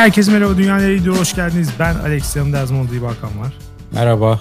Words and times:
herkese 0.00 0.32
merhaba 0.32 0.58
Dünya 0.58 0.76
Nereye 0.76 0.98
Gidiyor 0.98 1.16
hoş 1.16 1.34
geldiniz. 1.34 1.68
Ben 1.78 1.94
Alex 1.94 2.36
yanımda 2.36 2.90
diye 2.90 3.02
bakan 3.02 3.38
var. 3.40 3.52
Merhaba. 3.92 4.40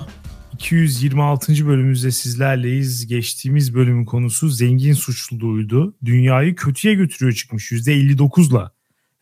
226. 0.53 1.67
bölümümüzde 1.67 2.11
sizlerleyiz. 2.11 3.07
Geçtiğimiz 3.07 3.75
bölümün 3.75 4.05
konusu 4.05 4.49
zengin 4.49 4.93
suçluluğuydu. 4.93 5.95
Dünyayı 6.05 6.55
kötüye 6.55 6.93
götürüyor 6.93 7.33
çıkmış 7.35 7.71
%59'la. 7.71 8.71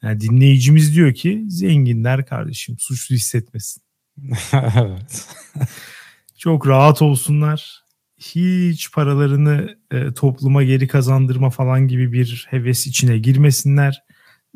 Yani 0.01 0.21
dinleyicimiz 0.21 0.95
diyor 0.95 1.13
ki 1.13 1.45
zenginler 1.47 2.25
kardeşim 2.25 2.75
suçlu 2.79 3.15
hissetmesin. 3.15 3.83
evet. 4.53 5.27
Çok 6.37 6.67
rahat 6.67 7.01
olsunlar. 7.01 7.81
Hiç 8.17 8.91
paralarını 8.91 9.77
e, 9.91 10.13
topluma 10.13 10.63
geri 10.63 10.87
kazandırma 10.87 11.49
falan 11.49 11.87
gibi 11.87 12.11
bir 12.13 12.47
heves 12.49 12.87
içine 12.87 13.17
girmesinler. 13.17 14.06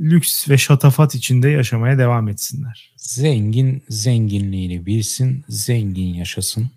Lüks 0.02 0.50
ve 0.50 0.58
şatafat 0.58 1.16
içinde 1.16 1.50
yaşamaya 1.50 1.98
devam 1.98 2.28
etsinler. 2.28 2.94
Zengin 2.98 3.84
zenginliğini 3.90 4.86
bilsin, 4.86 5.46
zengin 5.50 6.14
yaşasın. 6.14 6.72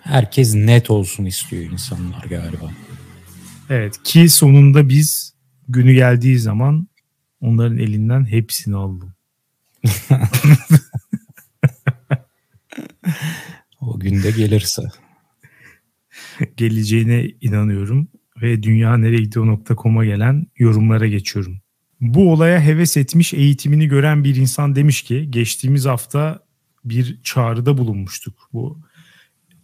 Herkes 0.00 0.54
net 0.54 0.90
olsun 0.90 1.24
istiyor 1.24 1.62
insanlar 1.62 2.24
galiba. 2.24 2.72
Evet 3.70 4.02
ki 4.04 4.28
sonunda 4.28 4.88
biz 4.88 5.34
günü 5.68 5.92
geldiği 5.92 6.38
zaman 6.38 6.88
onların 7.40 7.78
elinden 7.78 8.24
hepsini 8.24 8.76
aldım. 8.76 9.14
o 13.80 14.00
günde 14.00 14.30
gelirse. 14.30 14.82
Geleceğine 16.56 17.26
inanıyorum 17.40 18.08
ve 18.42 18.62
dünya 18.62 18.96
nereye 18.96 19.22
gidiyor.com'a 19.22 20.04
gelen 20.04 20.46
yorumlara 20.56 21.06
geçiyorum. 21.06 21.60
Bu 22.00 22.32
olaya 22.32 22.60
heves 22.60 22.96
etmiş 22.96 23.34
eğitimini 23.34 23.88
gören 23.88 24.24
bir 24.24 24.36
insan 24.36 24.76
demiş 24.76 25.02
ki 25.02 25.30
geçtiğimiz 25.30 25.86
hafta 25.86 26.40
bir 26.84 27.20
çağrıda 27.22 27.78
bulunmuştuk. 27.78 28.34
Bu 28.52 28.78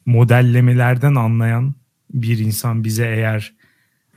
modellemelerden 0.06 1.14
anlayan 1.14 1.74
bir 2.10 2.38
insan 2.38 2.84
bize 2.84 3.06
eğer 3.06 3.52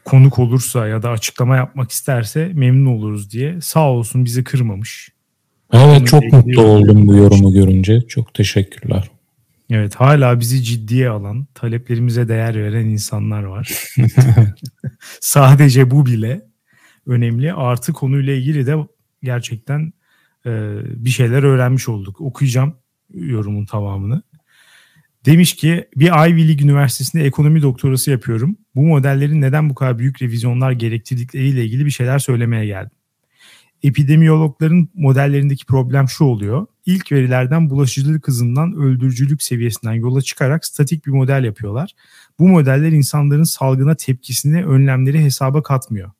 konuk 0.05 0.39
olursa 0.39 0.87
ya 0.87 1.03
da 1.03 1.09
açıklama 1.09 1.55
yapmak 1.55 1.91
isterse 1.91 2.51
memnun 2.53 2.85
oluruz 2.85 3.31
diye 3.31 3.61
sağ 3.61 3.89
olsun 3.91 4.25
bizi 4.25 4.43
kırmamış. 4.43 5.09
Evet 5.73 6.07
çok 6.07 6.23
mutlu 6.23 6.61
oldum 6.61 7.07
bu 7.07 7.15
yorumu 7.15 7.53
görünce. 7.53 8.01
Çok 8.01 8.33
teşekkürler. 8.33 9.11
Evet 9.69 9.95
hala 9.95 10.39
bizi 10.39 10.63
ciddiye 10.63 11.09
alan, 11.09 11.47
taleplerimize 11.53 12.27
değer 12.27 12.55
veren 12.55 12.85
insanlar 12.85 13.43
var. 13.43 13.83
Sadece 15.21 15.91
bu 15.91 16.05
bile 16.05 16.48
önemli. 17.09 17.53
Artı 17.53 17.93
konuyla 17.93 18.33
ilgili 18.33 18.65
de 18.65 18.75
gerçekten 19.23 19.93
e, 20.45 20.51
bir 20.83 21.09
şeyler 21.09 21.43
öğrenmiş 21.43 21.89
olduk. 21.89 22.21
Okuyacağım 22.21 22.73
yorumun 23.13 23.65
tamamını. 23.65 24.23
Demiş 25.25 25.55
ki 25.55 25.87
bir 25.95 26.07
Ivy 26.07 26.47
League 26.47 26.65
Üniversitesi'nde 26.65 27.25
ekonomi 27.25 27.61
doktorası 27.61 28.11
yapıyorum. 28.11 28.57
Bu 28.75 28.81
modellerin 28.81 29.41
neden 29.41 29.69
bu 29.69 29.75
kadar 29.75 29.99
büyük 29.99 30.21
revizyonlar 30.21 30.71
gerektirdikleriyle 30.71 31.65
ilgili 31.65 31.85
bir 31.85 31.91
şeyler 31.91 32.19
söylemeye 32.19 32.65
geldim. 32.65 32.97
Epidemiyologların 33.83 34.89
modellerindeki 34.93 35.65
problem 35.65 36.09
şu 36.09 36.23
oluyor. 36.23 36.67
İlk 36.85 37.11
verilerden 37.11 37.69
bulaşıcılık 37.69 38.27
hızından 38.27 38.73
öldürücülük 38.73 39.43
seviyesinden 39.43 39.93
yola 39.93 40.21
çıkarak 40.21 40.65
statik 40.65 41.05
bir 41.05 41.11
model 41.11 41.43
yapıyorlar. 41.43 41.91
Bu 42.39 42.47
modeller 42.47 42.91
insanların 42.91 43.43
salgına 43.43 43.95
tepkisini, 43.95 44.65
önlemleri 44.65 45.23
hesaba 45.23 45.63
katmıyor. 45.63 46.11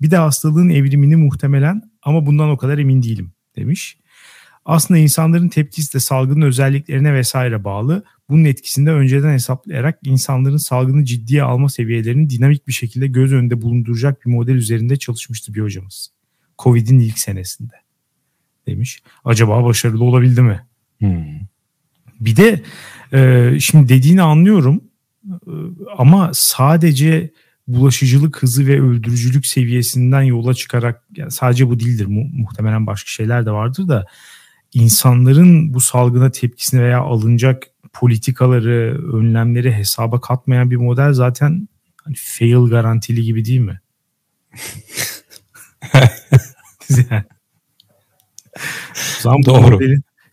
Bir 0.00 0.10
de 0.10 0.16
hastalığın 0.16 0.68
evrimini 0.68 1.16
muhtemelen 1.16 1.82
ama 2.02 2.26
bundan 2.26 2.50
o 2.50 2.56
kadar 2.56 2.78
emin 2.78 3.02
değilim 3.02 3.32
demiş. 3.56 3.96
Aslında 4.64 5.00
insanların 5.00 5.48
tepkisi 5.48 5.94
de 5.94 6.00
salgının 6.00 6.46
özelliklerine 6.46 7.14
vesaire 7.14 7.64
bağlı. 7.64 8.04
Bunun 8.28 8.44
etkisinde 8.44 8.90
önceden 8.90 9.32
hesaplayarak 9.32 9.98
insanların 10.04 10.56
salgını 10.56 11.04
ciddiye 11.04 11.42
alma 11.42 11.68
seviyelerini 11.68 12.30
dinamik 12.30 12.68
bir 12.68 12.72
şekilde 12.72 13.06
göz 13.06 13.32
önünde 13.32 13.62
bulunduracak 13.62 14.26
bir 14.26 14.30
model 14.30 14.54
üzerinde 14.54 14.96
çalışmıştı 14.96 15.54
bir 15.54 15.60
hocamız. 15.60 16.12
Covid'in 16.58 16.98
ilk 16.98 17.18
senesinde 17.18 17.74
demiş. 18.66 19.02
Acaba 19.24 19.64
başarılı 19.64 20.04
olabildi 20.04 20.42
mi? 20.42 20.66
Hmm. 20.98 21.24
Bir 22.20 22.36
de 22.36 22.62
e, 23.12 23.50
şimdi 23.60 23.88
dediğini 23.88 24.22
anlıyorum 24.22 24.84
e, 25.30 25.54
ama 25.96 26.30
sadece 26.34 27.30
bulaşıcılık 27.66 28.42
hızı 28.42 28.66
ve 28.66 28.80
öldürücülük 28.80 29.46
seviyesinden 29.46 30.22
yola 30.22 30.54
çıkarak 30.54 31.02
yani 31.16 31.30
sadece 31.30 31.68
bu 31.68 31.80
değildir 31.80 32.06
mu, 32.06 32.24
muhtemelen 32.32 32.86
başka 32.86 33.08
şeyler 33.08 33.46
de 33.46 33.50
vardır 33.50 33.88
da 33.88 34.06
insanların 34.74 35.74
bu 35.74 35.80
salgına 35.80 36.30
tepkisine 36.30 36.82
veya 36.82 37.00
alınacak 37.00 37.66
politikaları, 37.92 39.00
önlemleri 39.16 39.72
hesaba 39.72 40.20
katmayan 40.20 40.70
bir 40.70 40.76
model 40.76 41.12
zaten 41.12 41.68
hani 42.04 42.14
fail 42.18 42.70
garantili 42.70 43.22
gibi 43.22 43.44
değil 43.44 43.60
mi? 43.60 43.80
yani. 47.10 47.24
Doğru. 49.46 49.80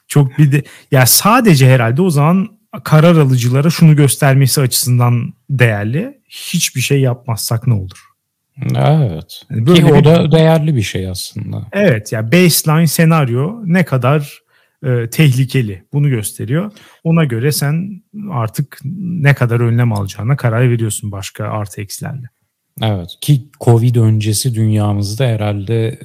Çok 0.08 0.38
bir 0.38 0.52
de 0.52 0.64
ya 0.92 1.06
sadece 1.06 1.70
herhalde 1.70 2.02
o 2.02 2.10
zaman 2.10 2.60
karar 2.84 3.16
alıcılara 3.16 3.70
şunu 3.70 3.96
göstermesi 3.96 4.62
açısından 4.62 5.34
değerli. 5.50 6.19
Hiçbir 6.30 6.82
şey 6.82 7.02
yapmazsak 7.02 7.68
ne 7.68 7.74
olur? 7.74 8.10
Evet. 8.76 9.42
Yani 9.50 9.68
böyle 9.68 9.80
Ki 9.80 9.86
o 9.86 10.04
da 10.04 10.32
değerli 10.32 10.76
bir 10.76 10.82
şey 10.82 11.08
aslında. 11.08 11.68
Evet 11.72 12.12
ya 12.12 12.20
yani 12.20 12.32
baseline 12.32 12.88
senaryo 12.88 13.62
ne 13.66 13.86
kadar 13.86 14.42
e, 14.86 15.10
tehlikeli 15.10 15.84
bunu 15.94 16.10
gösteriyor. 16.10 16.72
Ona 17.04 17.24
göre 17.24 17.52
sen 17.52 18.04
artık 18.32 18.80
ne 19.00 19.34
kadar 19.34 19.60
önlem 19.60 19.94
alacağına 19.94 20.36
karar 20.36 20.70
veriyorsun 20.70 21.12
başka 21.12 21.46
artı 21.46 21.82
eksilerle. 21.82 22.28
Evet 22.82 23.18
ki 23.22 23.50
Covid 23.62 23.96
öncesi 23.96 24.56
dünyamızda 24.56 25.26
herhalde 25.26 26.00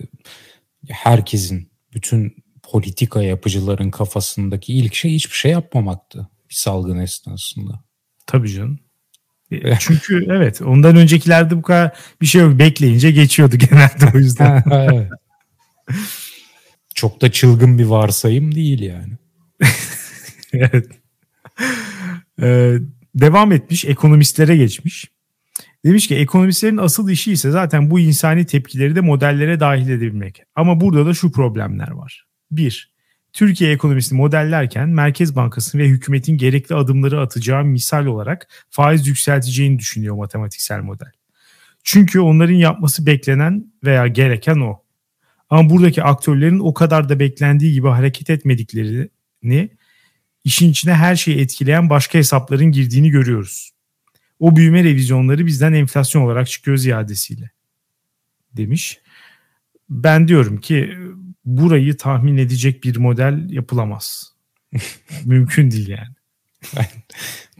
herkesin 0.88 1.70
bütün 1.94 2.44
politika 2.62 3.22
yapıcıların 3.22 3.90
kafasındaki 3.90 4.74
ilk 4.74 4.94
şey 4.94 5.14
hiçbir 5.14 5.36
şey 5.36 5.52
yapmamaktı 5.52 6.28
bir 6.50 6.54
salgın 6.54 6.98
esnasında. 6.98 7.84
Tabii 8.26 8.50
canım. 8.50 8.78
E, 9.64 9.76
çünkü 9.80 10.26
evet 10.30 10.62
ondan 10.62 10.96
öncekilerde 10.96 11.56
bu 11.56 11.62
kadar 11.62 11.92
bir 12.20 12.26
şey 12.26 12.42
yok. 12.42 12.58
Bekleyince 12.58 13.10
geçiyordu 13.10 13.56
genelde 13.70 14.16
o 14.16 14.18
yüzden. 14.18 14.64
Çok 16.94 17.20
da 17.20 17.32
çılgın 17.32 17.78
bir 17.78 17.84
varsayım 17.84 18.54
değil 18.54 18.82
yani. 18.82 19.12
evet. 20.52 20.86
Ee, 22.42 22.76
devam 23.14 23.52
etmiş 23.52 23.84
ekonomistlere 23.84 24.56
geçmiş. 24.56 25.10
Demiş 25.84 26.08
ki 26.08 26.16
ekonomistlerin 26.16 26.76
asıl 26.76 27.08
işi 27.10 27.32
ise 27.32 27.50
zaten 27.50 27.90
bu 27.90 28.00
insani 28.00 28.46
tepkileri 28.46 28.96
de 28.96 29.00
modellere 29.00 29.60
dahil 29.60 29.88
edebilmek. 29.88 30.42
Ama 30.54 30.80
burada 30.80 31.06
da 31.06 31.14
şu 31.14 31.32
problemler 31.32 31.90
var. 31.90 32.26
Bir, 32.50 32.93
Türkiye 33.34 33.72
ekonomisini 33.72 34.16
modellerken 34.16 34.88
Merkez 34.88 35.36
Bankası 35.36 35.78
ve 35.78 35.88
hükümetin 35.88 36.36
gerekli 36.36 36.74
adımları 36.74 37.20
atacağı 37.20 37.64
misal 37.64 38.06
olarak 38.06 38.48
faiz 38.70 39.06
yükselteceğini 39.06 39.78
düşünüyor 39.78 40.14
matematiksel 40.14 40.80
model. 40.80 41.12
Çünkü 41.84 42.20
onların 42.20 42.54
yapması 42.54 43.06
beklenen 43.06 43.72
veya 43.84 44.06
gereken 44.06 44.56
o. 44.56 44.82
Ama 45.50 45.70
buradaki 45.70 46.02
aktörlerin 46.02 46.58
o 46.58 46.74
kadar 46.74 47.08
da 47.08 47.18
beklendiği 47.18 47.72
gibi 47.72 47.88
hareket 47.88 48.30
etmediklerini, 48.30 49.70
işin 50.44 50.70
içine 50.70 50.94
her 50.94 51.16
şeyi 51.16 51.38
etkileyen 51.38 51.90
başka 51.90 52.18
hesapların 52.18 52.72
girdiğini 52.72 53.10
görüyoruz. 53.10 53.70
O 54.38 54.56
büyüme 54.56 54.84
revizyonları 54.84 55.46
bizden 55.46 55.72
enflasyon 55.72 56.22
olarak 56.22 56.48
çıkıyor 56.48 56.76
ziyadesiyle 56.76 57.50
demiş. 58.52 59.00
Ben 59.90 60.28
diyorum 60.28 60.60
ki 60.60 60.98
burayı 61.44 61.96
tahmin 61.96 62.36
edecek 62.36 62.84
bir 62.84 62.96
model 62.96 63.50
yapılamaz. 63.50 64.32
Mümkün 65.24 65.70
değil 65.70 65.88
yani. 65.88 66.14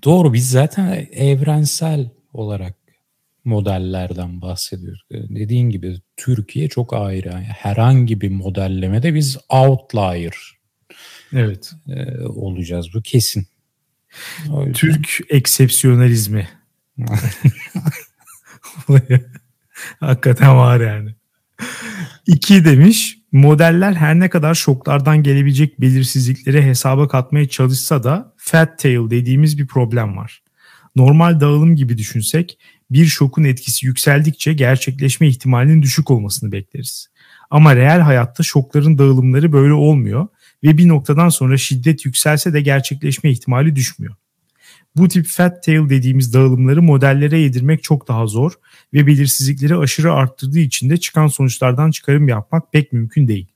Doğru 0.04 0.32
biz 0.32 0.50
zaten 0.50 1.08
evrensel 1.12 2.10
olarak 2.32 2.75
modellerden 3.44 4.40
bahsediyoruz. 4.42 5.02
Dediğin 5.10 5.70
gibi 5.70 6.00
Türkiye 6.16 6.69
çok 6.69 6.94
ayrı. 6.94 7.28
Yani 7.28 7.44
herhangi 7.44 8.20
bir 8.20 8.31
modellemede 8.31 9.14
biz 9.14 9.38
outlier 9.48 10.34
evet. 11.32 11.72
e, 11.88 12.20
olacağız. 12.20 12.86
Bu 12.94 13.02
kesin. 13.02 13.46
Türk 14.75 15.19
eksepsiyonalizmi. 15.31 16.48
Hakikaten 20.00 20.56
var 20.56 20.81
yani. 20.81 21.14
İki 22.26 22.64
demiş 22.64 23.19
modeller 23.34 23.94
her 23.94 24.20
ne 24.20 24.31
kadar 24.31 24.54
şoklardan 24.54 25.22
gelebilecek 25.22 25.81
belirsizlikleri 25.81 26.62
hesaba 26.62 27.08
katmaya 27.08 27.48
çalışsa 27.48 28.02
da 28.02 28.34
fat 28.36 28.78
tail 28.78 29.10
dediğimiz 29.10 29.58
bir 29.58 29.66
problem 29.66 30.16
var. 30.16 30.42
Normal 30.96 31.40
dağılım 31.40 31.76
gibi 31.76 31.98
düşünsek 31.98 32.58
bir 32.90 33.06
şokun 33.06 33.44
etkisi 33.44 33.86
yükseldikçe 33.86 34.52
gerçekleşme 34.52 35.28
ihtimalinin 35.28 35.82
düşük 35.82 36.10
olmasını 36.10 36.52
bekleriz. 36.52 37.08
Ama 37.50 37.76
reel 37.76 38.00
hayatta 38.00 38.42
şokların 38.42 38.98
dağılımları 38.98 39.52
böyle 39.52 39.72
olmuyor 39.72 40.26
ve 40.64 40.78
bir 40.78 40.88
noktadan 40.88 41.28
sonra 41.28 41.56
şiddet 41.56 42.04
yükselse 42.04 42.52
de 42.52 42.60
gerçekleşme 42.60 43.31
ihtimali 43.31 43.76
düşmüyor. 43.76 44.14
Bu 44.96 45.08
tip 45.08 45.26
fat 45.26 45.62
tail 45.64 45.88
dediğimiz 45.88 46.35
dağılımları 46.35 46.82
modellere 46.82 47.38
yedirmek 47.38 47.82
çok 47.82 48.08
daha 48.08 48.26
zor 48.26 48.52
ve 48.93 49.06
belirsizlikleri 49.06 49.76
aşırı 49.76 50.12
arttırdığı 50.12 50.58
için 50.58 50.91
de 50.91 50.96
çıkan 50.96 51.26
sonuçlardan 51.26 51.91
çıkarım 51.91 52.29
yapmak 52.29 52.73
pek 52.73 52.93
mümkün 52.93 53.29
değil. 53.29 53.49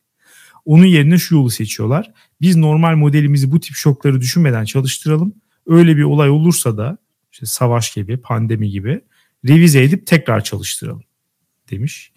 Onun 0.65 0.85
yerine 0.85 1.19
şu 1.19 1.35
yolu 1.35 1.51
seçiyorlar. 1.51 2.13
Biz 2.41 2.57
normal 2.57 2.97
modelimizi 2.97 3.53
bu 3.53 3.61
tip 3.61 3.77
şokları 3.77 4.21
düşünmeden 4.21 4.65
çalıştıralım. 4.65 5.35
Öyle 5.67 5.97
bir 5.97 6.03
olay 6.03 6.31
olursa 6.31 6.77
da 6.77 6.99
işte 7.33 7.47
savaş 7.47 7.95
gibi, 7.95 8.17
pandemi 8.17 8.71
gibi 8.71 9.01
revize 9.49 9.83
edip 9.83 10.07
tekrar 10.07 10.45
çalıştıralım 10.45 11.05
demiş. 11.71 12.13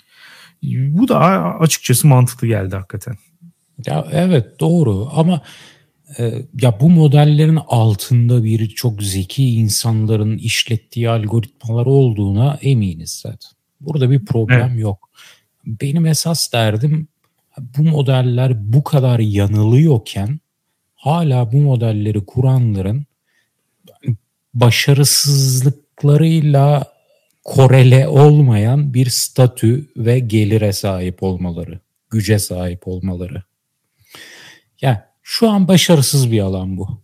Bu 0.64 1.08
da 1.08 1.20
açıkçası 1.60 2.08
mantıklı 2.08 2.48
geldi 2.48 2.76
hakikaten. 2.76 3.16
Ya 3.86 4.08
evet 4.12 4.60
doğru 4.60 5.10
ama 5.14 5.42
ya 6.62 6.80
bu 6.80 6.90
modellerin 6.90 7.60
altında 7.68 8.44
bir 8.44 8.69
çok 8.69 9.04
zeki 9.04 9.50
insanların 9.50 10.38
işlettiği 10.38 11.10
algoritmalar 11.10 11.86
olduğuna 11.86 12.58
eminiz 12.62 13.12
zaten. 13.12 13.52
Burada 13.81 14.12
bir 14.12 14.25
problem 14.25 14.69
evet. 14.72 14.81
yok. 14.81 15.10
Benim 15.66 16.06
esas 16.06 16.54
derdim 16.54 17.08
bu 17.78 17.84
modeller 17.84 18.74
bu 18.74 18.84
kadar 18.84 19.19
yanılıyorken 19.19 20.40
hala 20.96 21.52
bu 21.52 21.58
modelleri 21.58 22.25
kuranların 22.25 23.06
başarısızlıklarıyla 24.54 26.86
korele 27.44 28.08
olmayan 28.08 28.94
bir 28.94 29.10
statü 29.10 29.90
ve 29.98 30.19
gelire 30.19 30.74
sahip 30.74 31.24
olmaları, 31.24 31.80
güce 32.10 32.40
sahip 32.40 32.88
olmaları. 32.88 33.44
Ya 34.81 35.11
şu 35.24 35.50
an 35.50 35.68
başarısız 35.68 36.32
bir 36.32 36.40
alan 36.40 36.78
bu. 36.78 37.02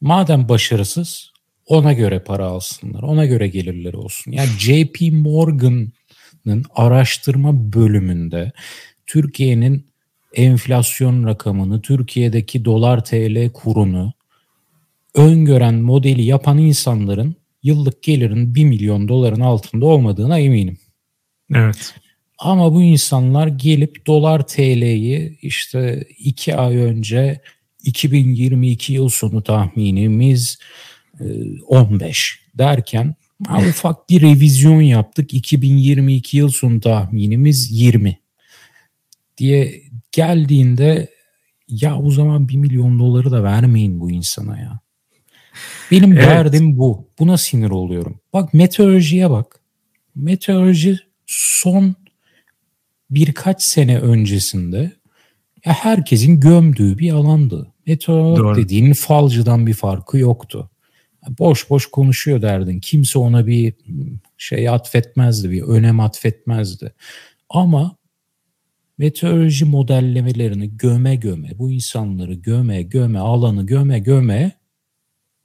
Madem 0.00 0.48
başarısız 0.48 1.32
ona 1.66 1.92
göre 1.92 2.18
para 2.18 2.46
alsınlar, 2.46 3.02
ona 3.02 3.26
göre 3.26 3.48
gelirleri 3.48 3.96
olsun. 3.96 4.32
Yani 4.32 4.48
JP 4.58 5.12
Morgan'ın 5.12 6.64
araştırma 6.74 7.72
bölümünde 7.72 8.52
Türkiye'nin 9.06 9.86
enflasyon 10.34 11.26
rakamını, 11.26 11.82
Türkiye'deki 11.82 12.64
dolar 12.64 13.04
TL 13.04 13.50
kurunu 13.52 14.12
öngören 15.14 15.74
modeli 15.74 16.22
yapan 16.22 16.58
insanların 16.58 17.36
yıllık 17.62 18.02
gelirin 18.02 18.54
1 18.54 18.64
milyon 18.64 19.08
doların 19.08 19.40
altında 19.40 19.86
olmadığına 19.86 20.38
eminim. 20.38 20.78
Evet. 21.54 21.94
Ama 22.38 22.74
bu 22.74 22.82
insanlar 22.82 23.46
gelip 23.46 24.06
dolar 24.06 24.46
TL'yi 24.46 25.38
işte 25.42 26.04
2 26.18 26.56
ay 26.56 26.76
önce 26.76 27.40
2022 27.84 28.92
yıl 28.92 29.08
sonu 29.08 29.42
tahminimiz 29.42 30.58
15 31.66 32.40
e, 32.54 32.58
derken 32.58 33.14
ufak 33.68 34.10
bir 34.10 34.22
revizyon 34.22 34.80
yaptık. 34.80 35.34
2022 35.34 36.36
yıl 36.36 36.48
sonu 36.48 36.80
tahminimiz 36.80 37.80
20 37.80 38.18
diye 39.38 39.82
geldiğinde 40.12 41.08
ya 41.68 41.98
o 41.98 42.10
zaman 42.10 42.48
1 42.48 42.56
milyon 42.56 42.98
doları 42.98 43.30
da 43.30 43.42
vermeyin 43.42 44.00
bu 44.00 44.10
insana 44.10 44.58
ya. 44.58 44.80
Benim 45.90 46.12
evet. 46.12 46.26
derdim 46.26 46.78
bu. 46.78 47.08
Buna 47.18 47.38
sinir 47.38 47.70
oluyorum. 47.70 48.20
Bak 48.32 48.54
meteorolojiye 48.54 49.30
bak. 49.30 49.60
Meteoroloji 50.14 50.98
son 51.26 51.94
birkaç 53.10 53.62
sene 53.62 54.00
öncesinde 54.00 54.92
ya 55.64 55.72
herkesin 55.72 56.40
gömdüğü 56.40 56.98
bir 56.98 57.12
alandı. 57.12 57.72
Meteorolog 57.86 58.56
dediğin 58.56 58.92
falcıdan 58.92 59.66
bir 59.66 59.74
farkı 59.74 60.18
yoktu. 60.18 60.70
Boş 61.38 61.70
boş 61.70 61.86
konuşuyor 61.86 62.42
derdin. 62.42 62.80
Kimse 62.80 63.18
ona 63.18 63.46
bir 63.46 63.74
şey 64.38 64.68
atfetmezdi, 64.68 65.50
bir 65.50 65.62
önem 65.62 66.00
atfetmezdi. 66.00 66.92
Ama 67.50 67.96
meteoroloji 68.98 69.64
modellemelerini 69.64 70.76
göme 70.76 71.16
göme, 71.16 71.50
bu 71.58 71.72
insanları 71.72 72.34
göme 72.34 72.82
göme, 72.82 73.18
alanı 73.18 73.66
göme 73.66 73.98
göme 73.98 74.52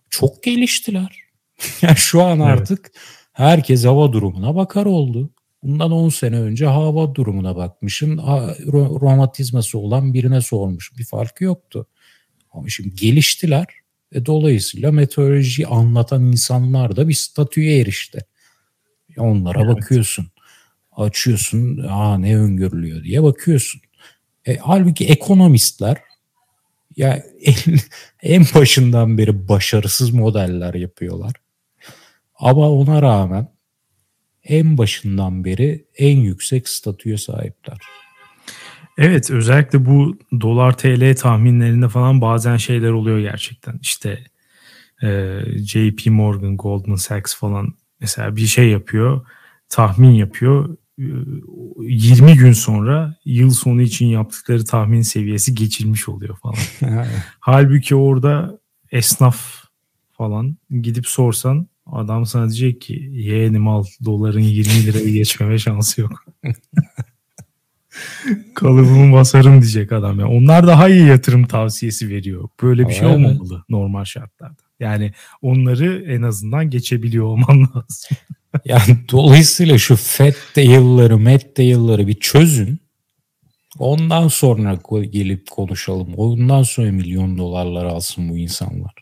çok 0.09 0.43
geliştiler. 0.43 1.19
yani 1.81 1.97
şu 1.97 2.23
an 2.23 2.39
artık 2.39 2.79
evet. 2.79 2.95
herkes 3.31 3.85
hava 3.85 4.13
durumuna 4.13 4.55
bakar 4.55 4.85
oldu. 4.85 5.29
Bundan 5.63 5.91
10 5.91 6.09
sene 6.09 6.39
önce 6.39 6.65
hava 6.65 7.15
durumuna 7.15 7.55
bakmışın. 7.55 8.17
Romatizması 9.01 9.77
olan 9.79 10.13
birine 10.13 10.41
sormuş. 10.41 10.97
Bir 10.97 11.05
farkı 11.05 11.43
yoktu. 11.43 11.87
Ama 12.51 12.69
şimdi 12.69 12.95
geliştiler 12.95 13.65
ve 14.13 14.25
dolayısıyla 14.25 14.91
meteoroloji 14.91 15.67
anlatan 15.67 16.23
insanlar 16.23 16.95
da 16.95 17.07
bir 17.07 17.13
statüye 17.13 17.79
erişti. 17.79 18.19
Onlara 19.17 19.63
evet. 19.63 19.75
bakıyorsun. 19.75 20.27
Açıyorsun. 20.91 21.77
Aa 21.89 22.17
ne 22.17 22.37
öngörülüyor 22.37 23.03
diye 23.03 23.23
bakıyorsun. 23.23 23.81
E, 24.45 24.57
halbuki 24.57 25.07
ekonomistler 25.07 25.97
ya 26.95 27.23
en, 27.41 27.55
en 28.37 28.45
başından 28.55 29.17
beri 29.17 29.47
başarısız 29.47 30.09
modeller 30.09 30.73
yapıyorlar. 30.73 31.33
Ama 32.35 32.69
ona 32.69 33.01
rağmen 33.01 33.47
en 34.43 34.77
başından 34.77 35.45
beri 35.45 35.85
en 35.97 36.17
yüksek 36.17 36.69
statüye 36.69 37.17
sahipler. 37.17 37.77
Evet 38.97 39.31
özellikle 39.31 39.85
bu 39.85 40.17
dolar 40.41 40.77
TL 40.77 41.15
tahminlerinde 41.15 41.89
falan 41.89 42.21
bazen 42.21 42.57
şeyler 42.57 42.89
oluyor 42.89 43.19
gerçekten. 43.19 43.79
İşte 43.81 44.19
e, 45.03 45.39
JP 45.57 46.05
Morgan, 46.05 46.57
Goldman 46.57 46.95
Sachs 46.95 47.35
falan 47.35 47.73
mesela 47.99 48.35
bir 48.35 48.45
şey 48.45 48.69
yapıyor, 48.69 49.25
tahmin 49.69 50.11
yapıyor. 50.11 50.77
20 50.97 52.33
gün 52.37 52.51
sonra 52.51 53.15
yıl 53.25 53.51
sonu 53.51 53.81
için 53.81 54.05
yaptıkları 54.05 54.65
tahmin 54.65 55.01
seviyesi 55.01 55.55
geçilmiş 55.55 56.09
oluyor 56.09 56.37
falan. 56.37 56.55
Halbuki 57.39 57.95
orada 57.95 58.59
esnaf 58.91 59.63
falan 60.11 60.57
gidip 60.81 61.07
sorsan 61.07 61.67
adam 61.91 62.25
sana 62.25 62.49
diyecek 62.49 62.81
ki 62.81 63.09
yeğenim 63.11 63.67
al 63.67 63.83
doların 64.05 64.39
20 64.39 64.85
lirayı 64.85 65.13
geçmeme 65.13 65.57
şansı 65.57 66.01
yok. 66.01 66.25
Kalıbımı 68.55 69.13
basarım 69.13 69.61
diyecek 69.61 69.91
adam 69.91 70.19
ya. 70.19 70.27
Onlar 70.27 70.67
daha 70.67 70.89
iyi 70.89 71.07
yatırım 71.07 71.47
tavsiyesi 71.47 72.09
veriyor. 72.09 72.49
Böyle 72.61 72.87
bir 72.87 72.93
şey 72.93 73.07
olmamalı 73.07 73.63
normal 73.69 74.05
şartlarda. 74.05 74.61
Yani 74.79 75.13
onları 75.41 76.03
en 76.07 76.21
azından 76.21 76.69
geçebiliyor 76.69 77.25
olman 77.25 77.59
lazım. 77.75 78.17
Yani 78.65 78.97
dolayısıyla 79.11 79.77
şu 79.77 79.95
FED 79.95 80.35
yılları, 80.57 81.17
MED 81.17 81.57
yılları 81.57 82.07
bir 82.07 82.13
çözün. 82.13 82.79
Ondan 83.79 84.27
sonra 84.27 84.79
gelip 85.11 85.51
konuşalım. 85.51 86.13
Ondan 86.17 86.63
sonra 86.63 86.91
milyon 86.91 87.37
dolarlar 87.37 87.85
alsın 87.85 88.29
bu 88.29 88.37
insanlar. 88.37 88.93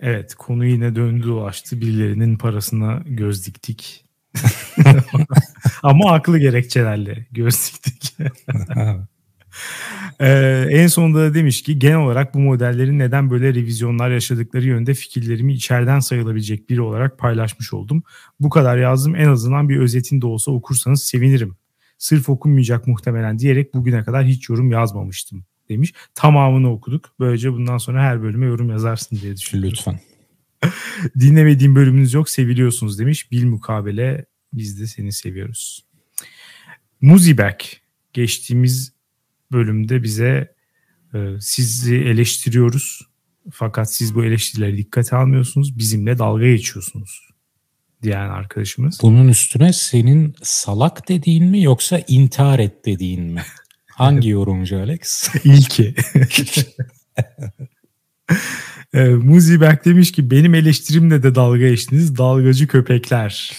Evet 0.00 0.34
konu 0.34 0.66
yine 0.66 0.96
döndü 0.96 1.26
dolaştı. 1.26 1.80
Birilerinin 1.80 2.36
parasına 2.36 3.02
göz 3.06 3.46
diktik. 3.46 4.04
Ama 5.82 6.10
haklı 6.10 6.38
gerekçelerle 6.38 7.26
göz 7.32 7.72
diktik. 7.86 8.16
Ee, 10.20 10.66
en 10.70 10.86
sonunda 10.86 11.18
da 11.18 11.34
demiş 11.34 11.62
ki 11.62 11.78
genel 11.78 11.96
olarak 11.96 12.34
bu 12.34 12.38
modellerin 12.38 12.98
neden 12.98 13.30
böyle 13.30 13.54
revizyonlar 13.54 14.10
yaşadıkları 14.10 14.66
yönde 14.66 14.94
fikirlerimi 14.94 15.52
içeriden 15.52 16.00
sayılabilecek 16.00 16.70
biri 16.70 16.80
olarak 16.80 17.18
paylaşmış 17.18 17.72
oldum. 17.72 18.02
Bu 18.40 18.50
kadar 18.50 18.78
yazdım 18.78 19.16
en 19.16 19.28
azından 19.28 19.68
bir 19.68 19.76
özetin 19.76 20.20
de 20.20 20.26
olsa 20.26 20.50
okursanız 20.50 21.02
sevinirim. 21.02 21.56
Sırf 21.98 22.28
okunmayacak 22.28 22.86
muhtemelen 22.86 23.38
diyerek 23.38 23.74
bugüne 23.74 24.04
kadar 24.04 24.24
hiç 24.24 24.48
yorum 24.48 24.70
yazmamıştım 24.70 25.44
demiş. 25.70 25.92
Tamamını 26.14 26.72
okuduk. 26.72 27.14
Böylece 27.20 27.52
bundan 27.52 27.78
sonra 27.78 28.02
her 28.02 28.22
bölüme 28.22 28.46
yorum 28.46 28.70
yazarsın 28.70 29.16
diye 29.16 29.36
düşünüyorum. 29.36 29.72
Lütfen. 29.76 30.00
Dinlemediğim 31.20 31.74
bölümünüz 31.74 32.14
yok 32.14 32.30
seviliyorsunuz 32.30 32.98
demiş. 32.98 33.32
Bil 33.32 33.44
mukabele 33.44 34.26
biz 34.52 34.80
de 34.80 34.86
seni 34.86 35.12
seviyoruz. 35.12 35.84
Muzibek 37.00 37.82
geçtiğimiz 38.12 38.92
bölümde 39.52 40.02
bize 40.02 40.54
e, 41.14 41.18
sizi 41.40 41.96
eleştiriyoruz. 41.96 43.00
Fakat 43.52 43.94
siz 43.94 44.14
bu 44.14 44.24
eleştirileri 44.24 44.76
dikkate 44.76 45.16
almıyorsunuz. 45.16 45.78
Bizimle 45.78 46.18
dalga 46.18 46.46
geçiyorsunuz 46.46 47.28
diyen 48.02 48.28
arkadaşımız. 48.28 48.98
Bunun 49.02 49.28
üstüne 49.28 49.72
senin 49.72 50.34
salak 50.42 51.08
dediğin 51.08 51.44
mi 51.44 51.62
yoksa 51.62 52.02
intihar 52.08 52.58
et 52.58 52.86
dediğin 52.86 53.22
mi? 53.22 53.42
Hangi 54.00 54.28
yorumcu 54.28 54.78
Alex? 54.78 55.28
İlki. 55.44 55.94
e, 58.94 59.04
Muziberk 59.04 59.84
demiş 59.84 60.12
ki 60.12 60.30
benim 60.30 60.54
eleştirimle 60.54 61.22
de 61.22 61.34
dalga 61.34 61.68
geçtiniz 61.68 62.18
dalgacı 62.18 62.66
köpekler. 62.66 63.56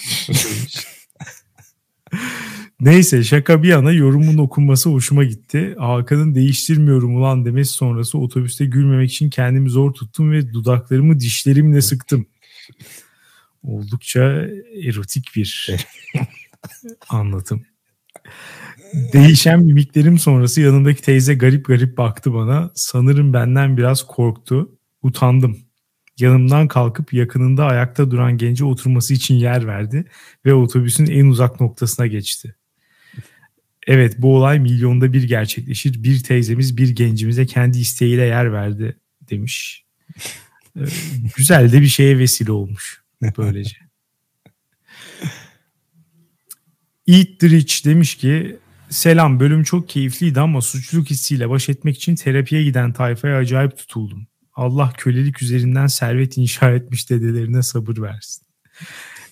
Neyse 2.80 3.24
şaka 3.24 3.62
bir 3.62 3.68
yana 3.68 3.92
yorumun 3.92 4.38
okunması 4.38 4.90
hoşuma 4.90 5.24
gitti. 5.24 5.74
Hakan'ın 5.78 6.34
değiştirmiyorum 6.34 7.16
ulan 7.16 7.44
demesi 7.44 7.72
sonrası 7.72 8.18
otobüste 8.18 8.66
gülmemek 8.66 9.10
için 9.12 9.30
kendimi 9.30 9.70
zor 9.70 9.92
tuttum 9.92 10.32
ve 10.32 10.52
dudaklarımı 10.52 11.20
dişlerimle 11.20 11.82
sıktım. 11.82 12.26
Oldukça 13.62 14.22
erotik 14.84 15.30
bir 15.36 15.76
anlatım. 17.08 17.64
Değişen 18.92 19.62
mimiklerim 19.62 20.18
sonrası 20.18 20.60
yanındaki 20.60 21.02
teyze 21.02 21.34
garip 21.34 21.66
garip 21.66 21.96
baktı 21.96 22.34
bana. 22.34 22.70
Sanırım 22.74 23.32
benden 23.32 23.76
biraz 23.76 24.06
korktu. 24.06 24.78
Utandım. 25.02 25.58
Yanımdan 26.18 26.68
kalkıp 26.68 27.12
yakınında 27.12 27.64
ayakta 27.64 28.10
duran 28.10 28.38
gence 28.38 28.64
oturması 28.64 29.14
için 29.14 29.34
yer 29.34 29.66
verdi 29.66 30.04
ve 30.46 30.54
otobüsün 30.54 31.06
en 31.06 31.26
uzak 31.26 31.60
noktasına 31.60 32.06
geçti. 32.06 32.56
Evet 33.86 34.14
bu 34.18 34.36
olay 34.36 34.60
milyonda 34.60 35.12
bir 35.12 35.22
gerçekleşir. 35.22 36.04
Bir 36.04 36.22
teyzemiz 36.22 36.76
bir 36.76 36.88
gencimize 36.88 37.46
kendi 37.46 37.78
isteğiyle 37.78 38.22
yer 38.22 38.52
verdi 38.52 38.96
demiş. 39.30 39.84
Ee, 40.76 40.80
güzel 41.36 41.72
de 41.72 41.80
bir 41.80 41.86
şeye 41.86 42.18
vesile 42.18 42.52
olmuş 42.52 43.02
böylece. 43.38 43.76
Eat 47.06 47.28
the 47.40 47.50
Rich 47.50 47.84
demiş 47.84 48.14
ki 48.14 48.58
selam 48.92 49.40
bölüm 49.40 49.62
çok 49.62 49.88
keyifliydi 49.88 50.40
ama 50.40 50.60
suçluluk 50.60 51.10
hissiyle 51.10 51.50
baş 51.50 51.68
etmek 51.68 51.96
için 51.96 52.14
terapiye 52.14 52.64
giden 52.64 52.92
tayfaya 52.92 53.36
acayip 53.36 53.78
tutuldum. 53.78 54.26
Allah 54.54 54.92
kölelik 54.98 55.42
üzerinden 55.42 55.86
servet 55.86 56.38
inşa 56.38 56.70
etmiş 56.70 57.10
dedelerine 57.10 57.62
sabır 57.62 58.02
versin. 58.02 58.46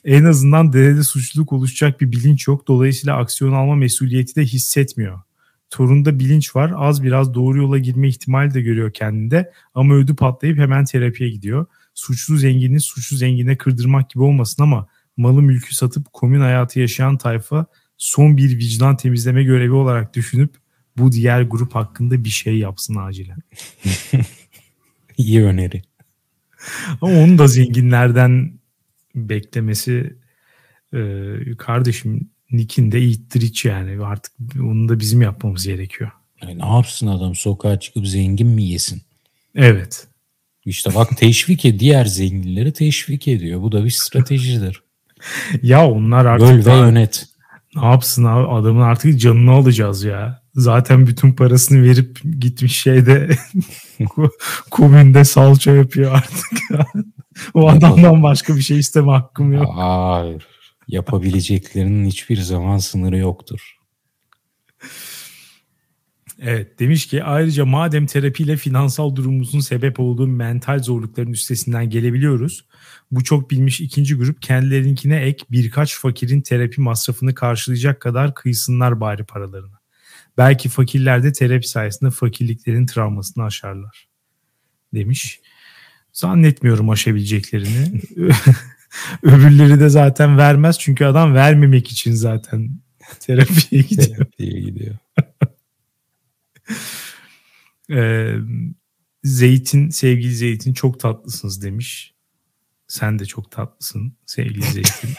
En 0.05 0.25
azından 0.25 0.73
dedede 0.73 1.03
suçluluk 1.03 1.53
oluşacak 1.53 2.01
bir 2.01 2.13
bilinç 2.13 2.49
yok. 2.49 2.69
Dolayısıyla 2.69 3.17
aksiyon 3.17 3.53
alma 3.53 3.75
mesuliyeti 3.75 4.37
de 4.37 4.43
hissetmiyor. 4.43 5.21
Torunda 5.71 6.19
bilinç 6.19 6.57
var. 6.57 6.73
Az 6.77 7.03
biraz 7.03 7.35
doğru 7.35 7.59
yola 7.59 7.79
girme 7.79 8.09
ihtimali 8.09 8.55
de 8.55 8.63
görüyor 8.63 8.93
kendinde. 8.93 9.53
Ama 9.75 9.95
ödü 9.95 10.17
patlayıp 10.17 10.59
hemen 10.59 10.85
terapiye 10.85 11.31
gidiyor. 11.31 11.67
Suçlu 11.95 12.37
zengini 12.37 12.81
suçlu 12.81 13.17
zengine 13.17 13.57
kırdırmak 13.57 14.11
gibi 14.11 14.23
olmasın 14.23 14.63
ama 14.63 14.87
malı 15.17 15.43
mülkü 15.43 15.75
satıp 15.75 16.13
komün 16.13 16.41
hayatı 16.41 16.81
yaşayan 16.81 17.19
tayfa 17.19 17.67
son 18.01 18.37
bir 18.37 18.59
vicdan 18.59 18.97
temizleme 18.97 19.43
görevi 19.43 19.73
olarak 19.73 20.15
düşünüp 20.15 20.55
bu 20.97 21.13
diğer 21.13 21.43
grup 21.43 21.75
hakkında 21.75 22.25
bir 22.25 22.29
şey 22.29 22.59
yapsın 22.59 22.95
acilen. 22.95 23.39
İyi 25.17 25.43
öneri. 25.43 25.83
Ama 27.01 27.19
onu 27.19 27.39
da 27.39 27.47
zenginlerden 27.47 28.53
beklemesi 29.15 30.17
e, 30.95 31.01
kardeşim 31.59 32.31
Nick'in 32.51 32.93
de 32.93 33.01
ittiriç 33.01 33.65
yani 33.65 34.05
artık 34.05 34.33
onu 34.61 34.89
da 34.89 35.01
bizim 35.01 35.23
yapmamız 35.23 35.67
gerekiyor. 35.67 36.11
Yani 36.43 36.59
ne 36.59 36.67
yapsın 36.67 37.07
adam 37.07 37.35
sokağa 37.35 37.81
çıkıp 37.81 38.07
zengin 38.07 38.49
mi 38.49 38.65
yesin? 38.65 39.03
Evet. 39.55 40.07
İşte 40.65 40.95
bak 40.95 41.09
teşvik 41.17 41.65
ediyor. 41.65 41.81
Diğer 41.81 42.05
zenginleri 42.05 42.73
teşvik 42.73 43.29
ediyor. 43.29 43.63
Bu 43.63 43.73
da 43.73 43.85
bir 43.85 43.91
stratejidir. 43.91 44.83
ya 45.63 45.91
onlar 45.91 46.25
artık 46.25 46.49
Böl 46.49 46.67
ve 46.67 46.77
yönet. 46.77 47.30
Ne 47.77 47.87
yapsın 47.87 48.25
abi 48.25 48.47
adamın 48.47 48.83
artık 48.83 49.21
canını 49.21 49.53
alacağız 49.53 50.05
ya. 50.05 50.43
Zaten 50.55 51.07
bütün 51.07 51.33
parasını 51.33 51.83
verip 51.83 52.21
gitmiş 52.41 52.83
şeyde 52.83 53.31
komünde 54.71 55.25
salça 55.25 55.71
yapıyor 55.71 56.13
artık. 56.15 56.59
o 57.55 57.69
adamdan 57.69 58.23
başka 58.23 58.57
bir 58.57 58.63
şey 58.63 58.79
isteme 58.79 59.13
hakkım 59.13 59.53
yok. 59.53 59.73
Hayır. 59.75 60.47
Yapabileceklerinin 60.89 62.07
hiçbir 62.07 62.37
zaman 62.37 62.79
sınırı 62.79 63.17
yoktur. 63.17 63.80
Evet 66.39 66.79
demiş 66.79 67.07
ki 67.07 67.25
ayrıca 67.25 67.65
madem 67.65 68.07
terapiyle 68.07 68.57
finansal 68.57 69.17
durumumuzun 69.17 69.61
sebep 69.61 70.01
olduğu 70.01 70.27
mental 70.27 70.79
zorlukların 70.79 71.33
üstesinden 71.33 71.91
gelebiliyoruz. 71.91 72.65
Bu 73.11 73.25
çok 73.25 73.51
bilmiş 73.51 73.81
ikinci 73.81 74.15
grup 74.15 74.43
kendilerinkine 74.43 75.17
ek 75.17 75.45
birkaç 75.51 75.99
fakirin 75.99 76.41
terapi 76.41 76.81
masrafını 76.81 77.35
karşılayacak 77.35 78.01
kadar 78.01 78.35
kıysınlar 78.35 79.01
bari 79.01 79.25
paralarını. 79.25 79.81
Belki 80.39 80.69
fakirler 80.69 81.23
de 81.23 81.33
terapi 81.33 81.69
sayesinde 81.69 82.11
fakirliklerin 82.11 82.87
travmasını 82.87 83.45
aşarlar 83.45 84.09
demiş. 84.95 85.41
Zannetmiyorum 86.13 86.91
aşabileceklerini. 86.91 88.03
Öbürleri 89.23 89.81
de 89.81 89.89
zaten 89.89 90.39
vermez 90.39 90.79
çünkü 90.79 91.05
adam 91.05 91.35
vermemek 91.35 91.91
için 91.91 92.13
zaten 92.13 92.71
terapiye 93.21 93.83
gidiyor. 93.83 94.17
Terapiye 94.17 94.61
gidiyor. 94.61 94.95
Ee, 97.93 98.35
Zeytin, 99.25 99.91
sevgili 99.91 100.35
Zeytin 100.35 100.73
çok 100.73 101.01
tatlısınız 101.01 101.63
demiş. 101.63 102.15
Sen 102.89 103.19
de 103.19 103.25
çok 103.25 103.51
tatlısın 103.51 104.17
sevgili 104.27 104.63
Zeytin. 104.63 105.11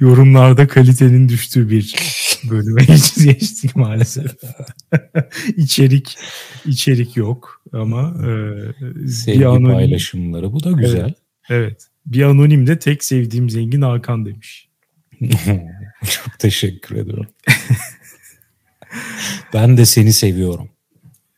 Yorumlarda 0.00 0.68
kalitenin 0.68 1.28
düştüğü 1.28 1.70
bir 1.70 1.94
bölüme 2.50 2.84
geçtik 2.84 3.76
maalesef. 3.76 4.32
İçerik 5.56 6.18
içerik 6.66 7.16
yok 7.16 7.62
ama 7.72 8.14
e, 8.26 9.08
Sevgi 9.08 9.40
bir 9.40 9.44
anonim, 9.44 9.72
paylaşımları 9.72 10.52
bu 10.52 10.64
da 10.64 10.70
güzel. 10.70 11.00
Evet, 11.00 11.16
evet. 11.50 11.86
Bir 12.06 12.22
anonim 12.22 12.66
de 12.66 12.78
tek 12.78 13.04
sevdiğim 13.04 13.50
zengin 13.50 13.82
Hakan 13.82 14.26
demiş. 14.26 14.68
Çok 16.10 16.38
teşekkür 16.38 16.96
ederim. 16.96 17.26
ben 19.54 19.76
de 19.76 19.86
seni 19.86 20.12
seviyorum. 20.12 20.68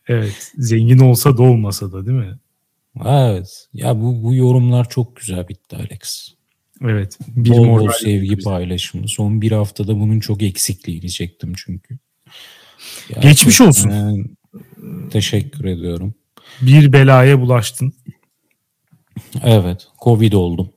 Evet. 0.08 0.52
Zengin 0.58 0.98
olsa 0.98 1.36
da 1.36 1.42
olmasa 1.42 1.92
da 1.92 2.06
değil 2.06 2.18
mi? 2.18 2.38
Evet. 3.04 3.68
Ya 3.72 4.00
bu, 4.00 4.22
bu 4.22 4.34
yorumlar 4.34 4.88
çok 4.88 5.16
güzel 5.16 5.48
bitti 5.48 5.76
Alex. 5.76 6.28
Evet. 6.82 7.18
Bir 7.28 7.50
bol 7.50 7.68
bol 7.68 7.88
sevgi 7.90 8.36
paylaşımı. 8.36 9.08
Son 9.08 9.42
bir 9.42 9.52
haftada 9.52 10.00
bunun 10.00 10.20
çok 10.20 10.42
eksikliğini 10.42 11.10
çektim 11.10 11.52
çünkü. 11.56 11.98
Ya 13.08 13.22
Geçmiş 13.22 13.60
olsun. 13.60 14.36
teşekkür 15.10 15.64
ediyorum. 15.64 16.14
Bir 16.62 16.92
belaya 16.92 17.40
bulaştın. 17.40 17.94
Evet. 19.42 19.86
Covid 20.04 20.32
oldum. 20.32 20.72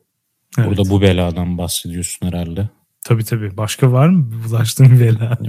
Evet. 0.58 0.70
Burada 0.70 0.90
bu 0.90 1.02
beladan 1.02 1.58
bahsediyorsun 1.58 2.28
herhalde. 2.28 2.70
Tabii 3.08 3.24
tabii. 3.24 3.58
Başka 3.58 3.92
var 3.92 4.10
mı 4.10 4.32
bulaştığın 4.46 5.00
bela? 5.00 5.38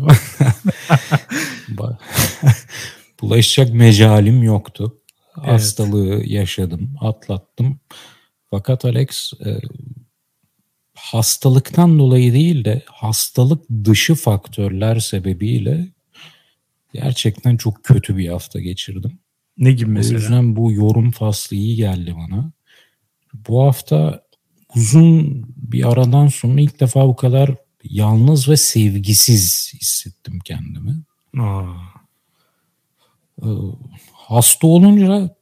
Bulaşacak 3.20 3.74
mecalim 3.74 4.42
yoktu. 4.42 4.98
Evet. 5.38 5.48
Hastalığı 5.48 6.22
yaşadım, 6.26 6.96
atlattım. 7.00 7.80
Fakat 8.50 8.84
Alex 8.84 9.32
e, 9.46 9.58
hastalıktan 10.94 11.98
dolayı 11.98 12.32
değil 12.32 12.64
de 12.64 12.82
hastalık 12.86 13.64
dışı 13.84 14.14
faktörler 14.14 14.98
sebebiyle 14.98 15.88
gerçekten 16.92 17.56
çok 17.56 17.84
kötü 17.84 18.16
bir 18.16 18.28
hafta 18.28 18.60
geçirdim. 18.60 19.18
Ne 19.56 19.72
gibi 19.72 19.90
mesela? 19.90 20.18
O 20.18 20.20
yüzden 20.20 20.56
bu 20.56 20.72
yorum 20.72 21.10
faslı 21.10 21.56
iyi 21.56 21.76
geldi 21.76 22.14
bana. 22.16 22.52
Bu 23.34 23.62
hafta 23.62 24.27
uzun 24.76 25.44
bir 25.56 25.92
aradan 25.92 26.26
sonra 26.28 26.60
ilk 26.60 26.80
defa 26.80 27.08
bu 27.08 27.16
kadar 27.16 27.54
yalnız 27.84 28.48
ve 28.48 28.56
sevgisiz 28.56 29.74
hissettim 29.80 30.38
kendimi. 30.44 30.96
Aa. 31.38 31.64
Ee, 33.42 33.46
hasta 34.12 34.66
olunca 34.66 35.36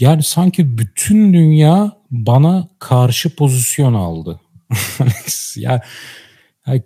yani 0.00 0.22
sanki 0.22 0.78
bütün 0.78 1.32
dünya 1.32 1.96
bana 2.10 2.68
karşı 2.78 3.36
pozisyon 3.36 3.94
aldı. 3.94 4.40
ya, 5.56 5.82
ya 6.66 6.82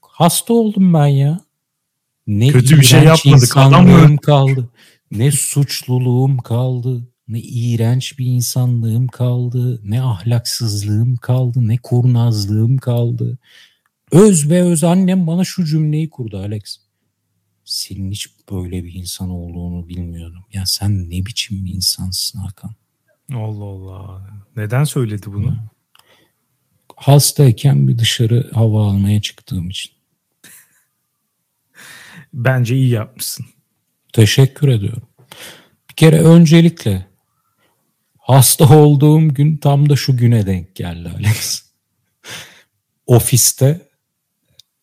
hasta 0.00 0.54
oldum 0.54 0.94
ben 0.94 1.06
ya. 1.06 1.40
Ne 2.26 2.48
Kötü 2.48 2.80
bir 2.80 2.84
şey 2.84 3.02
yapmadık. 3.02 3.56
Adam 3.56 4.16
kaldı. 4.16 4.68
Ne 5.10 5.32
suçluluğum 5.32 6.36
kaldı. 6.36 7.08
Ne 7.28 7.40
iğrenç 7.40 8.18
bir 8.18 8.26
insanlığım 8.26 9.06
kaldı. 9.06 9.80
Ne 9.84 10.02
ahlaksızlığım 10.02 11.16
kaldı. 11.16 11.68
Ne 11.68 11.76
kurnazlığım 11.76 12.78
kaldı. 12.78 13.38
Öz 14.12 14.50
ve 14.50 14.62
öz 14.62 14.84
annem 14.84 15.26
bana 15.26 15.44
şu 15.44 15.64
cümleyi 15.64 16.10
kurdu 16.10 16.38
Alex. 16.38 16.76
Senin 17.64 18.10
hiç 18.10 18.28
böyle 18.50 18.84
bir 18.84 18.94
insan 18.94 19.30
olduğunu 19.30 19.88
bilmiyordum. 19.88 20.44
Ya 20.52 20.66
sen 20.66 21.10
ne 21.10 21.26
biçim 21.26 21.64
bir 21.64 21.74
insansın 21.74 22.38
Hakan? 22.38 22.74
Allah 23.32 23.64
Allah. 23.64 24.30
Neden 24.56 24.84
söyledi 24.84 25.26
bunu? 25.26 25.56
Hastayken 26.96 27.88
bir 27.88 27.98
dışarı 27.98 28.50
hava 28.52 28.86
almaya 28.86 29.20
çıktığım 29.20 29.70
için. 29.70 29.92
Bence 32.34 32.76
iyi 32.76 32.88
yapmışsın. 32.88 33.46
Teşekkür 34.12 34.68
ediyorum. 34.68 35.08
Bir 35.90 35.94
kere 35.94 36.20
öncelikle 36.20 37.06
hasta 38.24 38.78
olduğum 38.78 39.28
gün 39.28 39.56
tam 39.56 39.88
da 39.88 39.96
şu 39.96 40.16
güne 40.16 40.46
denk 40.46 40.76
geldi 40.76 41.08
Alex. 41.16 41.62
ofiste 43.06 43.88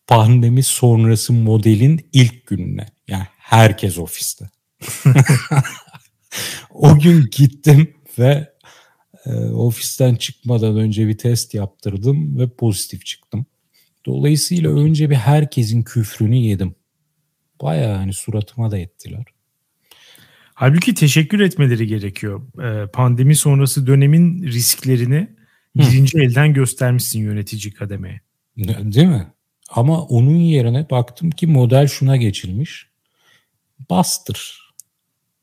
pandemi 0.06 0.62
sonrası 0.62 1.32
modelin 1.32 2.08
ilk 2.12 2.46
gününe. 2.46 2.86
Yani 3.08 3.26
herkes 3.38 3.98
ofiste. 3.98 4.50
o 6.70 6.98
gün 6.98 7.28
gittim 7.36 7.94
ve 8.18 8.52
e, 9.26 9.30
ofisten 9.34 10.14
çıkmadan 10.14 10.76
önce 10.76 11.08
bir 11.08 11.18
test 11.18 11.54
yaptırdım 11.54 12.38
ve 12.38 12.48
pozitif 12.48 13.06
çıktım. 13.06 13.46
Dolayısıyla 14.06 14.70
önce 14.70 15.10
bir 15.10 15.14
herkesin 15.14 15.82
küfrünü 15.82 16.36
yedim. 16.36 16.74
Bayağı 17.62 17.96
hani 17.96 18.12
suratıma 18.12 18.70
da 18.70 18.78
ettiler. 18.78 19.24
Halbuki 20.62 20.94
teşekkür 20.94 21.40
etmeleri 21.40 21.86
gerekiyor. 21.86 22.42
Ee, 22.62 22.86
pandemi 22.86 23.36
sonrası 23.36 23.86
dönemin 23.86 24.42
risklerini 24.42 25.28
birinci 25.76 26.18
Hı. 26.18 26.22
elden 26.22 26.54
göstermişsin 26.54 27.20
yönetici 27.20 27.74
kademeye. 27.74 28.20
Değil 28.56 29.06
mi? 29.06 29.26
Ama 29.70 30.02
onun 30.02 30.36
yerine 30.36 30.90
baktım 30.90 31.30
ki 31.30 31.46
model 31.46 31.86
şuna 31.86 32.16
geçilmiş. 32.16 32.86
Bastır. 33.90 34.70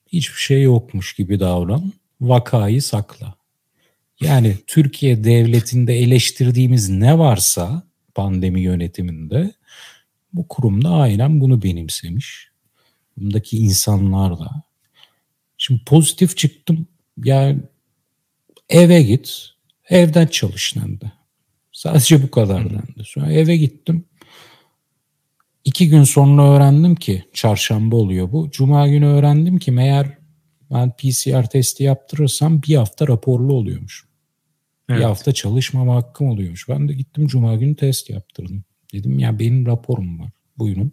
Hiçbir 0.08 0.40
şey 0.40 0.64
yokmuş 0.64 1.14
gibi 1.14 1.40
davran. 1.40 1.94
Vakayı 2.22 2.82
sakla. 2.82 3.36
Yani 4.22 4.58
Türkiye 4.68 5.24
devletinde 5.24 6.00
eleştirdiğimiz 6.00 6.90
ne 6.90 7.18
varsa 7.18 7.84
pandemi 8.16 8.62
yönetiminde 8.62 9.52
bu 10.34 10.48
kurumda 10.48 10.90
aynen 10.90 11.42
bunu 11.42 11.64
benimsemiş. 11.64 12.50
Bundaki 13.18 13.58
insanlar 13.58 14.40
da. 14.40 14.69
Şimdi 15.62 15.84
pozitif 15.84 16.38
çıktım. 16.38 16.88
Yani 17.24 17.60
eve 18.70 19.02
git, 19.02 19.50
evden 19.90 20.28
çalış 20.28 20.76
dendi. 20.76 21.12
Sadece 21.72 22.24
bu 22.24 22.32
kadar 22.32 22.70
dendi. 22.70 23.04
Sonra 23.04 23.32
eve 23.32 23.58
gittim. 23.58 24.06
İki 25.66 25.90
gün 25.90 26.04
sonra 26.04 26.52
öğrendim 26.52 26.96
ki 26.96 27.24
çarşamba 27.34 27.96
oluyor 27.96 28.32
bu. 28.32 28.52
Cuma 28.52 28.88
günü 28.88 29.06
öğrendim 29.06 29.60
ki 29.60 29.72
meğer 29.72 30.18
ben 30.72 30.92
PCR 30.92 31.50
testi 31.50 31.84
yaptırırsam 31.84 32.64
bir 32.64 32.76
hafta 32.76 33.08
raporlu 33.08 33.54
oluyormuş. 33.54 34.06
Evet. 34.90 35.00
Bir 35.00 35.06
hafta 35.06 35.34
çalışmama 35.34 35.96
hakkım 35.96 36.28
oluyormuş. 36.28 36.70
Ben 36.70 36.90
de 36.90 36.94
gittim 36.94 37.28
cuma 37.28 37.56
günü 37.56 37.76
test 37.76 38.10
yaptırdım. 38.10 38.64
Dedim 38.94 39.20
ya 39.20 39.40
benim 39.40 39.66
raporum 39.66 40.20
var. 40.20 40.32
Buyurun. 40.58 40.92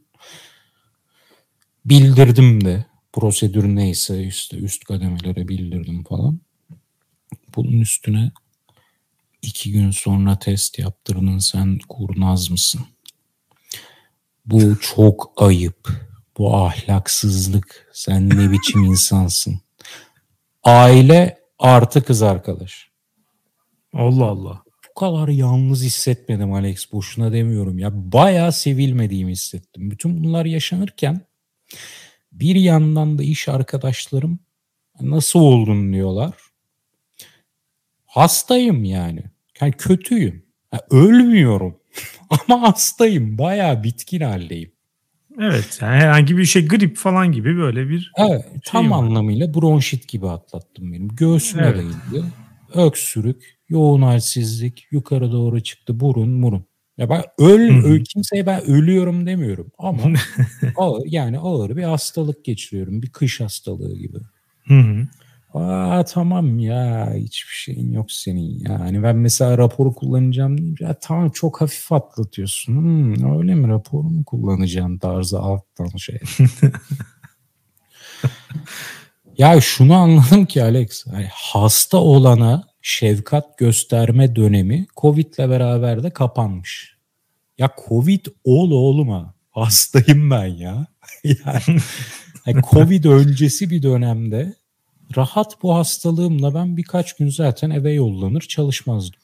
Bildirdim 1.85 2.65
de 2.65 2.85
prosedür 3.17 3.65
neyse 3.65 4.25
işte 4.25 4.57
üst 4.57 4.85
kademelere 4.85 5.49
bildirdim 5.49 6.05
falan. 6.05 6.41
Bunun 7.57 7.81
üstüne 7.81 8.33
iki 9.43 9.73
gün 9.73 9.91
sonra 9.91 10.39
test 10.39 10.79
yaptırdın 10.79 11.39
sen 11.39 11.79
kurnaz 11.89 12.51
mısın? 12.51 12.81
Bu 14.47 14.81
çok 14.81 15.33
ayıp. 15.37 15.89
Bu 16.39 16.57
ahlaksızlık. 16.57 17.91
Sen 17.93 18.29
ne 18.29 18.53
biçim 18.53 18.85
insansın? 18.85 19.61
Aile 20.65 21.39
artı 21.59 22.05
kız 22.05 22.23
arkadaş. 22.23 22.91
Allah 23.93 24.25
Allah. 24.25 24.63
Bu 24.89 25.01
kadar 25.01 25.29
yalnız 25.29 25.83
hissetmedim 25.83 26.53
Alex. 26.53 26.93
Boşuna 26.93 27.33
demiyorum 27.33 27.79
ya. 27.79 27.91
Bayağı 28.13 28.53
sevilmediğimi 28.53 29.33
hissettim. 29.33 29.91
Bütün 29.91 30.25
bunlar 30.25 30.45
yaşanırken 30.45 31.21
bir 32.41 32.55
yandan 32.55 33.19
da 33.19 33.23
iş 33.23 33.49
arkadaşlarım 33.49 34.39
nasıl 35.01 35.41
oldun 35.41 35.93
diyorlar. 35.93 36.35
Hastayım 38.07 38.85
yani. 38.85 39.23
Yani 39.61 39.73
kötüyüm. 39.73 40.43
Yani 40.73 40.83
ölmüyorum. 40.91 41.77
Ama 42.31 42.63
hastayım. 42.63 43.39
Bayağı 43.39 43.83
bitkin 43.83 44.21
haldeyim. 44.21 44.73
Evet 45.41 45.79
yani 45.83 45.97
herhangi 45.97 46.37
bir 46.37 46.45
şey 46.45 46.69
grip 46.69 46.97
falan 46.97 47.33
gibi 47.33 47.57
böyle 47.57 47.89
bir 47.89 48.13
Evet 48.19 48.43
şey 48.43 48.61
tam 48.67 48.91
var. 48.91 48.99
anlamıyla 48.99 49.55
bronşit 49.55 50.09
gibi 50.09 50.29
atlattım 50.29 50.93
benim. 50.93 51.09
Göğsüme 51.09 51.63
evet. 51.67 51.77
değildi. 51.77 52.25
Öksürük, 52.75 53.59
yoğun 53.69 54.03
halsizlik, 54.03 54.87
yukarı 54.91 55.33
doğru 55.33 55.61
çıktı 55.61 56.01
burun 56.01 56.29
murun. 56.29 56.67
Ya 56.99 57.09
ben 57.11 57.23
öl, 57.39 57.85
öl 57.85 58.05
kimseye 58.05 58.47
ben 58.47 58.65
ölüyorum 58.67 59.27
demiyorum 59.27 59.73
ama 59.79 60.03
ağır, 60.77 61.03
yani 61.07 61.39
ağır 61.39 61.77
bir 61.77 61.83
hastalık 61.83 62.45
geçiriyorum. 62.45 63.03
Bir 63.03 63.11
kış 63.11 63.41
hastalığı 63.41 63.97
gibi. 63.99 64.19
Hı 64.69 64.75
hı. 64.81 65.07
Aa 65.55 66.05
tamam 66.05 66.59
ya 66.59 67.13
hiçbir 67.15 67.55
şeyin 67.55 67.93
yok 67.93 68.13
senin 68.13 68.59
ya. 68.69 68.81
Hani 68.81 69.03
ben 69.03 69.17
mesela 69.17 69.59
raporu 69.59 69.95
kullanacağım 69.95 70.59
deyince 70.59 70.85
ya 70.85 70.95
tamam 71.01 71.31
çok 71.31 71.61
hafif 71.61 71.93
atlatıyorsun. 71.93 72.73
Hmm, 72.77 73.39
öyle 73.39 73.55
mi 73.55 73.69
raporu 73.69 74.03
mu 74.11 74.25
kullanacaksın 74.25 74.99
tarzı 74.99 75.39
alttan 75.41 75.89
şey. 75.97 76.19
ya 79.39 79.61
şunu 79.61 79.95
anladım 79.95 80.47
ki 80.47 80.63
Alex. 80.63 81.07
Yani 81.07 81.29
hasta 81.33 81.97
olana 81.99 82.65
şefkat 82.87 83.59
gösterme 83.59 84.37
dönemi 84.37 84.87
Covid'le 84.97 85.39
beraber 85.39 86.03
de 86.03 86.11
kapanmış. 86.11 86.97
Ya 87.59 87.71
Covid 87.89 88.27
ol 88.45 88.71
oğlum 88.71 89.09
ha. 89.09 89.35
Hastayım 89.51 90.31
ben 90.31 90.47
ya. 90.47 90.87
yani, 91.25 91.81
yani 92.47 92.63
Covid 92.71 93.05
öncesi 93.05 93.71
bir 93.71 93.83
dönemde 93.83 94.55
rahat 95.17 95.63
bu 95.63 95.75
hastalığımla 95.75 96.55
ben 96.55 96.77
birkaç 96.77 97.17
gün 97.17 97.29
zaten 97.29 97.71
eve 97.71 97.93
yollanır 97.93 98.41
çalışmazdım. 98.41 99.21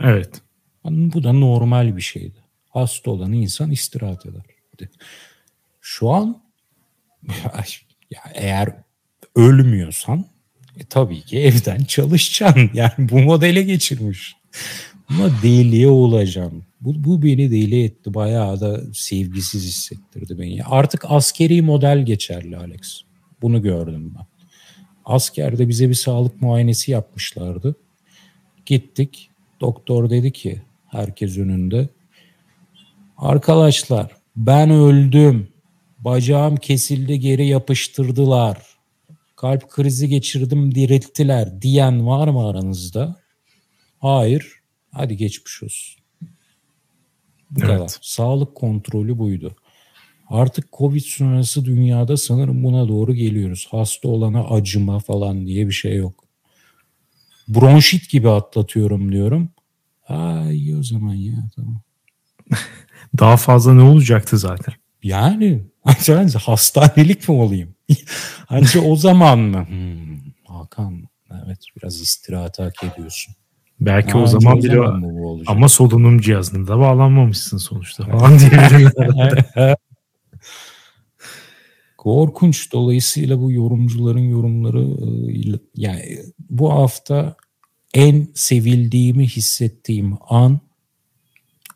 Evet. 0.00 0.42
Yani 0.84 1.12
bu 1.12 1.24
da 1.24 1.32
normal 1.32 1.96
bir 1.96 2.02
şeydi. 2.02 2.38
Hasta 2.68 3.10
olan 3.10 3.32
insan 3.32 3.70
istirahat 3.70 4.26
eder. 4.26 4.42
Şu 5.80 6.10
an 6.10 6.42
ya 8.10 8.20
eğer 8.34 8.76
ölmüyorsan 9.36 10.31
e, 10.80 10.84
tabii 10.84 11.20
ki 11.22 11.38
evden 11.38 11.84
çalışacaksın. 11.84 12.70
Yani 12.74 12.92
bu 12.98 13.18
modele 13.18 13.62
geçirmiş. 13.62 14.36
Ama 15.08 15.30
deliye 15.42 15.88
olacağım. 15.88 16.64
Bu, 16.80 17.04
bu 17.04 17.22
beni 17.22 17.50
deli 17.50 17.84
etti. 17.84 18.14
Bayağı 18.14 18.60
da 18.60 18.80
sevgisiz 18.94 19.64
hissettirdi 19.64 20.38
beni. 20.38 20.64
Artık 20.64 21.04
askeri 21.08 21.62
model 21.62 22.04
geçerli 22.06 22.56
Alex. 22.56 23.00
Bunu 23.42 23.62
gördüm 23.62 24.14
ben. 24.18 24.26
Askerde 25.04 25.68
bize 25.68 25.88
bir 25.88 25.94
sağlık 25.94 26.42
muayenesi 26.42 26.90
yapmışlardı. 26.90 27.76
Gittik. 28.66 29.30
Doktor 29.60 30.10
dedi 30.10 30.32
ki 30.32 30.62
herkes 30.88 31.38
önünde. 31.38 31.88
Arkadaşlar 33.18 34.10
ben 34.36 34.70
öldüm. 34.70 35.48
Bacağım 35.98 36.56
kesildi 36.56 37.20
geri 37.20 37.46
yapıştırdılar. 37.46 38.58
Kalp 39.42 39.70
krizi 39.70 40.08
geçirdim 40.08 40.74
dirilttiler 40.74 41.62
diyen 41.62 42.06
var 42.06 42.28
mı 42.28 42.46
aranızda? 42.46 43.20
Hayır. 43.98 44.52
Hadi 44.90 45.16
geçmiş 45.16 45.62
olsun. 45.62 46.02
Bu 47.50 47.60
evet. 47.60 47.68
kadar. 47.68 47.90
Sağlık 48.02 48.54
kontrolü 48.54 49.18
buydu. 49.18 49.56
Artık 50.28 50.72
Covid 50.72 51.00
sonrası 51.00 51.64
dünyada 51.64 52.16
sanırım 52.16 52.64
buna 52.64 52.88
doğru 52.88 53.14
geliyoruz. 53.14 53.68
Hasta 53.70 54.08
olana 54.08 54.44
acıma 54.44 54.98
falan 54.98 55.46
diye 55.46 55.66
bir 55.66 55.72
şey 55.72 55.96
yok. 55.96 56.24
Bronşit 57.48 58.10
gibi 58.10 58.30
atlatıyorum 58.30 59.12
diyorum. 59.12 59.48
Ha 60.02 60.46
iyi 60.52 60.76
o 60.76 60.82
zaman 60.82 61.14
ya 61.14 61.50
tamam. 61.56 61.80
Daha 63.18 63.36
fazla 63.36 63.74
ne 63.74 63.82
olacaktı 63.82 64.38
zaten? 64.38 64.74
Yani 65.02 65.71
hastanelik 66.38 67.28
mi 67.28 67.34
olayım? 67.34 67.74
Anca 68.48 68.80
o 68.80 68.96
zaman 68.96 69.38
mı? 69.38 69.66
Hmm, 69.68 70.18
Hakan 70.44 71.08
evet 71.46 71.58
biraz 71.76 72.00
istirahat 72.00 72.58
hak 72.58 72.84
ediyorsun. 72.84 73.34
Belki 73.80 74.12
ha, 74.12 74.18
o 74.18 74.26
zaman 74.26 74.62
bile 74.62 74.80
ama 75.46 75.68
solunum 75.68 76.20
cihazına 76.20 76.68
da 76.68 76.78
bağlanmamışsın 76.78 77.56
sonuçta 77.56 78.04
falan 78.04 78.38
diyebilirim. 78.38 78.90
Korkunç. 81.96 82.72
Dolayısıyla 82.72 83.40
bu 83.40 83.52
yorumcuların 83.52 84.28
yorumları 84.28 84.80
e, 84.80 85.60
yani 85.76 86.18
bu 86.50 86.72
hafta 86.72 87.36
en 87.94 88.28
sevildiğimi 88.34 89.26
hissettiğim 89.26 90.18
an 90.28 90.60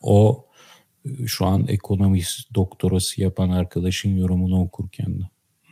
o 0.02 0.45
şu 1.26 1.46
an 1.46 1.66
ekonomi 1.68 2.22
doktorası 2.54 3.20
yapan 3.20 3.50
arkadaşın 3.50 4.16
yorumunu 4.16 4.60
okurken 4.60 5.20
de. 5.20 5.24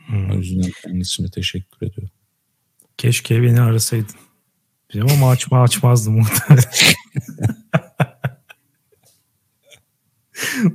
Hmm. 0.05 0.31
O 0.31 0.33
yüzden 0.33 0.71
kendisine 0.83 1.29
teşekkür 1.29 1.87
ediyorum. 1.87 2.11
Keşke 2.97 3.43
beni 3.43 3.61
arasaydın. 3.61 4.15
Ama 5.01 5.29
açma 5.29 5.61
açmazdım 5.61 6.13
muhtemelen. 6.13 6.63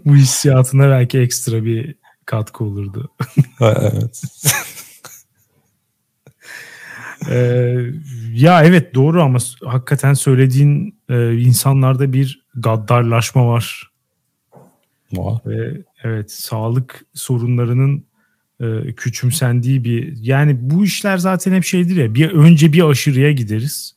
Bu 0.05 0.17
hissiyatına 0.17 0.89
belki 0.89 1.19
ekstra 1.19 1.65
bir 1.65 1.95
katkı 2.27 2.65
olurdu. 2.65 3.11
evet. 3.61 4.23
ee, 7.31 7.77
ya 8.33 8.65
evet 8.65 8.95
doğru 8.95 9.23
ama 9.23 9.39
hakikaten 9.65 10.15
söylediğin 10.15 11.01
e, 11.09 11.35
insanlarda 11.35 12.13
bir 12.13 12.47
gaddarlaşma 12.55 13.49
var. 13.49 13.90
Var. 15.13 15.41
Ve 15.47 15.83
evet 16.05 16.33
sağlık 16.33 17.05
sorunlarının 17.15 18.05
e, 18.61 18.93
küçümsendiği 18.93 19.85
bir 19.85 20.17
yani 20.17 20.57
bu 20.61 20.85
işler 20.85 21.19
zaten 21.19 21.53
hep 21.53 21.65
şeydir 21.65 21.97
ya 21.97 22.15
bir 22.15 22.31
önce 22.31 22.73
bir 22.73 22.91
aşırıya 22.91 23.33
gideriz. 23.33 23.97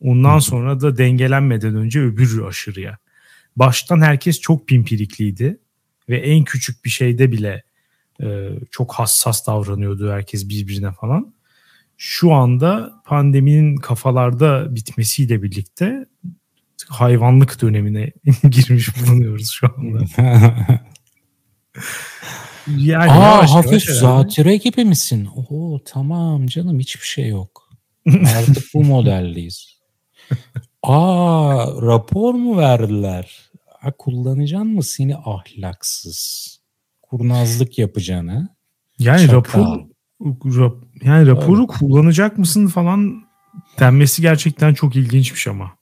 Ondan 0.00 0.38
sonra 0.38 0.80
da 0.80 0.98
dengelenmeden 0.98 1.76
önce 1.76 2.00
öbür 2.00 2.42
aşırıya. 2.42 2.98
Baştan 3.56 4.00
herkes 4.00 4.40
çok 4.40 4.68
pimpirikliydi 4.68 5.58
ve 6.08 6.18
en 6.18 6.44
küçük 6.44 6.84
bir 6.84 6.90
şeyde 6.90 7.32
bile 7.32 7.62
e, 8.22 8.50
çok 8.70 8.92
hassas 8.92 9.46
davranıyordu 9.46 10.12
herkes 10.12 10.48
birbirine 10.48 10.92
falan. 10.92 11.34
Şu 11.96 12.32
anda 12.32 13.02
pandeminin 13.04 13.76
kafalarda 13.76 14.74
bitmesiyle 14.74 15.42
birlikte 15.42 16.06
hayvanlık 16.88 17.62
dönemine 17.62 18.12
girmiş 18.50 18.88
bulunuyoruz 19.02 19.50
şu 19.50 19.66
anda. 19.76 20.04
Yani 22.76 23.10
Aa 23.12 23.34
yavaş 23.34 23.50
hafif 23.50 23.70
yavaş 23.70 23.84
zatüre 23.84 24.56
gibi 24.56 24.84
misin? 24.84 25.28
Oo 25.36 25.80
tamam 25.84 26.46
canım 26.46 26.78
hiçbir 26.78 27.06
şey 27.06 27.28
yok. 27.28 27.68
Artık 28.08 28.64
bu 28.74 28.84
modeldeyiz. 28.84 29.78
Aa 30.82 31.66
rapor 31.82 32.34
mu 32.34 32.56
verdiler? 32.58 33.50
Ha, 33.80 33.92
kullanacaksın 33.98 34.74
mı 34.74 34.82
seni 34.82 35.16
ahlaksız? 35.16 36.48
Kurnazlık 37.02 37.78
yapacağını. 37.78 38.48
Yani 38.98 39.32
rapor 39.32 39.80
rap, 40.44 40.74
yani 41.04 41.26
raporu 41.26 41.56
Öyle. 41.56 41.66
kullanacak 41.66 42.38
mısın 42.38 42.66
falan 42.66 43.24
denmesi 43.78 44.22
gerçekten 44.22 44.74
çok 44.74 44.96
ilginçmiş 44.96 45.46
ama. 45.46 45.72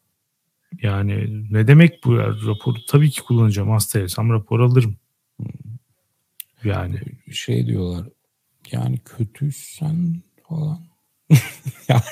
Yani 0.82 1.46
ne 1.50 1.66
demek 1.66 2.04
bu 2.04 2.14
ya? 2.14 2.26
Raporu 2.46 2.87
tabii 2.87 3.11
ki 3.11 3.22
kullanacağım. 3.22 3.70
Hastaysam 3.70 4.30
rapor 4.30 4.61
alırım. 4.61 4.96
Yani 6.64 7.00
şey 7.32 7.66
diyorlar. 7.66 8.08
Yani 8.72 8.98
kötüysen 8.98 10.22
falan. 10.48 10.80
yani 11.88 12.02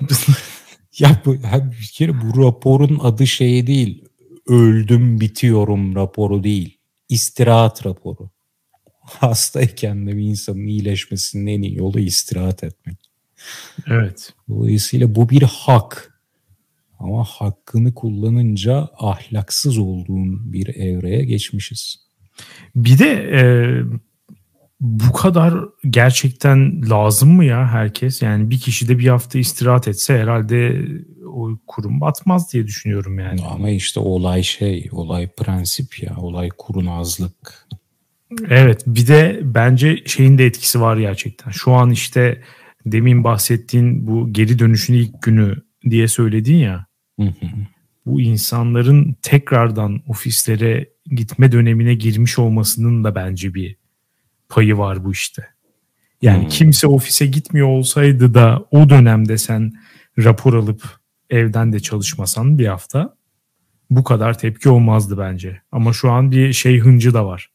ya 0.98 1.22
bu 1.24 1.34
bir 1.80 1.90
kere 1.92 2.12
bu 2.20 2.44
raporun 2.44 2.98
adı 2.98 3.26
şey 3.26 3.66
değil. 3.66 4.04
Öldüm 4.46 5.20
bitiyorum 5.20 5.94
raporu 5.94 6.44
değil. 6.44 6.78
İstirahat 7.08 7.86
raporu. 7.86 8.30
Hastayken 9.00 10.06
de 10.06 10.16
bir 10.16 10.22
insanın 10.22 10.66
iyileşmesinin 10.66 11.46
en 11.46 11.62
iyi 11.62 11.76
yolu 11.76 12.00
istirahat 12.00 12.64
etmek. 12.64 12.98
Evet. 13.86 14.34
Dolayısıyla 14.48 15.14
bu 15.14 15.28
bir 15.30 15.42
hak. 15.42 16.15
Ama 16.98 17.24
hakkını 17.24 17.94
kullanınca 17.94 18.88
ahlaksız 18.98 19.78
olduğun 19.78 20.52
bir 20.52 20.66
evreye 20.66 21.24
geçmişiz. 21.24 22.06
Bir 22.76 22.98
de 22.98 23.10
e, 23.32 23.40
bu 24.80 25.12
kadar 25.12 25.54
gerçekten 25.90 26.90
lazım 26.90 27.30
mı 27.32 27.44
ya 27.44 27.68
herkes? 27.68 28.22
Yani 28.22 28.50
bir 28.50 28.58
kişi 28.58 28.88
de 28.88 28.98
bir 28.98 29.08
hafta 29.08 29.38
istirahat 29.38 29.88
etse 29.88 30.18
herhalde 30.18 30.88
o 31.26 31.50
kurum 31.66 32.00
batmaz 32.00 32.52
diye 32.52 32.66
düşünüyorum 32.66 33.18
yani. 33.18 33.40
Ama 33.42 33.70
işte 33.70 34.00
olay 34.00 34.42
şey, 34.42 34.88
olay 34.92 35.28
prensip 35.28 36.02
ya, 36.02 36.16
olay 36.16 36.48
kurnazlık. 36.58 37.68
Evet 38.48 38.82
bir 38.86 39.06
de 39.06 39.40
bence 39.42 40.02
şeyin 40.06 40.38
de 40.38 40.46
etkisi 40.46 40.80
var 40.80 40.96
gerçekten. 40.96 41.50
Şu 41.50 41.72
an 41.72 41.90
işte 41.90 42.42
demin 42.86 43.24
bahsettiğin 43.24 44.06
bu 44.06 44.32
geri 44.32 44.58
dönüşün 44.58 44.94
ilk 44.94 45.22
günü 45.22 45.56
diye 45.90 46.08
söyledin 46.08 46.56
ya. 46.56 46.85
Bu 48.06 48.20
insanların 48.20 49.16
tekrardan 49.22 50.02
ofislere 50.08 50.90
gitme 51.06 51.52
dönemine 51.52 51.94
girmiş 51.94 52.38
olmasının 52.38 53.04
da 53.04 53.14
bence 53.14 53.54
bir 53.54 53.76
payı 54.48 54.78
var 54.78 55.04
bu 55.04 55.12
işte. 55.12 55.46
Yani 56.22 56.42
hmm. 56.42 56.48
kimse 56.48 56.86
ofise 56.86 57.26
gitmiyor 57.26 57.68
olsaydı 57.68 58.34
da 58.34 58.64
o 58.70 58.88
dönemde 58.88 59.38
sen 59.38 59.72
rapor 60.18 60.54
alıp 60.54 60.82
evden 61.30 61.72
de 61.72 61.80
çalışmasan 61.80 62.58
bir 62.58 62.66
hafta 62.66 63.16
bu 63.90 64.04
kadar 64.04 64.38
tepki 64.38 64.68
olmazdı 64.68 65.18
bence. 65.18 65.62
Ama 65.72 65.92
şu 65.92 66.10
an 66.10 66.30
bir 66.30 66.52
şey 66.52 66.78
hıncı 66.78 67.14
da 67.14 67.26
var. 67.26 67.50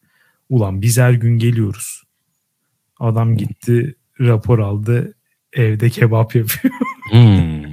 Ulan 0.50 0.82
biz 0.82 0.98
her 0.98 1.12
gün 1.12 1.38
geliyoruz. 1.38 2.04
Adam 3.00 3.38
gitti 3.38 3.96
rapor 4.20 4.60
aldı 4.60 5.14
evde 5.54 5.90
kebap 5.90 6.36
yapıyor. 6.36 6.74
hmm. 7.12 7.71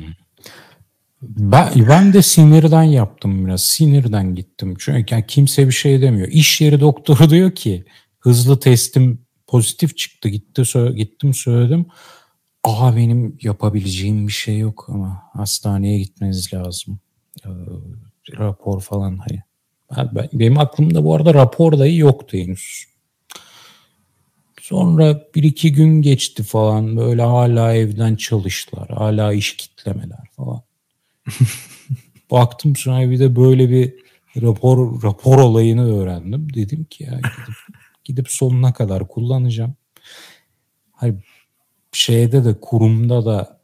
Ben, 1.23 1.89
ben 1.89 2.13
de 2.13 2.23
sinirden 2.23 2.83
yaptım 2.83 3.47
biraz. 3.47 3.63
Sinirden 3.65 4.35
gittim. 4.35 4.75
Çünkü 4.79 5.15
yani 5.15 5.27
kimse 5.27 5.67
bir 5.67 5.73
şey 5.73 6.03
demiyor. 6.03 6.29
İş 6.29 6.61
yeri 6.61 6.81
doktoru 6.81 7.31
diyor 7.31 7.51
ki 7.51 7.85
hızlı 8.21 8.61
testim 8.61 9.27
pozitif 9.47 9.97
çıktı. 9.97 10.29
Gitti 10.29 10.65
sö 10.65 10.93
gittim 10.93 11.35
söyledim. 11.35 11.87
Aa 12.65 12.97
benim 12.97 13.39
yapabileceğim 13.43 14.27
bir 14.27 14.33
şey 14.33 14.59
yok 14.59 14.87
ama 14.89 15.23
hastaneye 15.33 15.99
gitmeniz 15.99 16.55
lazım. 16.55 17.01
Ee, 17.45 17.49
rapor 18.39 18.81
falan 18.81 19.17
hayır. 19.17 19.43
Ben, 20.15 20.29
benim 20.33 20.59
aklımda 20.59 21.05
bu 21.05 21.15
arada 21.15 21.35
rapor 21.35 21.79
dahi 21.79 21.97
yoktu 21.97 22.37
henüz. 22.37 22.85
Sonra 24.61 25.23
bir 25.35 25.43
iki 25.43 25.73
gün 25.73 26.03
geçti 26.03 26.43
falan 26.43 26.97
böyle 26.97 27.23
hala 27.23 27.75
evden 27.75 28.17
çalıştılar. 28.17 28.89
Hala 28.89 29.33
iş 29.33 29.57
kitlemeler 29.57 30.29
falan. 30.37 30.68
Baktım 32.31 32.77
sonra 32.77 33.11
bir 33.11 33.19
de 33.19 33.37
böyle 33.37 33.71
bir 33.71 33.95
rapor 34.43 35.03
rapor 35.03 35.39
olayını 35.39 36.01
öğrendim. 36.01 36.55
Dedim 36.55 36.85
ki 36.85 37.05
ya 37.05 37.11
gidip, 37.11 37.57
gidip 38.05 38.31
sonuna 38.31 38.73
kadar 38.73 39.09
kullanacağım. 39.09 39.75
Hayır 40.93 41.15
şeyde 41.93 42.45
de 42.45 42.61
kurumda 42.61 43.25
da 43.25 43.61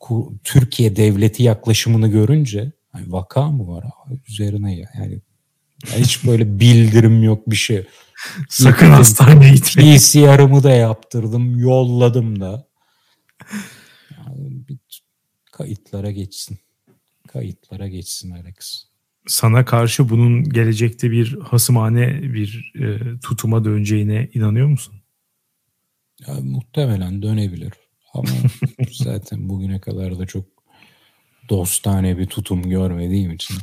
kur, 0.00 0.32
Türkiye 0.44 0.96
devleti 0.96 1.42
yaklaşımını 1.42 2.08
görünce 2.08 2.72
hani 2.92 3.12
vaka 3.12 3.50
mı 3.50 3.68
var 3.68 3.84
üzerine 4.28 4.76
ya 4.76 4.88
yani 4.98 5.20
hiç 5.86 6.24
böyle 6.24 6.60
bildirim 6.60 7.22
yok 7.22 7.50
bir 7.50 7.56
şey. 7.56 7.86
Sakın 8.48 8.90
hastaneye 8.90 9.54
gitme. 9.54 9.82
PCR'ımı 9.96 10.62
da 10.62 10.70
yaptırdım, 10.70 11.58
yolladım 11.58 12.40
da. 12.40 12.66
Yani 14.10 14.68
bir 14.68 14.78
kayıtlara 15.52 16.10
geçsin. 16.10 16.58
Kayıtlara 17.32 17.88
geçsin 17.88 18.30
Alex. 18.30 18.84
Sana 19.26 19.64
karşı 19.64 20.08
bunun 20.08 20.44
gelecekte 20.44 21.10
bir 21.10 21.38
hasımane 21.40 22.22
bir 22.22 22.72
e, 22.80 23.18
tutuma 23.20 23.64
döneceğine 23.64 24.30
inanıyor 24.34 24.68
musun? 24.68 24.94
Ya, 26.26 26.34
muhtemelen 26.42 27.22
dönebilir. 27.22 27.72
Ama 28.14 28.28
zaten 28.92 29.48
bugüne 29.48 29.80
kadar 29.80 30.18
da 30.18 30.26
çok 30.26 30.44
dostane 31.48 32.18
bir 32.18 32.26
tutum 32.26 32.62
görmediğim 32.62 33.32
için 33.32 33.56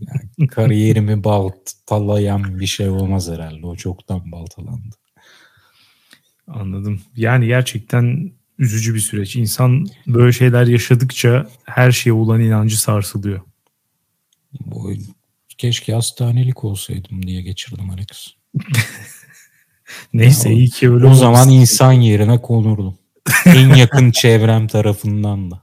yani 0.00 0.48
kariyerimi 0.48 1.24
baltalayan 1.24 2.60
bir 2.60 2.66
şey 2.66 2.88
olmaz 2.88 3.30
herhalde. 3.30 3.66
O 3.66 3.76
çoktan 3.76 4.32
baltalandı. 4.32 4.96
Anladım. 6.46 7.00
Yani 7.16 7.46
gerçekten 7.46 8.32
üzücü 8.58 8.94
bir 8.94 9.00
süreç. 9.00 9.36
İnsan 9.36 9.86
böyle 10.06 10.32
şeyler 10.32 10.66
yaşadıkça 10.66 11.48
her 11.64 11.92
şeye 11.92 12.12
olan 12.12 12.40
inancı 12.40 12.80
sarsılıyor. 12.80 13.40
Bu, 14.60 14.92
keşke 15.58 15.94
hastanelik 15.94 16.64
olsaydım 16.64 17.26
diye 17.26 17.42
geçirdim 17.42 17.90
Alex. 17.90 18.28
Neyse 20.12 20.48
ya, 20.48 20.54
iyi 20.54 20.70
ki 20.70 20.90
öyle 20.90 21.06
O 21.06 21.14
zaman 21.14 21.48
insan 21.50 21.92
yerine 21.92 22.42
konurdum. 22.42 22.98
en 23.46 23.74
yakın 23.74 24.10
çevrem 24.20 24.66
tarafından 24.66 25.50
da. 25.50 25.62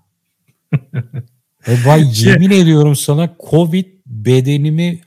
E 1.67 1.85
vay 1.85 2.11
şey- 2.13 2.31
yemin 2.31 2.51
ediyorum 2.51 2.95
sana 2.95 3.35
Covid 3.49 3.85
bedenimi 4.05 5.01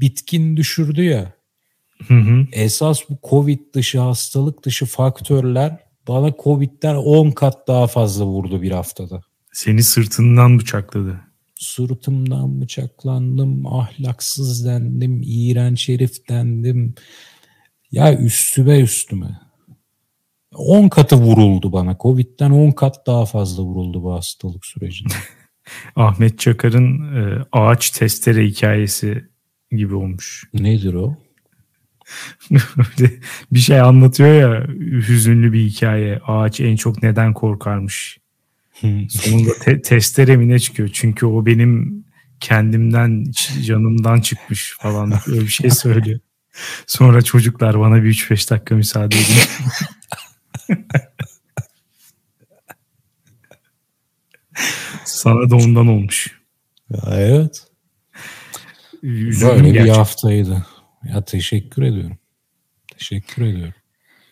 bitkin 0.00 0.56
düşürdü 0.56 1.02
ya. 1.02 1.32
Hı 2.08 2.14
hı. 2.14 2.46
Esas 2.52 3.00
bu 3.10 3.18
Covid 3.30 3.60
dışı 3.74 4.00
hastalık 4.00 4.64
dışı 4.64 4.86
faktörler 4.86 5.78
bana 6.08 6.32
Covid'den 6.42 6.94
10 6.94 7.30
kat 7.30 7.68
daha 7.68 7.86
fazla 7.86 8.24
vurdu 8.24 8.62
bir 8.62 8.70
haftada. 8.70 9.20
Seni 9.52 9.82
sırtından 9.82 10.58
bıçakladı. 10.58 11.20
Sırtımdan 11.54 12.60
bıçaklandım, 12.60 13.66
ahlaksız 13.66 14.66
dendim, 14.66 15.20
iğrenç 15.24 15.88
herif 15.88 16.28
dendim. 16.28 16.94
Ya 17.90 18.18
üstüme 18.18 18.80
üstüme. 18.80 19.40
10 20.54 20.88
katı 20.88 21.16
vuruldu 21.16 21.72
bana. 21.72 21.96
Covid'den 22.00 22.50
10 22.50 22.70
kat 22.70 23.06
daha 23.06 23.26
fazla 23.26 23.62
vuruldu 23.62 24.02
bu 24.02 24.14
hastalık 24.14 24.66
sürecinde. 24.66 25.14
Ahmet 25.96 26.38
Çakar'ın 26.38 27.16
e, 27.16 27.44
ağaç 27.52 27.90
testere 27.90 28.46
hikayesi 28.46 29.24
gibi 29.70 29.94
olmuş. 29.94 30.44
Nedir 30.54 30.94
o? 30.94 31.16
bir 33.52 33.58
şey 33.58 33.80
anlatıyor 33.80 34.28
ya 34.34 34.66
hüzünlü 35.08 35.52
bir 35.52 35.64
hikaye. 35.64 36.20
Ağaç 36.26 36.60
en 36.60 36.76
çok 36.76 37.02
neden 37.02 37.34
korkarmış 37.34 38.22
Sonunda 39.08 39.52
te- 39.60 39.82
testere 39.82 40.36
mi 40.36 40.48
ne 40.48 40.58
çıkıyor? 40.58 40.90
Çünkü 40.92 41.26
o 41.26 41.46
benim 41.46 42.04
kendimden, 42.40 43.24
canımdan 43.64 44.20
çıkmış 44.20 44.76
falan 44.80 45.12
öyle 45.26 45.40
bir 45.40 45.48
şey 45.48 45.70
söylüyor. 45.80 46.20
Sonra 46.86 47.22
çocuklar 47.22 47.80
bana 47.80 48.02
bir 48.02 48.14
3-5 48.14 48.50
dakika 48.50 48.74
müsaade 48.74 49.16
edin. 49.16 49.34
Sana 55.04 55.50
da 55.50 55.56
ondan 55.56 55.86
olmuş. 55.86 56.40
Ya 56.90 57.00
evet. 57.16 57.66
Üzüldüm 59.02 59.48
Böyle 59.48 59.64
bir 59.64 59.72
gerçekten. 59.72 59.94
haftaydı. 59.94 60.66
Ya 61.04 61.24
teşekkür 61.24 61.82
ediyorum. 61.82 62.18
Teşekkür 62.98 63.42
ediyorum. 63.42 63.74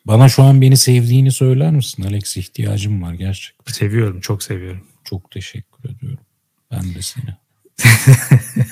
Bana 0.07 0.29
şu 0.29 0.43
an 0.43 0.61
beni 0.61 0.77
sevdiğini 0.77 1.33
söyler 1.33 1.71
misin? 1.71 2.03
Alex 2.03 2.37
ihtiyacım 2.37 3.03
var 3.03 3.15
gerçekten. 3.15 3.73
Seviyorum, 3.73 4.21
çok 4.21 4.43
seviyorum. 4.43 4.87
Çok 5.05 5.31
teşekkür 5.31 5.91
ediyorum. 5.91 6.25
Ben 6.71 6.95
de 6.95 7.03
seni. 7.03 7.37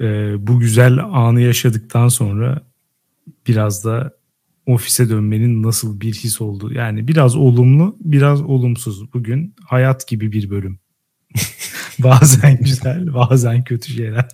Ee, 0.00 0.46
bu 0.46 0.60
güzel 0.60 0.98
anı 0.98 1.40
yaşadıktan 1.40 2.08
sonra 2.08 2.62
biraz 3.46 3.84
da 3.84 4.16
ofise 4.66 5.08
dönmenin 5.08 5.62
nasıl 5.62 6.00
bir 6.00 6.14
his 6.14 6.40
olduğu. 6.40 6.72
Yani 6.72 7.08
biraz 7.08 7.36
olumlu, 7.36 7.96
biraz 8.00 8.42
olumsuz. 8.42 9.12
Bugün 9.12 9.54
hayat 9.64 10.08
gibi 10.08 10.32
bir 10.32 10.50
bölüm. 10.50 10.78
bazen 11.98 12.56
güzel, 12.56 13.14
bazen 13.14 13.64
kötü 13.64 13.92
şeyler. 13.92 14.28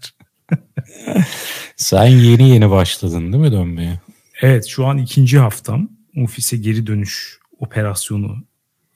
Sen 1.76 2.06
yeni 2.06 2.50
yeni 2.50 2.70
başladın 2.70 3.32
değil 3.32 3.44
mi 3.44 3.52
dönmeye? 3.52 4.00
Evet 4.42 4.66
şu 4.66 4.87
an 4.87 4.98
ikinci 4.98 5.38
haftam 5.38 5.88
ofise 6.16 6.56
geri 6.56 6.87
dönüş 6.87 7.38
operasyonu 7.58 8.44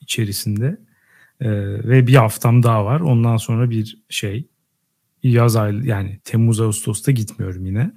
içerisinde 0.01 0.77
Ee, 1.41 1.49
ve 1.89 2.07
bir 2.07 2.15
haftam 2.15 2.63
daha 2.63 2.85
var. 2.85 2.99
Ondan 2.99 3.37
sonra 3.37 3.69
bir 3.69 3.97
şey 4.09 4.47
yaz 5.23 5.55
ay 5.55 5.87
yani 5.87 6.19
Temmuz 6.23 6.61
Ağustos'ta 6.61 7.11
gitmiyorum 7.11 7.65
yine. 7.65 7.91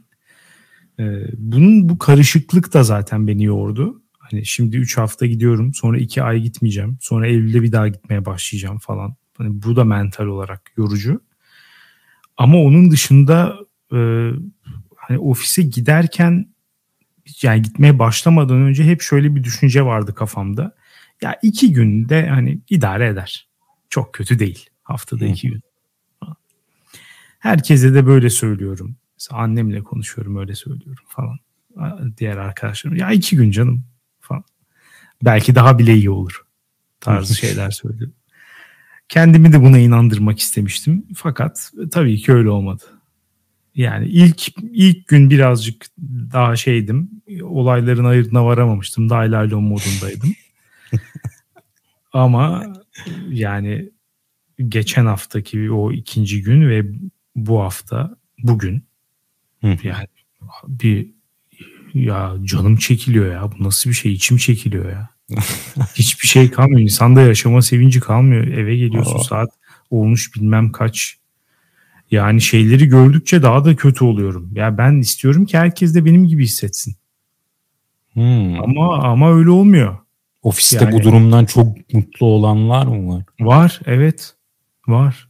Ee, 1.01 1.25
bunun 1.37 1.89
bu 1.89 1.99
karışıklık 1.99 2.75
da 2.75 2.83
zaten 2.83 3.27
beni 3.27 3.45
yordu. 3.45 4.03
Hani 4.19 4.47
şimdi 4.47 4.77
3 4.77 4.99
hafta 4.99 5.27
gidiyorum 5.27 5.75
sonra 5.75 5.99
2 5.99 6.23
ay 6.23 6.41
gitmeyeceğim. 6.41 6.99
Sonra 7.01 7.27
Eylül'de 7.27 7.63
bir 7.63 7.73
daha 7.73 7.89
gitmeye 7.89 8.25
başlayacağım 8.25 8.79
falan. 8.79 9.17
Hani 9.39 9.63
bu 9.63 9.77
da 9.77 9.85
mental 9.85 10.27
olarak 10.27 10.73
yorucu. 10.77 11.21
Ama 12.37 12.59
onun 12.59 12.91
dışında 12.91 13.57
e, 13.93 14.31
hani 14.97 15.19
ofise 15.19 15.63
giderken 15.63 16.53
yani 17.43 17.63
gitmeye 17.63 17.99
başlamadan 17.99 18.57
önce 18.57 18.85
hep 18.85 19.03
şöyle 19.03 19.35
bir 19.35 19.45
düşünce 19.45 19.85
vardı 19.85 20.15
kafamda. 20.15 20.75
Ya 21.23 21.39
iki 21.43 21.73
günde 21.73 22.29
hani 22.29 22.61
idare 22.71 23.09
eder. 23.09 23.49
Çok 23.91 24.15
kötü 24.15 24.39
değil. 24.39 24.71
Haftada 24.83 25.25
Hı. 25.25 25.29
iki 25.29 25.51
gün. 25.51 25.61
Herkese 27.39 27.95
de 27.95 28.07
böyle 28.07 28.31
söylüyorum. 28.31 28.97
Mesela 29.17 29.41
annemle 29.41 29.83
konuşuyorum 29.83 30.37
öyle 30.37 30.55
söylüyorum 30.55 31.05
falan. 31.09 31.39
Diğer 32.19 32.37
arkadaşlarım 32.37 32.97
ya 32.97 33.11
iki 33.11 33.37
gün 33.37 33.51
canım 33.51 33.85
falan. 34.21 34.45
Belki 35.25 35.55
daha 35.55 35.79
bile 35.79 35.95
iyi 35.95 36.11
olur 36.11 36.43
tarzı 37.01 37.35
şeyler 37.35 37.71
söylüyorum. 37.71 38.15
Kendimi 39.09 39.53
de 39.53 39.63
buna 39.63 39.79
inandırmak 39.79 40.39
istemiştim. 40.39 41.07
Fakat 41.15 41.73
tabii 41.91 42.19
ki 42.19 42.33
öyle 42.33 42.49
olmadı. 42.49 42.85
Yani 43.75 44.07
ilk 44.09 44.49
ilk 44.73 45.09
gün 45.09 45.31
birazcık 45.31 45.87
daha 46.33 46.57
şeydim. 46.57 47.11
Olayların 47.43 48.05
ayırdına 48.05 48.45
varamamıştım. 48.47 49.11
Daha 49.11 49.21
laylon 49.21 49.65
modundaydım. 49.65 50.35
Ama 52.13 52.75
yani 53.29 53.91
geçen 54.69 55.07
haftaki 55.07 55.71
o 55.71 55.93
ikinci 55.93 56.43
gün 56.43 56.69
ve 56.69 56.85
bu 57.37 57.61
hafta 57.61 58.17
bugün 58.39 58.85
Hı. 59.61 59.77
yani 59.83 60.07
bir 60.69 61.11
ya 61.95 62.37
canım 62.45 62.77
çekiliyor 62.77 63.33
ya. 63.33 63.53
Bu 63.53 63.65
nasıl 63.65 63.91
bir 63.91 63.95
şey? 63.95 64.13
İçim 64.13 64.37
çekiliyor 64.37 64.91
ya. 64.91 65.09
Hiçbir 65.95 66.27
şey 66.27 66.51
kalmıyor. 66.51 66.81
İnsanda 66.81 67.21
yaşama 67.21 67.63
sevinci 67.63 68.01
kalmıyor. 68.01 68.47
Eve 68.47 68.77
geliyorsun 68.77 69.19
Aa. 69.19 69.25
saat 69.25 69.51
olmuş 69.91 70.35
bilmem 70.37 70.73
kaç. 70.73 71.19
Yani 72.13 72.41
şeyleri 72.41 72.87
gördükçe 72.89 73.43
daha 73.43 73.65
da 73.65 73.77
kötü 73.77 74.05
oluyorum. 74.05 74.51
Ya 74.55 74.79
ben 74.79 74.99
istiyorum 74.99 75.45
ki 75.47 75.59
herkes 75.59 75.95
de 75.95 76.05
benim 76.05 76.27
gibi 76.27 76.45
hissetsin. 76.45 76.97
Hmm. 78.13 78.63
Ama 78.63 78.99
ama 78.99 79.33
öyle 79.33 79.51
olmuyor. 79.51 79.97
Ofiste 80.43 80.85
Yani- 80.85 80.93
bu 80.93 81.03
durumdan 81.03 81.45
çok 81.45 81.93
mutlu 81.93 82.27
olanlar 82.27 82.87
mı 82.87 83.15
var? 83.15 83.25
Var 83.41 83.81
evet. 83.87 84.35
Var. 84.89 85.29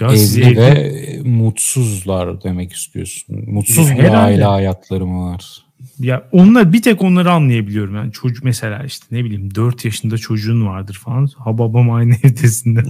Ya 0.00 0.10
siz 0.10 0.38
Evli 0.38 0.56
ve 0.56 1.20
mutsuzlar 1.24 2.42
demek 2.42 2.72
istiyorsun. 2.72 3.44
Mutsuz 3.46 3.90
bir 3.90 4.24
aile 4.24 4.44
hayatları 4.44 5.06
mı 5.06 5.32
var? 5.32 5.64
Ya 5.98 6.28
onlar 6.32 6.72
bir 6.72 6.82
tek 6.82 7.02
onları 7.02 7.32
anlayabiliyorum. 7.32 7.94
Yani 7.94 8.12
çocuk 8.12 8.44
mesela 8.44 8.84
işte 8.84 9.06
ne 9.10 9.24
bileyim 9.24 9.54
4 9.54 9.84
yaşında 9.84 10.18
çocuğun 10.18 10.66
vardır 10.66 11.00
falan. 11.04 11.28
Ha 11.36 11.58
babam 11.58 11.90
aynı 11.90 12.14
evdesinde. 12.22 12.82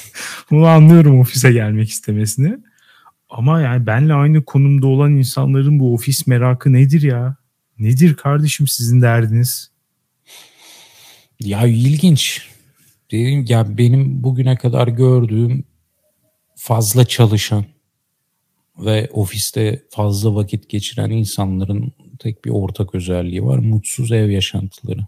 Bunu 0.50 0.66
anlıyorum 0.66 1.20
ofise 1.20 1.52
gelmek 1.52 1.88
istemesini. 1.90 2.58
Ama 3.28 3.60
yani 3.60 3.86
benle 3.86 4.14
aynı 4.14 4.44
konumda 4.44 4.86
olan 4.86 5.16
insanların 5.16 5.78
bu 5.78 5.94
ofis 5.94 6.26
merakı 6.26 6.72
nedir 6.72 7.02
ya? 7.02 7.36
Nedir 7.78 8.14
kardeşim 8.14 8.66
sizin 8.68 9.02
derdiniz? 9.02 9.70
Ya 11.40 11.66
ilginç. 11.66 12.48
Dedim 13.10 13.44
ya 13.48 13.78
benim 13.78 14.22
bugüne 14.22 14.56
kadar 14.56 14.88
gördüğüm 14.88 15.64
fazla 16.56 17.04
çalışan 17.04 17.64
ve 18.78 19.08
ofiste 19.12 19.82
fazla 19.90 20.34
vakit 20.34 20.68
geçiren 20.68 21.10
insanların 21.10 21.92
tek 22.18 22.44
bir 22.44 22.50
ortak 22.50 22.94
özelliği 22.94 23.44
var. 23.44 23.58
Mutsuz 23.58 24.12
ev 24.12 24.30
yaşantıları. 24.30 25.06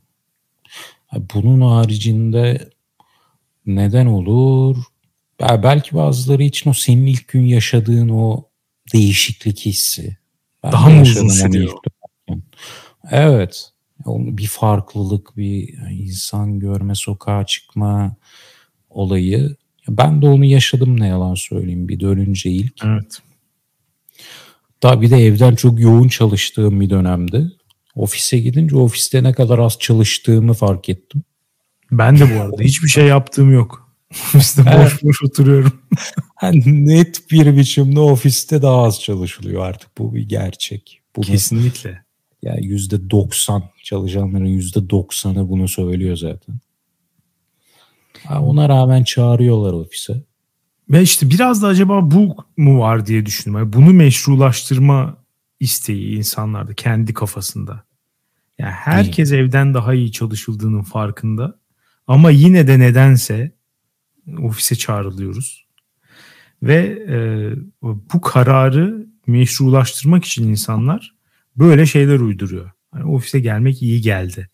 Bunun 1.34 1.60
haricinde 1.60 2.70
neden 3.66 4.06
olur? 4.06 4.76
Belki 5.40 5.94
bazıları 5.94 6.42
için 6.42 6.70
o 6.70 6.72
senin 6.72 7.06
ilk 7.06 7.28
gün 7.28 7.46
yaşadığın 7.46 8.08
o 8.08 8.44
değişiklik 8.92 9.58
hissi. 9.58 10.16
Ben 10.64 10.72
Daha 10.72 10.90
mı 10.90 11.02
uzun 11.02 11.28
sürüyor? 11.28 11.72
Evet. 13.10 13.72
Bir 14.06 14.46
farklılık, 14.46 15.36
bir 15.36 15.74
insan 15.90 16.58
görme, 16.58 16.94
sokağa 16.94 17.46
çıkma 17.46 18.16
olayı. 18.90 19.56
Ben 19.88 20.22
de 20.22 20.26
onu 20.26 20.44
yaşadım 20.44 21.00
ne 21.00 21.06
yalan 21.06 21.34
söyleyeyim 21.34 21.88
bir 21.88 22.00
dönünce 22.00 22.50
ilk. 22.50 22.84
Evet. 22.84 23.18
Daha 24.82 25.00
bir 25.00 25.10
de 25.10 25.16
evden 25.26 25.54
çok 25.54 25.80
yoğun 25.80 26.08
çalıştığım 26.08 26.80
bir 26.80 26.90
dönemde. 26.90 27.44
Ofise 27.94 28.38
gidince 28.38 28.76
ofiste 28.76 29.22
ne 29.22 29.32
kadar 29.32 29.58
az 29.58 29.78
çalıştığımı 29.78 30.54
fark 30.54 30.88
ettim. 30.88 31.22
Ben 31.90 32.18
de 32.18 32.36
bu 32.36 32.40
arada 32.40 32.62
hiçbir 32.62 32.88
şey 32.88 33.06
yaptığım 33.06 33.52
yok. 33.52 33.89
Ofiste 34.34 34.66
boş 34.66 34.72
Evet. 34.74 35.02
boş 35.02 35.22
oturuyorum. 35.24 35.72
Yani 36.42 36.86
net 36.86 37.30
bir 37.30 37.56
biçimde 37.56 38.00
ofiste 38.00 38.62
daha 38.62 38.82
az 38.82 39.00
çalışılıyor 39.00 39.64
artık. 39.66 39.98
Bu 39.98 40.14
bir 40.14 40.28
gerçek. 40.28 41.02
Bunu, 41.16 41.24
Kesinlikle. 41.24 42.04
yani 42.42 42.66
yüzde 42.66 43.10
doksan 43.10 43.62
çalışanların 43.82 44.44
yüzde 44.46 44.90
doksanı 44.90 45.48
bunu 45.48 45.68
söylüyor 45.68 46.16
zaten. 46.16 46.58
Ha, 48.26 48.42
ona 48.42 48.68
rağmen 48.68 49.04
çağırıyorlar 49.04 49.72
ofise. 49.72 50.22
Ve 50.90 51.02
işte 51.02 51.30
biraz 51.30 51.62
da 51.62 51.66
acaba 51.66 52.10
bu 52.10 52.36
mu 52.56 52.78
var 52.80 53.06
diye 53.06 53.26
düşündüm. 53.26 53.58
Yani 53.58 53.72
bunu 53.72 53.92
meşrulaştırma 53.92 55.16
isteği 55.60 56.16
insanlarda 56.16 56.74
kendi 56.74 57.14
kafasında. 57.14 57.84
Yani 58.58 58.72
herkes 58.72 59.32
evden 59.32 59.74
daha 59.74 59.94
iyi 59.94 60.12
çalışıldığının 60.12 60.82
farkında. 60.82 61.58
Ama 62.06 62.30
yine 62.30 62.66
de 62.66 62.78
nedense 62.78 63.59
ofise 64.42 64.74
çağrılıyoruz. 64.74 65.66
Ve 66.62 66.76
e, 67.08 67.16
bu 67.82 68.20
kararı 68.20 69.06
meşrulaştırmak 69.26 70.24
için 70.24 70.48
insanlar 70.48 71.14
böyle 71.56 71.86
şeyler 71.86 72.20
uyduruyor. 72.20 72.70
Yani 72.94 73.04
ofise 73.04 73.40
gelmek 73.40 73.82
iyi 73.82 74.00
geldi. 74.00 74.50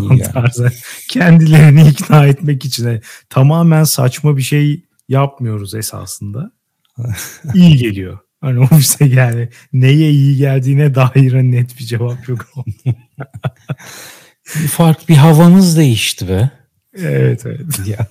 İyi 0.00 0.22
tarzı. 0.22 0.72
Kendilerini 1.08 1.88
ikna 1.88 2.26
etmek 2.26 2.64
için 2.64 2.86
Yani 2.86 3.00
tamamen 3.30 3.84
saçma 3.84 4.36
bir 4.36 4.42
şey 4.42 4.82
yapmıyoruz 5.08 5.74
esasında. 5.74 6.52
İyi 7.54 7.76
geliyor. 7.76 8.18
Hani 8.40 8.60
ofise 8.60 9.04
yani 9.04 9.48
neye 9.72 10.10
iyi 10.10 10.36
geldiğine 10.36 10.94
dair 10.94 11.34
net 11.34 11.78
bir 11.78 11.84
cevap 11.84 12.28
yok. 12.28 12.46
Bir 14.54 14.68
fark 14.68 15.08
bir 15.08 15.16
havamız 15.16 15.76
değişti 15.76 16.28
be. 16.28 16.50
Evet 16.94 17.46
evet. 17.46 17.60
ya, 17.86 18.06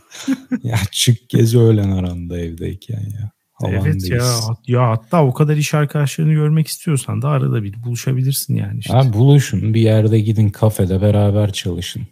ya 0.63 0.77
çık 0.91 1.29
gez 1.29 1.55
öğlen 1.55 1.91
aranda 1.91 2.39
evdeyken 2.39 2.99
ya. 2.99 3.31
Havan 3.53 3.73
evet 3.73 4.09
ya, 4.09 4.23
ya 4.67 4.89
hatta 4.89 5.25
o 5.25 5.33
kadar 5.33 5.57
iş 5.57 5.73
arkadaşlarını 5.73 6.33
görmek 6.33 6.67
istiyorsan 6.67 7.21
da 7.21 7.29
arada 7.29 7.63
bir 7.63 7.83
buluşabilirsin 7.83 8.55
yani 8.55 8.79
işte. 8.79 8.93
Ha, 8.93 9.13
buluşun 9.13 9.73
bir 9.73 9.81
yerde 9.81 10.19
gidin 10.19 10.49
kafede 10.49 11.01
beraber 11.01 11.53
çalışın. 11.53 12.07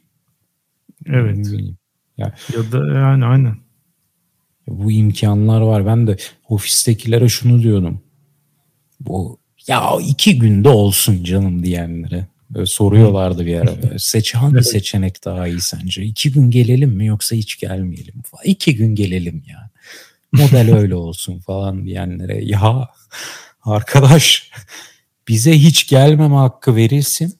evet. 1.05 1.47
Ya, 2.17 2.33
ya 2.53 2.71
da 2.71 2.99
yani 2.99 3.25
aynen. 3.25 3.57
Bu 4.67 4.91
imkanlar 4.91 5.61
var. 5.61 5.85
Ben 5.85 6.07
de 6.07 6.17
ofistekilere 6.49 7.29
şunu 7.29 7.61
diyordum. 7.61 8.01
Bu 8.99 9.39
ya 9.67 9.91
iki 10.01 10.39
günde 10.39 10.69
olsun 10.69 11.23
canım 11.23 11.63
diyenlere. 11.63 12.27
Böyle 12.55 12.65
soruyorlardı 12.65 13.45
bir 13.45 13.55
ara. 13.55 13.99
Seç 13.99 14.35
hangi 14.35 14.63
seçenek 14.63 15.25
daha 15.25 15.47
iyi 15.47 15.61
sence? 15.61 16.03
İki 16.03 16.31
gün 16.31 16.51
gelelim 16.51 16.89
mi 16.89 17.05
yoksa 17.05 17.35
hiç 17.35 17.59
gelmeyelim? 17.59 18.13
İki 18.43 18.75
gün 18.75 18.95
gelelim 18.95 19.43
ya. 19.47 19.69
Model 20.31 20.75
öyle 20.77 20.95
olsun 20.95 21.39
falan 21.39 21.85
diyenlere. 21.85 22.45
Ya 22.45 22.89
arkadaş 23.63 24.51
bize 25.27 25.53
hiç 25.59 25.87
gelmeme 25.87 26.35
hakkı 26.35 26.75
verilsin. 26.75 27.33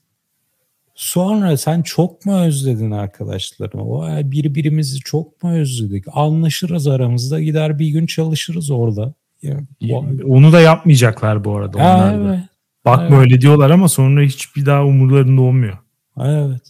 Sonra 0.95 1.57
sen 1.57 1.81
çok 1.81 2.25
mu 2.25 2.39
özledin 2.39 2.91
arkadaşlarını? 2.91 3.83
O 3.83 4.07
birbirimizi 4.23 4.99
çok 4.99 5.43
mu 5.43 5.51
özledik? 5.51 6.05
Anlaşırız 6.13 6.87
aramızda 6.87 7.41
gider 7.41 7.79
bir 7.79 7.87
gün 7.87 8.05
çalışırız 8.05 8.71
orada. 8.71 9.13
Ya, 9.41 10.01
Onu 10.27 10.51
da 10.51 10.61
yapmayacaklar 10.61 11.43
bu 11.43 11.55
arada 11.55 11.77
onlar 11.77 12.23
da. 12.23 12.27
Evet. 12.29 12.39
Bak 12.85 12.99
evet. 13.01 13.11
böyle 13.11 13.41
diyorlar 13.41 13.69
ama 13.69 13.89
sonra 13.89 14.21
hiç 14.21 14.55
bir 14.55 14.65
daha 14.65 14.85
umurlarında 14.85 15.41
olmuyor. 15.41 15.77
Evet. 16.19 16.61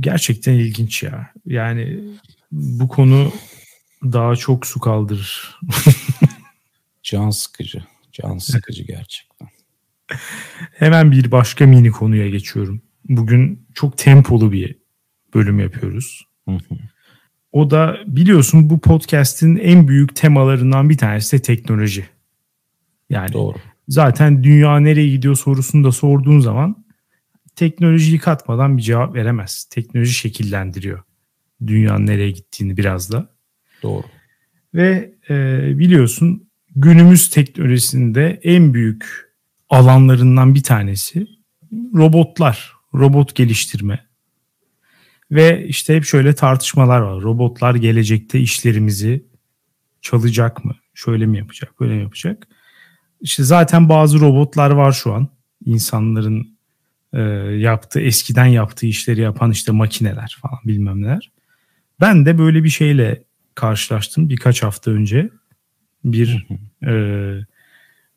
Gerçekten 0.00 0.52
ilginç 0.52 1.02
ya. 1.02 1.30
Yani 1.46 2.00
bu 2.52 2.88
konu 2.88 3.32
daha 4.02 4.36
çok 4.36 4.66
su 4.66 4.80
kaldırır. 4.80 5.58
Can 7.02 7.30
sıkıcı. 7.30 7.84
Can 8.12 8.38
sıkıcı 8.38 8.82
gerçekten. 8.82 9.48
Hemen 10.72 11.12
bir 11.12 11.30
başka 11.30 11.66
mini 11.66 11.90
konuya 11.90 12.28
geçiyorum. 12.28 12.82
Bugün 13.08 13.66
çok 13.74 13.98
tempolu 13.98 14.52
bir 14.52 14.78
bölüm 15.34 15.58
yapıyoruz. 15.58 16.26
O 17.52 17.70
da 17.70 17.96
biliyorsun 18.06 18.70
bu 18.70 18.80
podcast'in 18.80 19.56
en 19.56 19.88
büyük 19.88 20.16
temalarından 20.16 20.90
bir 20.90 20.98
tanesi 20.98 21.38
de 21.38 21.42
teknoloji. 21.42 22.06
Yani 23.10 23.32
Doğru. 23.32 23.58
Zaten 23.90 24.44
dünya 24.44 24.80
nereye 24.80 25.08
gidiyor 25.08 25.36
sorusunu 25.36 25.84
da 25.84 25.92
sorduğun 25.92 26.40
zaman 26.40 26.84
teknolojiyi 27.56 28.18
katmadan 28.18 28.76
bir 28.76 28.82
cevap 28.82 29.14
veremez. 29.14 29.64
Teknoloji 29.70 30.12
şekillendiriyor 30.12 31.02
dünyanın 31.66 32.06
nereye 32.06 32.30
gittiğini 32.30 32.76
biraz 32.76 33.12
da. 33.12 33.34
Doğru. 33.82 34.04
Ve 34.74 35.14
e, 35.30 35.78
biliyorsun 35.78 36.50
günümüz 36.76 37.30
teknolojisinde 37.30 38.40
en 38.42 38.74
büyük 38.74 39.30
alanlarından 39.70 40.54
bir 40.54 40.62
tanesi 40.62 41.26
robotlar, 41.94 42.72
robot 42.94 43.34
geliştirme. 43.34 44.06
Ve 45.30 45.66
işte 45.66 45.96
hep 45.96 46.04
şöyle 46.04 46.34
tartışmalar 46.34 47.00
var. 47.00 47.22
Robotlar 47.22 47.74
gelecekte 47.74 48.40
işlerimizi 48.40 49.24
çalacak 50.02 50.64
mı? 50.64 50.76
Şöyle 50.94 51.26
mi 51.26 51.38
yapacak, 51.38 51.80
böyle 51.80 51.94
mi 51.94 52.02
yapacak? 52.02 52.48
İşte 53.20 53.42
zaten 53.42 53.88
bazı 53.88 54.20
robotlar 54.20 54.70
var 54.70 54.92
şu 54.92 55.12
an. 55.14 55.28
İnsanların 55.64 56.56
e, 57.12 57.20
yaptığı, 57.58 58.00
eskiden 58.00 58.46
yaptığı 58.46 58.86
işleri 58.86 59.20
yapan 59.20 59.50
işte 59.50 59.72
makineler 59.72 60.38
falan 60.42 60.58
bilmem 60.64 61.02
neler. 61.02 61.30
Ben 62.00 62.26
de 62.26 62.38
böyle 62.38 62.64
bir 62.64 62.68
şeyle 62.68 63.22
karşılaştım 63.54 64.28
birkaç 64.28 64.62
hafta 64.62 64.90
önce. 64.90 65.30
Bir 66.04 66.46
e, 66.82 66.92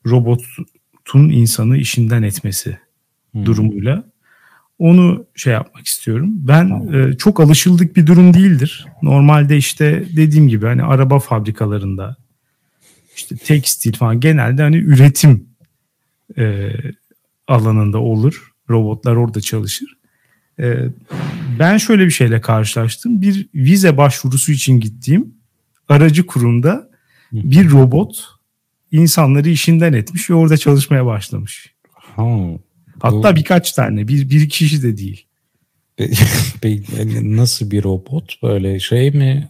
robotun 0.06 1.28
insanı 1.28 1.76
işinden 1.76 2.22
etmesi 2.22 2.78
hmm. 3.32 3.46
durumuyla. 3.46 4.04
Onu 4.78 5.26
şey 5.34 5.52
yapmak 5.52 5.86
istiyorum. 5.86 6.30
Ben 6.32 6.92
e, 6.92 7.16
çok 7.16 7.40
alışıldık 7.40 7.96
bir 7.96 8.06
durum 8.06 8.34
değildir. 8.34 8.86
Normalde 9.02 9.56
işte 9.56 10.04
dediğim 10.16 10.48
gibi 10.48 10.66
hani 10.66 10.82
araba 10.82 11.18
fabrikalarında 11.18 12.16
işte 13.16 13.36
tekstil 13.36 13.92
falan 13.92 14.20
genelde 14.20 14.62
hani 14.62 14.76
üretim 14.76 15.48
e, 16.38 16.72
alanında 17.48 17.98
olur. 17.98 18.52
Robotlar 18.70 19.16
orada 19.16 19.40
çalışır. 19.40 19.96
E, 20.60 20.88
ben 21.58 21.76
şöyle 21.76 22.04
bir 22.06 22.10
şeyle 22.10 22.40
karşılaştım. 22.40 23.22
Bir 23.22 23.48
vize 23.54 23.96
başvurusu 23.96 24.52
için 24.52 24.80
gittiğim 24.80 25.34
aracı 25.88 26.26
kurumda 26.26 26.90
bir 27.32 27.70
robot 27.70 28.24
insanları 28.92 29.48
işinden 29.48 29.92
etmiş 29.92 30.30
ve 30.30 30.34
orada 30.34 30.56
çalışmaya 30.56 31.06
başlamış. 31.06 31.74
Ha, 31.92 32.38
Hatta 33.00 33.32
bu... 33.32 33.36
birkaç 33.36 33.72
tane, 33.72 34.08
bir, 34.08 34.30
bir 34.30 34.48
kişi 34.48 34.82
de 34.82 34.98
değil. 34.98 35.26
Nasıl 37.36 37.70
bir 37.70 37.84
robot? 37.84 38.42
Böyle 38.42 38.80
şey 38.80 39.10
mi? 39.10 39.48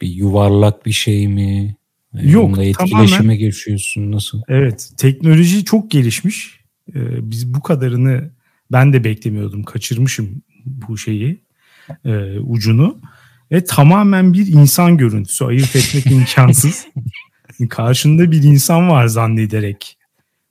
Bir 0.00 0.08
yuvarlak 0.08 0.86
bir 0.86 0.92
şey 0.92 1.28
mi? 1.28 1.76
Yok 2.22 2.44
Onunla 2.44 2.64
etkileşime 2.64 3.06
tamamen, 3.06 3.38
geçiyorsun 3.38 4.12
nasıl? 4.12 4.42
Evet 4.48 4.90
teknoloji 4.96 5.64
çok 5.64 5.90
gelişmiş. 5.90 6.60
Ee, 6.94 7.30
biz 7.30 7.54
bu 7.54 7.62
kadarını 7.62 8.30
ben 8.72 8.92
de 8.92 9.04
beklemiyordum. 9.04 9.62
Kaçırmışım 9.62 10.42
bu 10.64 10.98
şeyi 10.98 11.40
e, 12.04 12.38
ucunu. 12.38 13.00
Ve 13.52 13.64
tamamen 13.64 14.32
bir 14.32 14.46
insan 14.46 14.96
görüntüsü. 14.96 15.44
Ayırt 15.44 15.76
etmek 15.76 16.06
imkansız. 16.10 16.86
Karşında 17.70 18.30
bir 18.30 18.42
insan 18.42 18.88
var 18.88 19.06
zannederek 19.06 19.98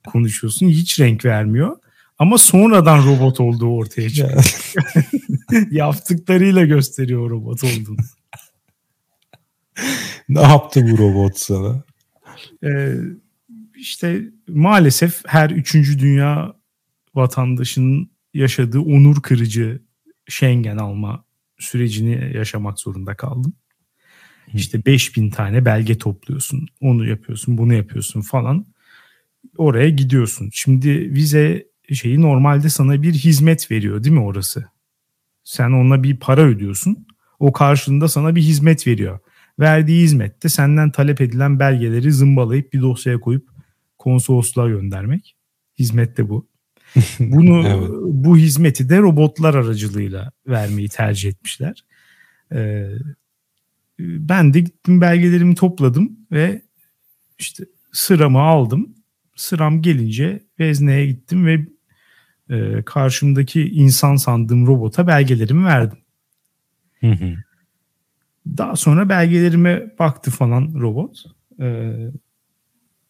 konuşuyorsun. 0.08 0.69
Hiç 0.69 0.99
renk 0.99 1.26
vermiyor. 1.26 1.78
Ama 2.19 2.38
sonradan 2.38 3.06
robot 3.06 3.39
olduğu 3.39 3.67
ortaya 3.67 4.10
çıkıyor. 4.10 4.56
Yaptıklarıyla 5.71 6.65
gösteriyor 6.65 7.30
robot 7.30 7.63
olduğunu. 7.63 7.97
Ne 10.29 10.41
yaptı 10.41 10.88
bu 10.91 10.97
robot 10.97 11.38
sana? 11.38 11.83
Ee, 12.63 12.95
işte 13.75 14.21
maalesef 14.47 15.21
her 15.25 15.49
üçüncü 15.49 15.99
dünya 15.99 16.53
vatandaşının 17.15 18.12
yaşadığı 18.33 18.79
onur 18.79 19.21
kırıcı 19.21 19.81
Schengen 20.29 20.77
alma 20.77 21.25
sürecini 21.59 22.31
yaşamak 22.38 22.79
zorunda 22.79 23.15
kaldım. 23.15 23.53
İşte 24.53 24.86
5000 24.86 25.29
tane 25.29 25.65
belge 25.65 25.97
topluyorsun. 25.97 26.67
Onu 26.81 27.07
yapıyorsun, 27.07 27.57
bunu 27.57 27.73
yapıyorsun 27.73 28.21
falan. 28.21 28.65
Oraya 29.57 29.89
gidiyorsun. 29.89 30.49
Şimdi 30.53 30.89
vize 31.13 31.67
şeyi 31.93 32.21
normalde 32.21 32.69
sana 32.69 33.01
bir 33.01 33.13
hizmet 33.13 33.71
veriyor 33.71 34.03
değil 34.03 34.15
mi 34.15 34.21
orası? 34.21 34.65
Sen 35.43 35.71
ona 35.71 36.03
bir 36.03 36.17
para 36.17 36.41
ödüyorsun. 36.41 37.07
O 37.39 37.51
karşılığında 37.51 38.07
sana 38.07 38.36
bir 38.36 38.41
hizmet 38.41 38.88
veriyor. 38.88 39.19
Verdiği 39.60 40.04
hizmette 40.04 40.50
senden 40.50 40.92
talep 40.92 41.22
edilen 41.22 41.60
belgeleri 41.60 42.12
zımbalayıp 42.12 42.74
bir 42.74 42.82
dosyaya 42.82 43.20
koyup 43.20 43.50
konsolosluğa 43.98 44.68
göndermek. 44.68 45.36
Hizmet 45.80 46.18
de 46.18 46.30
bu. 46.30 46.48
Bunu 47.20 47.68
evet. 47.68 47.89
bu 48.04 48.38
hizmeti 48.38 48.89
de 48.89 49.00
robotlar 49.00 49.54
aracılığıyla 49.56 50.32
vermeyi 50.48 50.89
tercih 50.89 51.30
etmişler. 51.30 51.86
Ee, 52.52 52.89
ben 54.00 54.54
de 54.54 54.60
gittim 54.60 55.02
belgelerimi 55.02 55.56
topladım 55.56 56.18
ve 56.32 56.62
işte 57.39 57.66
sıramı 57.92 58.39
aldım. 58.39 58.96
Sıram 59.36 59.82
gelince 59.82 60.44
vezneye 60.60 61.06
gittim 61.06 61.46
ve 61.46 61.66
e, 62.50 62.84
karşımdaki 62.86 63.70
insan 63.70 64.16
sandığım 64.16 64.68
robota 64.68 65.08
belgelerimi 65.08 65.66
verdim. 65.66 65.98
Hı 67.00 67.12
hı. 67.12 67.36
Daha 68.47 68.75
sonra 68.75 69.10
belgelerime 69.10 69.95
baktı 69.99 70.32
falan 70.32 70.73
robot. 70.79 71.23
Ee, 71.60 72.12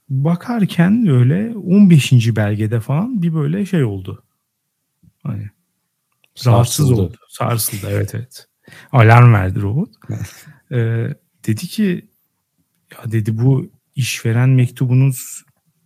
bakarken 0.09 1.07
öyle 1.07 1.57
15. 1.57 2.35
belgede 2.35 2.79
falan 2.79 3.21
bir 3.21 3.33
böyle 3.33 3.65
şey 3.65 3.83
oldu. 3.83 4.23
Hani 5.23 5.49
rahatsız 6.45 6.91
oldu. 6.91 7.15
Sarsıldı 7.29 7.87
evet 7.89 8.15
evet. 8.15 8.47
Alarm 8.91 9.33
verdi 9.33 9.61
robot. 9.61 9.89
ee, 10.71 11.09
dedi 11.47 11.67
ki 11.67 12.07
ya 12.91 13.11
dedi 13.11 13.37
bu 13.37 13.71
işveren 13.95 14.49
mektubunuz 14.49 15.43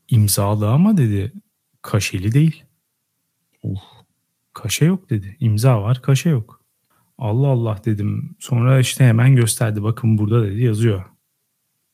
imzalı 0.09 0.69
ama 0.69 0.97
dedi 0.97 1.33
kaşeli 1.81 2.31
değil. 2.33 2.63
Uh. 3.63 3.81
Kaşe 4.53 4.85
yok 4.85 5.09
dedi. 5.09 5.37
İmza 5.39 5.81
var 5.81 6.01
kaşe 6.01 6.29
yok. 6.29 6.56
Allah 7.17 7.47
Allah 7.47 7.81
dedim. 7.85 8.35
Sonra 8.39 8.79
işte 8.79 9.05
hemen 9.05 9.35
gösterdi. 9.35 9.83
Bakın 9.83 10.17
burada 10.17 10.45
dedi 10.45 10.63
yazıyor. 10.63 11.03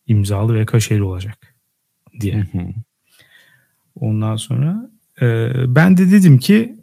İmzalı 0.08 0.54
ve 0.54 0.66
kaşeli 0.66 1.04
olacak 1.04 1.56
diye. 2.20 2.48
Ondan 3.96 4.36
sonra 4.36 4.92
e, 5.22 5.52
ben 5.76 5.98
de 5.98 6.12
dedim 6.12 6.38
ki 6.38 6.76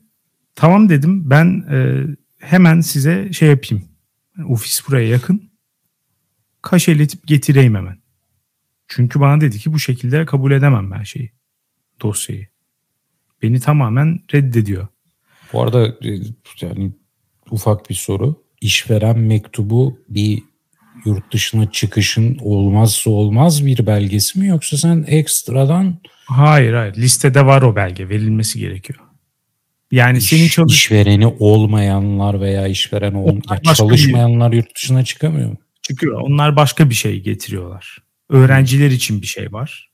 tamam 0.54 0.88
dedim 0.88 1.30
ben 1.30 1.64
e, 1.70 2.06
hemen 2.38 2.80
size 2.80 3.32
şey 3.32 3.48
yapayım. 3.48 3.88
Ofis 4.48 4.88
buraya 4.88 5.08
yakın. 5.08 5.50
Kaşeletip 6.62 7.26
getireyim 7.26 7.74
hemen. 7.74 7.98
Çünkü 8.88 9.20
bana 9.20 9.40
dedi 9.40 9.58
ki 9.58 9.72
bu 9.72 9.78
şekilde 9.78 10.26
kabul 10.26 10.52
edemem 10.52 10.90
ben 10.90 11.02
şeyi. 11.02 11.32
Dosyayı. 12.02 12.48
Beni 13.42 13.60
tamamen 13.60 14.20
reddediyor. 14.34 14.88
Bu 15.52 15.62
arada 15.62 15.86
e, 15.86 16.18
yani 16.60 16.92
ufak 17.50 17.90
bir 17.90 17.94
soru. 17.94 18.42
işveren 18.60 19.18
mektubu 19.18 19.98
bir 20.08 20.42
yurt 21.04 21.32
dışına 21.32 21.70
çıkışın 21.70 22.38
olmazsa 22.42 23.10
olmaz 23.10 23.66
bir 23.66 23.86
belgesi 23.86 24.38
mi 24.38 24.46
yoksa 24.46 24.76
sen 24.76 25.04
ekstradan 25.08 26.00
Hayır 26.24 26.72
hayır 26.74 26.94
listede 26.94 27.46
var 27.46 27.62
o 27.62 27.76
belge 27.76 28.08
verilmesi 28.08 28.58
gerekiyor. 28.58 28.98
Yani 29.92 30.18
iş, 30.18 30.24
senin 30.24 30.48
çalış 30.48 30.74
işvereni 30.74 31.26
olmayanlar 31.26 32.40
veya 32.40 32.66
işveren 32.66 33.14
ol, 33.14 33.24
Onlar 33.24 33.34
ya 33.34 33.60
başka 33.66 33.74
çalışmayanlar 33.74 34.52
yurt 34.52 34.76
dışına 34.76 35.04
çıkamıyor 35.04 35.50
mu? 35.50 35.56
çıkıyor. 35.82 36.20
Onlar 36.20 36.56
başka 36.56 36.90
bir 36.90 36.94
şey 36.94 37.20
getiriyorlar. 37.20 37.98
Öğrenciler 38.28 38.90
için 38.90 39.22
bir 39.22 39.26
şey 39.26 39.52
var. 39.52 39.90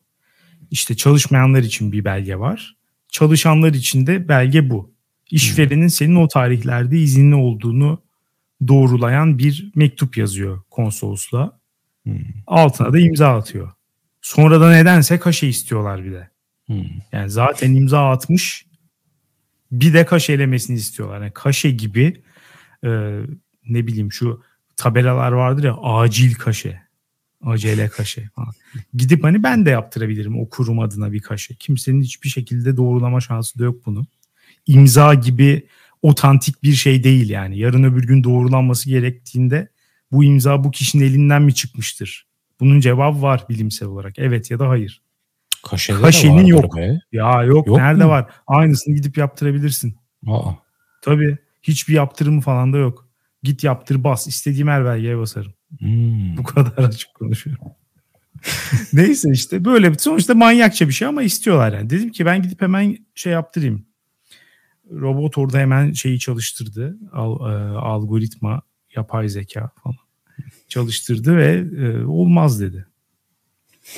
İşte 0.71 0.97
çalışmayanlar 0.97 1.63
için 1.63 1.93
bir 1.93 2.05
belge 2.05 2.39
var. 2.39 2.77
Çalışanlar 3.09 3.75
için 3.75 4.07
de 4.07 4.29
belge 4.29 4.71
bu. 4.71 4.96
İşverenin 5.31 5.89
senin 5.89 6.15
o 6.15 6.29
tarihlerde 6.29 6.99
izinli 6.99 7.35
olduğunu 7.35 8.03
doğrulayan 8.69 9.39
bir 9.39 9.73
mektup 9.75 10.17
yazıyor 10.17 10.63
konsolosluğa. 10.71 11.61
Hmm. 12.03 12.21
Altına 12.47 12.93
da 12.93 12.99
imza 12.99 13.37
atıyor. 13.37 13.73
Sonra 14.21 14.61
da 14.61 14.71
nedense 14.71 15.19
kaşe 15.19 15.47
istiyorlar 15.47 16.05
bir 16.05 16.13
de. 16.13 16.31
Hmm. 16.67 16.85
Yani 17.13 17.31
zaten 17.31 17.75
imza 17.75 18.11
atmış 18.11 18.67
bir 19.73 19.95
de 19.95 20.07
kaşelemesini 20.07 20.77
istiyorlar. 20.77 21.21
Yani 21.21 21.33
kaşe 21.33 21.71
gibi 21.71 22.23
e, 22.85 23.21
ne 23.69 23.87
bileyim 23.87 24.13
şu 24.13 24.43
tabelalar 24.77 25.33
vardır 25.33 25.65
ya 25.65 25.77
acil 25.83 26.35
kaşe. 26.35 26.87
Acele 27.43 27.89
kaşe 27.89 28.29
falan. 28.35 28.53
Gidip 28.95 29.25
hani 29.25 29.43
ben 29.43 29.67
de 29.67 29.71
yaptırabilirim 29.71 30.41
o 30.41 30.49
kurum 30.49 30.81
adına 30.81 31.13
bir 31.13 31.21
kaşe. 31.21 31.55
Kimsenin 31.55 32.03
hiçbir 32.03 32.29
şekilde 32.29 32.77
doğrulama 32.77 33.21
şansı 33.21 33.59
da 33.59 33.65
yok 33.65 33.87
bunu. 33.87 34.07
İmza 34.67 35.15
gibi 35.15 35.67
otantik 36.03 36.63
bir 36.63 36.73
şey 36.73 37.05
değil 37.05 37.31
yani. 37.31 37.59
Yarın 37.59 37.85
öbür 37.85 38.07
gün 38.07 38.25
doğrulanması 38.25 38.91
gerektiğinde 38.91 39.69
bu 40.13 40.25
imza 40.25 40.65
bu 40.65 40.71
kişinin 40.71 41.05
elinden 41.05 41.43
mi 41.43 41.55
çıkmıştır? 41.55 42.27
Bunun 42.61 42.81
cevabı 42.81 43.23
var 43.23 43.45
bilimsel 43.49 43.89
olarak. 43.89 44.19
Evet 44.19 44.51
ya 44.51 44.59
da 44.59 44.69
hayır. 44.69 45.03
Kaşede 45.65 45.99
de 45.99 46.03
Kaşenin 46.03 46.47
yok. 46.47 46.77
Be. 46.77 46.99
Ya 47.13 47.43
yok, 47.43 47.67
Yok 47.67 47.77
nerede 47.79 48.05
mu? 48.05 48.11
var? 48.11 48.31
Aynısını 48.47 48.95
gidip 48.95 49.19
yaptırabilirsin. 49.19 49.97
Aa. 50.27 50.51
Tabii 51.03 51.39
hiçbir 51.63 51.95
yaptırımı 51.95 52.41
falan 52.41 52.73
da 52.73 52.77
yok. 52.77 53.09
Git 53.43 53.65
yaptır 53.65 54.05
bas. 54.05 54.27
İstediğim 54.27 54.69
her 54.69 54.85
belgeye 54.85 55.19
basarım. 55.19 55.53
Hmm. 55.79 56.37
Bu 56.37 56.43
kadar 56.43 56.85
açık 56.85 57.15
konuşuyorum. 57.15 57.65
Neyse 58.93 59.31
işte 59.33 59.65
böyle 59.65 59.95
sonuçta 59.99 60.35
manyakça 60.35 60.89
bir 60.89 60.93
şey 60.93 61.09
ama 61.09 61.23
istiyorlar 61.23 61.73
yani. 61.73 61.91
Dedim 61.91 62.11
ki 62.11 62.27
ben 62.27 62.43
gidip 62.43 62.63
hemen 62.63 62.99
şey 63.15 63.33
yaptırayım. 63.33 63.86
Robot 64.91 65.39
orada 65.39 65.59
hemen 65.59 65.93
şeyi 65.93 66.19
çalıştırdı. 66.19 66.97
Al, 67.13 67.41
e, 67.53 67.77
algoritma, 67.77 68.63
yapay 68.97 69.29
zeka 69.29 69.71
falan 69.83 69.97
çalıştırdı 70.69 71.37
ve 71.37 71.65
e, 71.83 72.05
olmaz 72.05 72.61
dedi. 72.61 72.87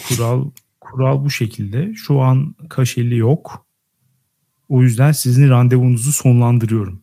Kural 0.09 0.51
kural 0.81 1.25
bu 1.25 1.31
şekilde. 1.31 1.95
Şu 1.95 2.21
an 2.21 2.55
kaşeli 2.69 3.17
yok. 3.17 3.67
O 4.69 4.83
yüzden 4.83 5.13
sizin 5.13 5.49
randevunuzu 5.49 6.13
sonlandırıyorum. 6.13 7.03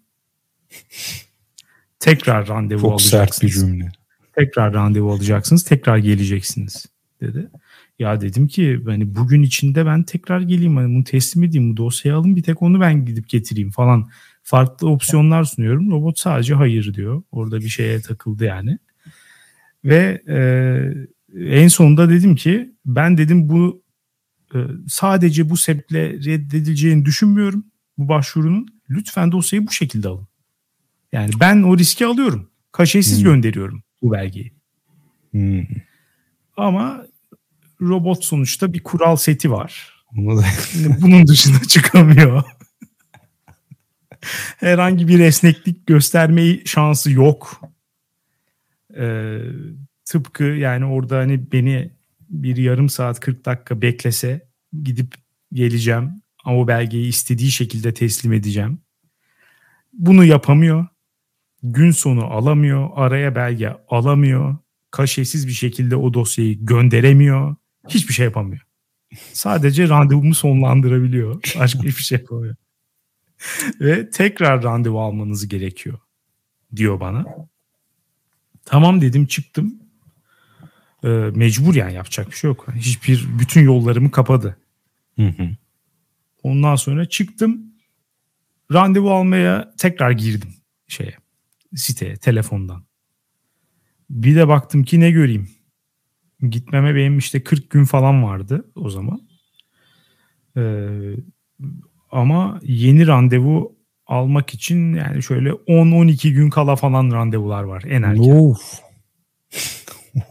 Tekrar 1.99 2.47
randevu 2.47 2.81
Çok 2.81 3.01
sert 3.01 3.11
bir 3.11 3.47
alacaksınız 3.47 3.53
cümle. 3.53 3.91
tekrar 4.35 4.73
randevu 4.73 5.11
alacaksınız, 5.11 5.63
tekrar 5.63 5.97
geleceksiniz 5.97 6.85
dedi. 7.21 7.49
Ya 7.99 8.21
dedim 8.21 8.47
ki 8.47 8.81
hani 8.85 9.15
bugün 9.15 9.43
içinde 9.43 9.85
ben 9.85 10.03
tekrar 10.03 10.41
geleyim 10.41 10.75
hani 10.75 10.95
bunu 10.95 11.03
teslim 11.03 11.43
edeyim 11.43 11.71
bu 11.71 11.77
dosyayı 11.77 12.17
alın 12.17 12.35
bir 12.35 12.43
tek 12.43 12.61
onu 12.61 12.81
ben 12.81 13.05
gidip 13.05 13.29
getireyim 13.29 13.71
falan. 13.71 14.09
Farklı 14.43 14.89
opsiyonlar 14.89 15.43
sunuyorum. 15.43 15.91
Robot 15.91 16.19
sadece 16.19 16.53
hayır 16.53 16.93
diyor. 16.93 17.23
Orada 17.31 17.59
bir 17.59 17.69
şeye 17.69 18.01
takıldı 18.01 18.45
yani. 18.45 18.77
Ve 19.85 20.21
e, 20.27 20.37
en 21.55 21.67
sonunda 21.67 22.09
dedim 22.09 22.35
ki 22.35 22.71
ben 22.85 23.17
dedim 23.17 23.49
bu 23.49 23.83
e, 24.55 24.57
sadece 24.87 25.49
bu 25.49 25.57
sebeple 25.57 26.13
reddedileceğini 26.13 27.05
düşünmüyorum 27.05 27.65
bu 27.97 28.09
başvurunun. 28.09 28.67
Lütfen 28.89 29.31
dosyayı 29.31 29.67
bu 29.67 29.71
şekilde 29.71 30.07
alın. 30.07 30.27
Yani 31.11 31.31
ben 31.39 31.63
o 31.63 31.77
riski 31.77 32.05
alıyorum. 32.05 32.49
Kaşesiz 32.71 33.17
Hmm. 33.17 33.23
gönderiyorum 33.23 33.83
bu 34.01 34.11
belgeyi. 34.11 34.53
Hmm. 35.31 35.63
Ama 36.57 37.05
robot 37.81 38.23
sonuçta 38.23 38.73
bir 38.73 38.83
kural 38.83 39.15
seti 39.15 39.51
var. 39.51 39.95
Bunun 41.01 41.27
dışına 41.27 41.59
çıkamıyor. 41.67 42.43
Herhangi 44.57 45.07
bir 45.07 45.19
esneklik 45.19 45.87
gösterme 45.87 46.65
şansı 46.65 47.11
yok. 47.11 47.61
Ee, 48.97 49.39
tıpkı 50.05 50.43
yani 50.43 50.85
orada 50.85 51.17
hani 51.17 51.51
beni 51.51 51.91
bir 52.29 52.57
yarım 52.57 52.89
saat 52.89 53.19
40 53.19 53.45
dakika 53.45 53.81
beklese 53.81 54.47
gidip 54.83 55.15
geleceğim 55.53 56.11
ama 56.43 56.57
o 56.57 56.67
belgeyi 56.67 57.07
istediği 57.07 57.51
şekilde 57.51 57.93
teslim 57.93 58.33
edeceğim. 58.33 58.79
Bunu 59.93 60.25
yapamıyor. 60.25 60.87
Gün 61.63 61.91
sonu 61.91 62.25
alamıyor. 62.25 62.89
Araya 62.95 63.35
belge 63.35 63.73
alamıyor. 63.89 64.57
Kaşesiz 64.91 65.47
bir 65.47 65.53
şekilde 65.53 65.95
o 65.95 66.13
dosyayı 66.13 66.65
gönderemiyor. 66.65 67.55
Hiçbir 67.87 68.13
şey 68.13 68.25
yapamıyor. 68.25 68.61
Sadece 69.33 69.89
randevumu 69.89 70.35
sonlandırabiliyor. 70.35 71.41
Başka 71.59 71.79
hiçbir 71.79 72.03
şey 72.03 72.17
yapamıyor. 72.17 72.55
Ve 73.79 74.09
tekrar 74.09 74.63
randevu 74.63 75.01
almanız 75.01 75.47
gerekiyor 75.47 75.99
diyor 76.75 76.99
bana. 76.99 77.25
Tamam 78.65 79.01
dedim 79.01 79.25
çıktım. 79.25 79.79
Ee, 81.03 81.07
mecbur 81.35 81.75
yani 81.75 81.93
yapacak 81.93 82.31
bir 82.31 82.35
şey 82.35 82.47
yok. 82.47 82.67
Hiçbir 82.75 83.27
bütün 83.39 83.63
yollarımı 83.63 84.11
kapadı. 84.11 84.57
Hı 85.15 85.27
hı. 85.27 85.49
Ondan 86.43 86.75
sonra 86.75 87.05
çıktım. 87.05 87.61
Randevu 88.73 89.11
almaya 89.11 89.73
tekrar 89.77 90.11
girdim 90.11 90.53
şeye 90.87 91.17
siteye 91.75 92.17
telefondan. 92.17 92.83
Bir 94.09 94.35
de 94.35 94.47
baktım 94.47 94.83
ki 94.83 94.99
ne 94.99 95.11
göreyim. 95.11 95.54
Gitmeme 96.49 96.95
benim 96.95 97.17
işte 97.17 97.43
40 97.43 97.69
gün 97.69 97.83
falan 97.83 98.23
vardı 98.23 98.71
o 98.75 98.89
zaman. 98.89 99.21
Ee, 100.57 100.89
ama 102.11 102.59
yeni 102.63 103.07
randevu 103.07 103.75
almak 104.07 104.53
için 104.53 104.93
yani 104.93 105.23
şöyle 105.23 105.49
10-12 105.49 106.29
gün 106.29 106.49
kala 106.49 106.75
falan 106.75 107.11
randevular 107.11 107.63
var 107.63 107.83
en 107.87 108.01
erken. 108.01 108.23
Of. 108.23 108.79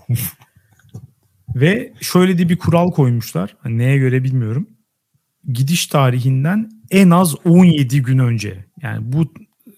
Ve 1.54 1.92
şöyle 2.00 2.38
de 2.38 2.48
bir 2.48 2.56
kural 2.56 2.90
koymuşlar. 2.90 3.56
Hani 3.60 3.78
neye 3.78 3.98
göre 3.98 4.24
bilmiyorum. 4.24 4.68
Gidiş 5.52 5.86
tarihinden 5.86 6.70
en 6.90 7.10
az 7.10 7.34
17 7.44 8.02
gün 8.02 8.18
önce. 8.18 8.64
Yani 8.82 9.12
bu 9.12 9.32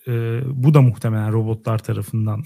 e, 0.08 0.40
bu 0.64 0.74
da 0.74 0.82
muhtemelen 0.82 1.32
robotlar 1.32 1.78
tarafından 1.78 2.42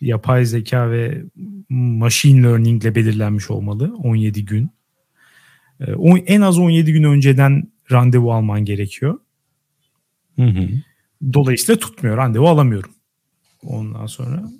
yapay 0.00 0.44
zeka 0.44 0.90
ve 0.90 1.22
machine 1.68 2.42
learning 2.42 2.82
ile 2.82 2.94
belirlenmiş 2.94 3.50
olmalı 3.50 3.94
17 3.96 4.44
gün. 4.44 4.70
E, 5.80 5.94
o, 5.94 6.16
en 6.16 6.40
az 6.40 6.58
17 6.58 6.92
gün 6.92 7.02
önceden 7.02 7.72
randevu 7.92 8.32
alman 8.32 8.64
gerekiyor. 8.64 9.18
Hı 10.36 10.42
hı. 10.42 10.68
Dolayısıyla 11.32 11.78
tutmuyor. 11.78 12.16
Randevu 12.16 12.48
alamıyorum. 12.48 12.90
Ondan 13.62 14.06
sonra 14.06 14.50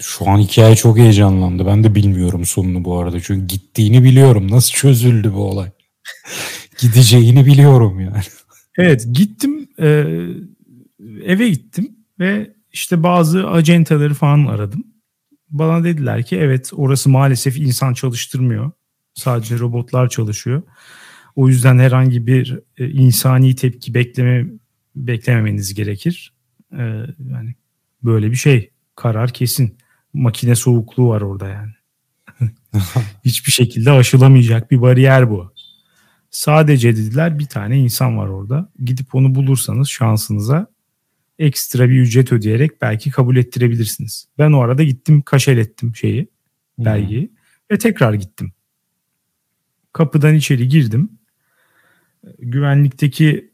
Şu 0.00 0.28
an 0.28 0.38
hikaye 0.38 0.76
çok 0.76 0.98
heyecanlandı. 0.98 1.66
Ben 1.66 1.84
de 1.84 1.94
bilmiyorum 1.94 2.44
sonunu 2.44 2.84
bu 2.84 2.98
arada. 2.98 3.20
Çünkü 3.20 3.46
gittiğini 3.46 4.04
biliyorum. 4.04 4.50
Nasıl 4.50 4.72
çözüldü 4.74 5.32
bu 5.32 5.50
olay? 5.50 5.70
Gideceğini 6.80 7.46
biliyorum 7.46 8.00
yani. 8.00 8.22
Evet 8.78 9.06
gittim 9.12 9.68
e, 9.78 9.86
eve 11.24 11.48
gittim 11.48 11.96
ve 12.18 12.55
işte 12.76 13.02
bazı 13.02 13.48
acenteleri 13.48 14.14
falan 14.14 14.46
aradım. 14.46 14.84
Bana 15.50 15.84
dediler 15.84 16.22
ki 16.22 16.36
evet 16.36 16.70
orası 16.72 17.10
maalesef 17.10 17.58
insan 17.58 17.94
çalıştırmıyor. 17.94 18.70
Sadece 19.14 19.58
robotlar 19.58 20.08
çalışıyor. 20.08 20.62
O 21.36 21.48
yüzden 21.48 21.78
herhangi 21.78 22.26
bir 22.26 22.60
e, 22.78 22.90
insani 22.90 23.54
tepki 23.54 23.94
bekleme 23.94 24.46
beklememeniz 24.96 25.74
gerekir. 25.74 26.34
E, 26.72 26.82
yani 27.32 27.54
böyle 28.02 28.30
bir 28.30 28.36
şey 28.36 28.70
karar 28.94 29.32
kesin. 29.32 29.78
Makine 30.12 30.54
soğukluğu 30.54 31.08
var 31.08 31.20
orada 31.20 31.48
yani. 31.48 31.72
Hiçbir 33.24 33.52
şekilde 33.52 33.90
aşılamayacak 33.90 34.70
bir 34.70 34.82
bariyer 34.82 35.30
bu. 35.30 35.52
Sadece 36.30 36.96
dediler 36.96 37.38
bir 37.38 37.46
tane 37.46 37.78
insan 37.78 38.18
var 38.18 38.28
orada. 38.28 38.72
Gidip 38.84 39.14
onu 39.14 39.34
bulursanız 39.34 39.88
şansınıza 39.88 40.75
ekstra 41.38 41.88
bir 41.88 42.00
ücret 42.00 42.32
ödeyerek 42.32 42.82
belki 42.82 43.10
kabul 43.10 43.36
ettirebilirsiniz. 43.36 44.28
Ben 44.38 44.52
o 44.52 44.60
arada 44.60 44.82
gittim 44.82 45.22
kaşelettim 45.22 45.96
şeyi, 45.96 46.28
belgeyi 46.78 47.32
ve 47.70 47.78
tekrar 47.78 48.14
gittim. 48.14 48.52
Kapıdan 49.92 50.34
içeri 50.34 50.68
girdim. 50.68 51.10
Güvenlikteki 52.38 53.50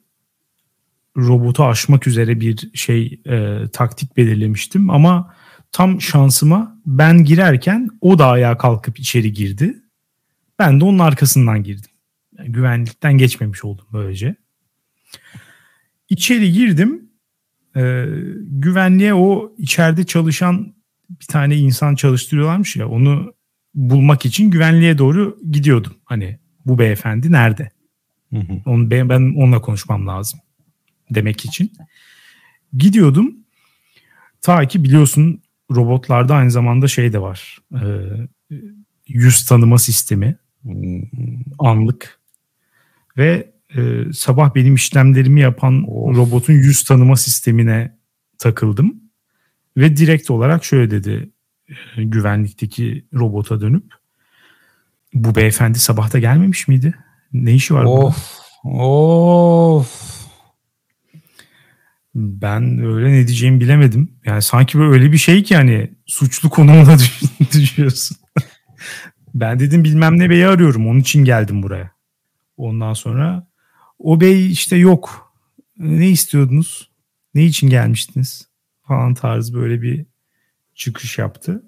robotu 1.16 1.64
aşmak 1.64 2.06
üzere 2.06 2.40
bir 2.40 2.70
şey 2.74 3.20
e, 3.26 3.64
taktik 3.72 4.16
belirlemiştim 4.16 4.90
ama 4.90 5.34
tam 5.72 6.00
şansıma 6.00 6.80
ben 6.86 7.24
girerken 7.24 7.88
o 8.00 8.18
da 8.18 8.26
ayağa 8.26 8.58
kalkıp 8.58 8.98
içeri 8.98 9.32
girdi. 9.32 9.82
Ben 10.58 10.80
de 10.80 10.84
onun 10.84 10.98
arkasından 10.98 11.62
girdim. 11.62 11.90
Yani 12.38 12.52
güvenlikten 12.52 13.18
geçmemiş 13.18 13.64
oldum 13.64 13.86
böylece. 13.92 14.36
İçeri 16.08 16.52
girdim. 16.52 17.11
E, 17.76 18.06
güvenliğe 18.40 19.14
o 19.14 19.52
içeride 19.58 20.04
çalışan 20.04 20.74
bir 21.10 21.26
tane 21.26 21.56
insan 21.56 21.94
çalıştırıyorlarmış 21.94 22.76
ya 22.76 22.88
onu 22.88 23.34
bulmak 23.74 24.26
için 24.26 24.50
güvenliğe 24.50 24.98
doğru 24.98 25.38
gidiyordum. 25.50 25.92
Hani 26.04 26.38
bu 26.66 26.78
beyefendi 26.78 27.32
nerede? 27.32 27.70
Hı 28.32 28.38
hı. 28.38 28.62
Onu, 28.66 28.90
ben, 28.90 29.08
ben 29.08 29.34
onunla 29.36 29.60
konuşmam 29.60 30.06
lazım 30.06 30.40
demek 31.10 31.44
için. 31.44 31.72
Gidiyordum. 32.76 33.36
Ta 34.40 34.68
ki 34.68 34.84
biliyorsun 34.84 35.42
robotlarda 35.70 36.34
aynı 36.34 36.50
zamanda 36.50 36.88
şey 36.88 37.12
de 37.12 37.20
var. 37.20 37.58
E, 37.74 37.84
yüz 39.08 39.44
tanıma 39.44 39.78
sistemi. 39.78 40.36
Anlık. 41.58 42.20
Ve 43.16 43.51
e, 43.76 44.12
sabah 44.12 44.54
benim 44.54 44.74
işlemlerimi 44.74 45.40
yapan 45.40 45.84
of. 45.88 46.16
robotun 46.16 46.52
yüz 46.52 46.84
tanıma 46.84 47.16
sistemine 47.16 47.96
takıldım. 48.38 49.02
Ve 49.76 49.96
direkt 49.96 50.30
olarak 50.30 50.64
şöyle 50.64 50.90
dedi 50.90 51.30
e, 51.68 52.04
güvenlikteki 52.04 53.06
robota 53.14 53.60
dönüp 53.60 53.84
bu 55.14 55.34
beyefendi 55.34 55.78
sabahta 55.78 56.18
gelmemiş 56.18 56.68
miydi? 56.68 56.94
Ne 57.32 57.54
işi 57.54 57.74
var 57.74 57.84
of, 57.84 57.92
burada? 58.64 58.84
Of. 58.84 60.22
Ben 62.14 62.84
öyle 62.84 63.12
ne 63.12 63.26
diyeceğimi 63.26 63.60
bilemedim. 63.60 64.10
Yani 64.24 64.42
sanki 64.42 64.78
böyle 64.78 64.92
öyle 64.92 65.12
bir 65.12 65.18
şey 65.18 65.42
ki 65.42 65.56
hani 65.56 65.92
suçlu 66.06 66.50
konumuna 66.50 66.96
düşüyorsun. 67.52 68.16
ben 69.34 69.60
dedim 69.60 69.84
bilmem 69.84 70.18
ne 70.18 70.30
beyi 70.30 70.46
arıyorum. 70.46 70.88
Onun 70.88 71.00
için 71.00 71.24
geldim 71.24 71.62
buraya. 71.62 71.90
Ondan 72.56 72.94
sonra 72.94 73.46
o 74.02 74.20
bey 74.20 74.52
işte 74.52 74.76
yok. 74.76 75.32
Ne 75.78 76.10
istiyordunuz? 76.10 76.90
Ne 77.34 77.44
için 77.44 77.70
gelmiştiniz? 77.70 78.48
Falan 78.82 79.14
tarzı 79.14 79.54
böyle 79.54 79.82
bir 79.82 80.06
çıkış 80.74 81.18
yaptı. 81.18 81.62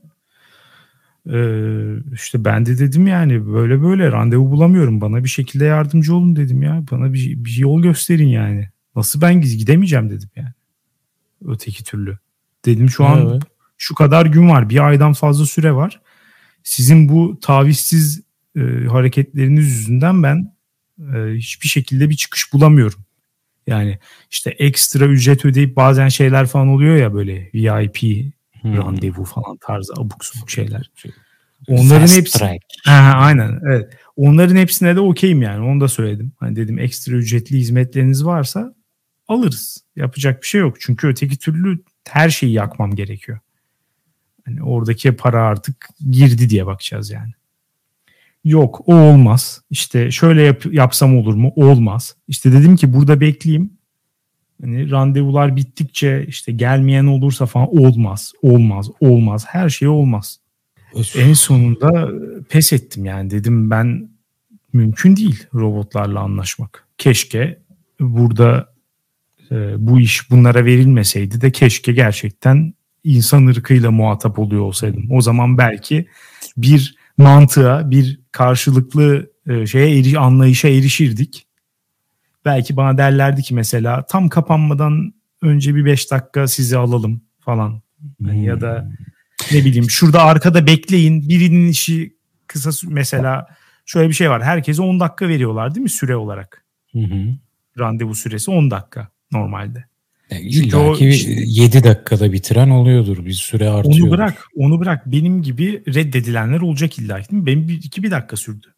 Ee, 1.33 1.97
işte 2.13 2.45
ben 2.45 2.67
de 2.67 2.79
dedim 2.79 3.07
yani 3.07 3.47
böyle 3.47 3.83
böyle 3.83 4.13
randevu 4.13 4.51
bulamıyorum. 4.51 5.01
Bana 5.01 5.25
bir 5.25 5.29
şekilde 5.29 5.65
yardımcı 5.65 6.15
olun 6.15 6.37
dedim 6.37 6.63
ya. 6.63 6.85
Bana 6.91 7.13
bir, 7.13 7.45
bir 7.45 7.57
yol 7.57 7.83
gösterin 7.83 8.29
yani. 8.29 8.69
Nasıl 8.97 9.21
ben 9.21 9.41
gidemeyeceğim 9.41 10.11
dedim 10.11 10.29
yani. 10.37 10.53
Öteki 11.45 11.85
türlü. 11.85 12.19
Dedim 12.65 12.91
şu 12.91 13.05
an 13.05 13.31
evet. 13.31 13.43
şu 13.79 13.95
kadar 13.95 14.27
gün 14.27 14.49
var. 14.49 14.71
Bir 14.71 14.87
aydan 14.87 15.13
fazla 15.13 15.47
süre 15.47 15.73
var. 15.73 16.01
Sizin 16.63 17.09
bu 17.09 17.41
tavizsiz 17.41 18.23
e, 18.57 18.61
hareketleriniz 18.89 19.67
yüzünden 19.67 20.23
ben 20.23 20.54
e, 20.99 21.35
hiçbir 21.35 21.69
şekilde 21.69 22.11
bir 22.11 22.17
çıkış 22.17 22.53
bulamıyorum. 22.53 23.05
Yani 23.67 23.99
işte 24.31 24.51
ekstra 24.51 25.07
ücret 25.07 25.45
ödeyip 25.45 25.77
bazen 25.77 26.09
şeyler 26.09 26.47
falan 26.47 26.69
oluyor 26.69 26.97
ya 26.97 27.15
böyle 27.15 27.51
VIP 27.55 27.97
hmm. 28.61 28.77
randevu 28.77 29.25
falan 29.25 29.57
tarzı 29.57 29.93
abuk 29.97 30.25
subuk 30.25 30.51
şeyler. 30.51 30.91
Onların 31.69 32.01
Fast 32.01 32.17
hepsi 32.17 32.59
ha, 32.85 33.13
aynen 33.17 33.61
evet. 33.67 33.99
Onların 34.17 34.57
hepsine 34.57 34.97
de 34.97 35.01
okeyim 35.01 35.43
yani. 35.43 35.65
Onu 35.65 35.81
da 35.81 35.89
söyledim. 35.89 36.33
Hani 36.41 36.57
dedim 36.57 36.79
ekstra 36.79 37.17
ücretli 37.17 37.59
hizmetleriniz 37.59 38.25
varsa 38.25 38.75
alırız. 39.29 39.85
Yapacak 39.97 40.43
bir 40.43 40.47
şey 40.47 40.61
yok. 40.61 40.77
Çünkü 40.81 41.07
öteki 41.09 41.39
türlü 41.39 41.79
her 42.09 42.31
şeyi 42.31 42.53
yakmam 42.53 42.95
gerekiyor. 42.95 43.39
Hani 44.45 44.63
oradaki 44.63 45.17
para 45.17 45.43
artık 45.43 45.89
girdi 46.11 46.51
diye 46.51 46.67
bakacağız 46.67 47.11
yani. 47.11 47.33
Yok 48.45 48.83
o 48.87 48.95
olmaz. 48.95 49.63
İşte 49.71 50.11
şöyle 50.11 50.43
yap, 50.43 50.67
yapsam 50.73 51.17
olur 51.17 51.35
mu? 51.35 51.53
Olmaz. 51.57 52.17
İşte 52.29 52.53
dedim 52.53 52.77
ki 52.77 52.93
burada 52.93 53.21
bekleyeyim. 53.21 53.73
Hani 54.63 54.91
randevular 54.91 55.57
bittikçe 55.57 56.25
işte 56.29 56.53
gelmeyen 56.53 57.07
olursa 57.07 57.47
falan 57.47 57.77
olmaz. 57.79 58.33
Olmaz. 58.43 58.91
Olmaz. 59.01 59.45
Her 59.49 59.69
şey 59.69 59.89
olmaz. 59.89 60.41
Öf. 60.95 61.17
En 61.17 61.33
sonunda 61.33 62.09
pes 62.49 62.73
ettim 62.73 63.05
yani 63.05 63.31
dedim 63.31 63.71
ben 63.71 64.09
mümkün 64.73 65.17
değil 65.17 65.47
robotlarla 65.55 66.21
anlaşmak. 66.21 66.89
Keşke 66.99 67.59
burada 68.01 68.73
e, 69.51 69.87
bu 69.87 70.01
iş 70.01 70.31
bunlara 70.31 70.65
verilmeseydi 70.65 71.41
de 71.41 71.53
keşke 71.53 71.93
gerçekten 71.93 72.75
insan 73.05 73.47
ırkıyla 73.47 73.91
muhatap 73.91 74.39
oluyor 74.39 74.63
olsaydım. 74.63 75.07
O 75.11 75.21
zaman 75.21 75.59
belki 75.59 76.09
bir 76.57 76.97
mantığa, 77.19 77.91
bir 77.91 78.21
karşılıklı 78.33 79.31
e, 79.49 79.67
şeye 79.67 79.99
eri, 79.99 80.19
anlayışa 80.19 80.69
erişirdik. 80.69 81.47
Belki 82.45 82.77
bana 82.77 82.99
derlerdi 82.99 83.43
ki 83.43 83.55
mesela 83.55 84.07
tam 84.07 84.29
kapanmadan 84.29 85.15
önce 85.43 85.75
bir 85.75 85.85
5 85.85 86.11
dakika 86.11 86.49
sizi 86.49 86.79
alalım 86.79 87.23
falan. 87.41 87.83
Yani 88.21 88.39
hmm. 88.39 88.45
Ya 88.45 88.61
da 88.61 88.91
ne 89.53 89.65
bileyim 89.65 89.91
şurada 89.91 90.23
arkada 90.23 90.67
bekleyin 90.67 91.29
birinin 91.29 91.69
işi 91.69 92.17
kısa 92.47 92.89
mesela 92.89 93.47
şöyle 93.87 94.09
bir 94.09 94.15
şey 94.15 94.31
var. 94.31 94.43
Herkese 94.43 94.83
10 94.83 95.01
dakika 95.01 95.29
veriyorlar 95.29 95.75
değil 95.75 95.83
mi 95.83 95.91
süre 95.91 96.17
olarak? 96.17 96.65
Hı 96.93 96.99
hı. 96.99 97.35
Randevu 97.79 98.15
süresi 98.15 98.51
10 98.51 98.71
dakika 98.71 99.09
normalde. 99.33 99.85
Yani 100.35 100.47
illa 100.47 100.93
ki 100.93 101.09
işte, 101.09 101.33
7 101.47 101.85
dakikada 101.85 102.33
bitiren 102.33 102.71
oluyordur. 102.71 103.25
Bir 103.25 103.33
süre 103.33 103.69
artıyor. 103.69 104.07
Onu 104.07 104.11
bırak. 104.11 104.49
Onu 104.57 104.81
bırak. 104.81 105.07
Benim 105.07 105.43
gibi 105.43 105.83
reddedilenler 105.95 106.61
olacak 106.61 106.99
illa 106.99 107.21
ki. 107.21 107.29
Benim 107.33 107.69
bir, 107.69 107.75
iki 107.75 108.03
bir 108.03 108.11
dakika 108.11 108.37
sürdü. 108.37 108.75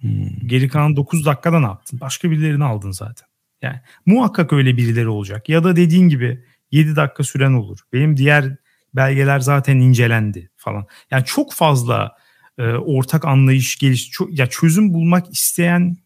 Hmm. 0.00 0.28
Geri 0.46 0.68
kalan 0.68 0.96
9 0.96 1.26
dakikada 1.26 1.60
ne 1.60 1.66
yaptın? 1.66 2.00
Başka 2.00 2.30
birilerini 2.30 2.64
aldın 2.64 2.90
zaten. 2.90 3.28
Yani 3.62 3.76
muhakkak 4.06 4.52
öyle 4.52 4.76
birileri 4.76 5.08
olacak. 5.08 5.48
Ya 5.48 5.64
da 5.64 5.76
dediğin 5.76 6.08
gibi 6.08 6.44
7 6.72 6.96
dakika 6.96 7.24
süren 7.24 7.52
olur. 7.52 7.78
Benim 7.92 8.16
diğer 8.16 8.56
belgeler 8.94 9.40
zaten 9.40 9.76
incelendi 9.76 10.50
falan. 10.56 10.86
Yani 11.10 11.24
çok 11.24 11.52
fazla 11.52 12.16
e, 12.58 12.62
ortak 12.62 13.24
anlayış 13.24 13.78
geliş 13.78 14.10
çok, 14.10 14.38
ya 14.38 14.46
çözüm 14.46 14.94
bulmak 14.94 15.32
isteyen 15.32 15.96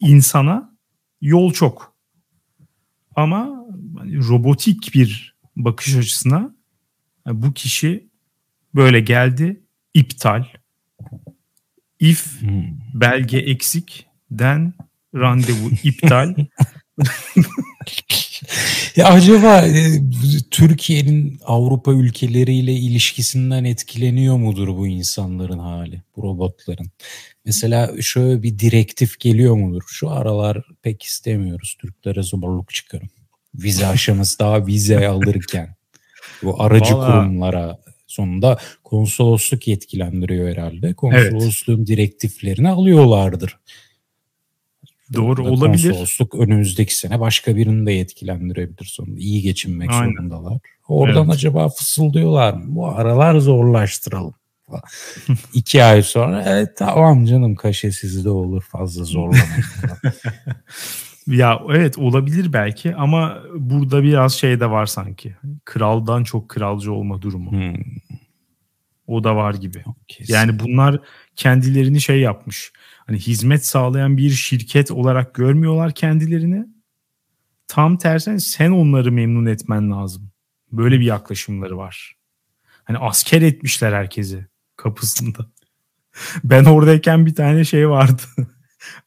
insana 0.00 0.76
yol 1.20 1.52
çok. 1.52 1.92
Ama 3.16 3.61
robotik 4.28 4.94
bir 4.94 5.34
bakış 5.56 5.96
açısına 5.96 6.54
bu 7.26 7.52
kişi 7.52 8.08
böyle 8.74 9.00
geldi 9.00 9.60
iptal 9.94 10.44
if 12.00 12.40
hmm. 12.40 12.64
belge 12.94 13.38
eksik 13.38 14.06
den 14.30 14.74
randevu 15.14 15.70
iptal 15.82 16.34
ya 18.96 19.08
acaba 19.08 19.62
e, 19.62 20.00
Türkiye'nin 20.50 21.38
Avrupa 21.44 21.92
ülkeleriyle 21.92 22.72
ilişkisinden 22.72 23.64
etkileniyor 23.64 24.36
mudur 24.36 24.68
bu 24.68 24.86
insanların 24.86 25.58
hali, 25.58 26.02
bu 26.16 26.22
robotların? 26.22 26.90
Mesela 27.44 28.02
şöyle 28.02 28.42
bir 28.42 28.58
direktif 28.58 29.20
geliyor 29.20 29.54
mudur? 29.54 29.82
Şu 29.86 30.10
aralar 30.10 30.64
pek 30.82 31.02
istemiyoruz 31.02 31.76
Türklere 31.80 32.22
zorluk 32.22 32.70
çıkarın. 32.74 33.10
Vize 33.54 33.86
aşaması 33.86 34.38
daha 34.38 34.66
vize 34.66 35.08
alırken 35.08 35.76
bu 36.42 36.62
aracı 36.62 36.94
Vallahi... 36.94 37.12
kurumlara 37.12 37.78
sonunda 38.06 38.58
konsolosluk 38.84 39.68
yetkilendiriyor 39.68 40.48
herhalde. 40.48 40.94
Konsolosluğun 40.94 41.78
evet. 41.78 41.86
direktiflerini 41.86 42.68
alıyorlardır. 42.68 43.58
Doğru 45.14 45.46
olabilir. 45.46 45.90
Konsolosluk 45.90 46.34
önümüzdeki 46.34 46.94
sene 46.94 47.20
başka 47.20 47.56
birini 47.56 47.86
de 47.86 47.92
yetkilendirebilir 47.92 48.84
sonunda. 48.84 49.20
İyi 49.20 49.42
geçinmek 49.42 49.90
Aynen. 49.90 50.12
zorundalar. 50.12 50.58
Oradan 50.88 51.24
evet. 51.24 51.34
acaba 51.34 51.68
fısıldıyorlar 51.68 52.52
mı? 52.52 52.64
Bu 52.66 52.88
aralar 52.88 53.38
zorlaştıralım. 53.38 54.34
İki 55.54 55.84
ay 55.84 56.02
sonra 56.02 56.44
evet 56.46 56.76
tamam 56.76 57.26
canım 57.26 57.54
kaşesiz 57.54 58.24
de 58.24 58.30
olur 58.30 58.62
fazla 58.62 59.04
zorlamayın. 59.04 59.64
ya 61.26 61.62
evet 61.70 61.98
olabilir 61.98 62.52
belki 62.52 62.94
ama 62.94 63.42
burada 63.54 64.02
biraz 64.02 64.34
şey 64.34 64.60
de 64.60 64.70
var 64.70 64.86
sanki. 64.86 65.36
Kraldan 65.64 66.24
çok 66.24 66.48
kralcı 66.48 66.92
olma 66.92 67.22
durumu. 67.22 67.50
Hmm. 67.50 67.82
O 69.06 69.24
da 69.24 69.36
var 69.36 69.54
gibi. 69.54 69.84
Kesin. 70.08 70.34
Yani 70.34 70.58
bunlar 70.58 71.00
kendilerini 71.36 72.00
şey 72.00 72.20
yapmış 72.20 72.72
hani 73.06 73.18
hizmet 73.18 73.66
sağlayan 73.66 74.16
bir 74.16 74.30
şirket 74.30 74.90
olarak 74.90 75.34
görmüyorlar 75.34 75.94
kendilerini. 75.94 76.66
Tam 77.68 77.96
tersine 77.96 78.40
sen 78.40 78.70
onları 78.70 79.12
memnun 79.12 79.46
etmen 79.46 79.90
lazım. 79.90 80.30
Böyle 80.72 81.00
bir 81.00 81.04
yaklaşımları 81.04 81.76
var. 81.76 82.16
Hani 82.84 82.98
asker 82.98 83.42
etmişler 83.42 83.92
herkesi 83.92 84.46
kapısında. 84.76 85.46
Ben 86.44 86.64
oradayken 86.64 87.26
bir 87.26 87.34
tane 87.34 87.64
şey 87.64 87.88
vardı. 87.88 88.22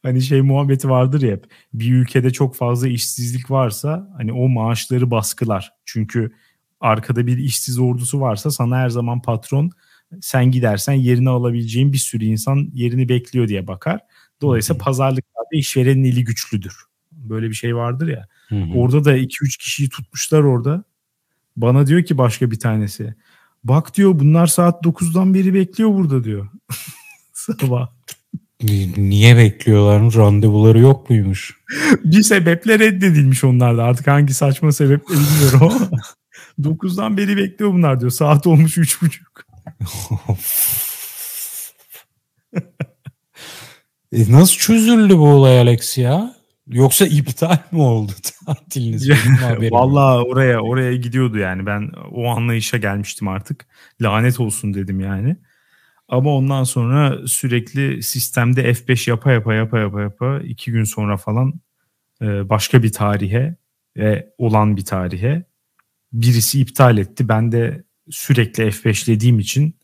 Hani 0.02 0.22
şey 0.22 0.40
muhabbeti 0.40 0.88
vardır 0.88 1.22
ya 1.22 1.32
hep 1.32 1.44
bir 1.74 1.92
ülkede 1.92 2.30
çok 2.30 2.56
fazla 2.56 2.88
işsizlik 2.88 3.50
varsa 3.50 4.08
hani 4.16 4.32
o 4.32 4.48
maaşları 4.48 5.10
baskılar. 5.10 5.72
Çünkü 5.84 6.32
arkada 6.80 7.26
bir 7.26 7.38
işsiz 7.38 7.78
ordusu 7.78 8.20
varsa 8.20 8.50
sana 8.50 8.76
her 8.76 8.88
zaman 8.88 9.22
patron 9.22 9.70
sen 10.20 10.50
gidersen 10.50 10.92
yerini 10.92 11.30
alabileceğin 11.30 11.92
bir 11.92 11.98
sürü 11.98 12.24
insan 12.24 12.70
yerini 12.72 13.08
bekliyor 13.08 13.48
diye 13.48 13.66
bakar. 13.66 14.00
Dolayısıyla 14.42 14.84
pazarlıklarda 14.84 15.48
işverenin 15.52 16.04
eli 16.04 16.24
güçlüdür. 16.24 16.76
Böyle 17.12 17.48
bir 17.48 17.54
şey 17.54 17.76
vardır 17.76 18.08
ya. 18.08 18.26
Hı 18.48 18.54
hı. 18.54 18.74
Orada 18.74 19.04
da 19.04 19.16
2-3 19.18 19.58
kişiyi 19.58 19.88
tutmuşlar 19.88 20.42
orada. 20.42 20.84
Bana 21.56 21.86
diyor 21.86 22.04
ki 22.04 22.18
başka 22.18 22.50
bir 22.50 22.58
tanesi. 22.58 23.14
Bak 23.64 23.96
diyor 23.96 24.18
bunlar 24.18 24.46
saat 24.46 24.84
9'dan 24.84 25.34
beri 25.34 25.54
bekliyor 25.54 25.94
burada 25.94 26.24
diyor. 26.24 26.48
Sabah. 27.32 27.95
Niye 28.62 29.36
bekliyorlar? 29.36 30.14
Randevuları 30.14 30.78
yok 30.78 31.10
muymuş? 31.10 31.56
bir 32.04 32.22
sebeple 32.22 32.78
reddedilmiş 32.78 33.44
onlar 33.44 33.76
da. 33.76 33.84
Artık 33.84 34.06
hangi 34.06 34.34
saçma 34.34 34.72
sebeple 34.72 35.14
bilmiyorum 35.14 35.62
ama. 35.62 35.90
9'dan 36.62 37.16
beri 37.16 37.36
bekliyor 37.36 37.72
bunlar 37.72 38.00
diyor. 38.00 38.10
Saat 38.10 38.46
olmuş 38.46 38.78
3.30. 38.78 40.36
e 44.12 44.32
nasıl 44.32 44.56
çözüldü 44.56 45.16
bu 45.16 45.28
olay 45.28 45.60
Alex 45.60 45.98
ya? 45.98 46.36
Yoksa 46.66 47.06
iptal 47.06 47.58
mi 47.72 47.80
oldu 47.80 48.12
tatiliniz? 48.46 49.10
Valla 49.70 50.24
oraya 50.24 50.60
oraya 50.60 50.96
gidiyordu 50.96 51.38
yani. 51.38 51.66
Ben 51.66 51.90
o 52.12 52.26
anlayışa 52.26 52.76
gelmiştim 52.76 53.28
artık. 53.28 53.66
Lanet 54.02 54.40
olsun 54.40 54.74
dedim 54.74 55.00
yani. 55.00 55.36
Ama 56.08 56.34
ondan 56.34 56.64
sonra 56.64 57.26
sürekli 57.26 58.02
sistemde 58.02 58.70
F5 58.70 59.10
yapa 59.10 59.32
yapa 59.32 59.54
yapa 59.54 59.78
yapa 59.78 60.00
yapa 60.00 60.40
iki 60.40 60.72
gün 60.72 60.84
sonra 60.84 61.16
falan 61.16 61.60
e, 62.22 62.48
başka 62.48 62.82
bir 62.82 62.92
tarihe 62.92 63.56
ve 63.96 64.34
olan 64.38 64.76
bir 64.76 64.84
tarihe 64.84 65.44
birisi 66.12 66.60
iptal 66.60 66.98
etti. 66.98 67.28
Ben 67.28 67.52
de 67.52 67.84
sürekli 68.10 68.62
F5'lediğim 68.62 69.40
için 69.40 69.76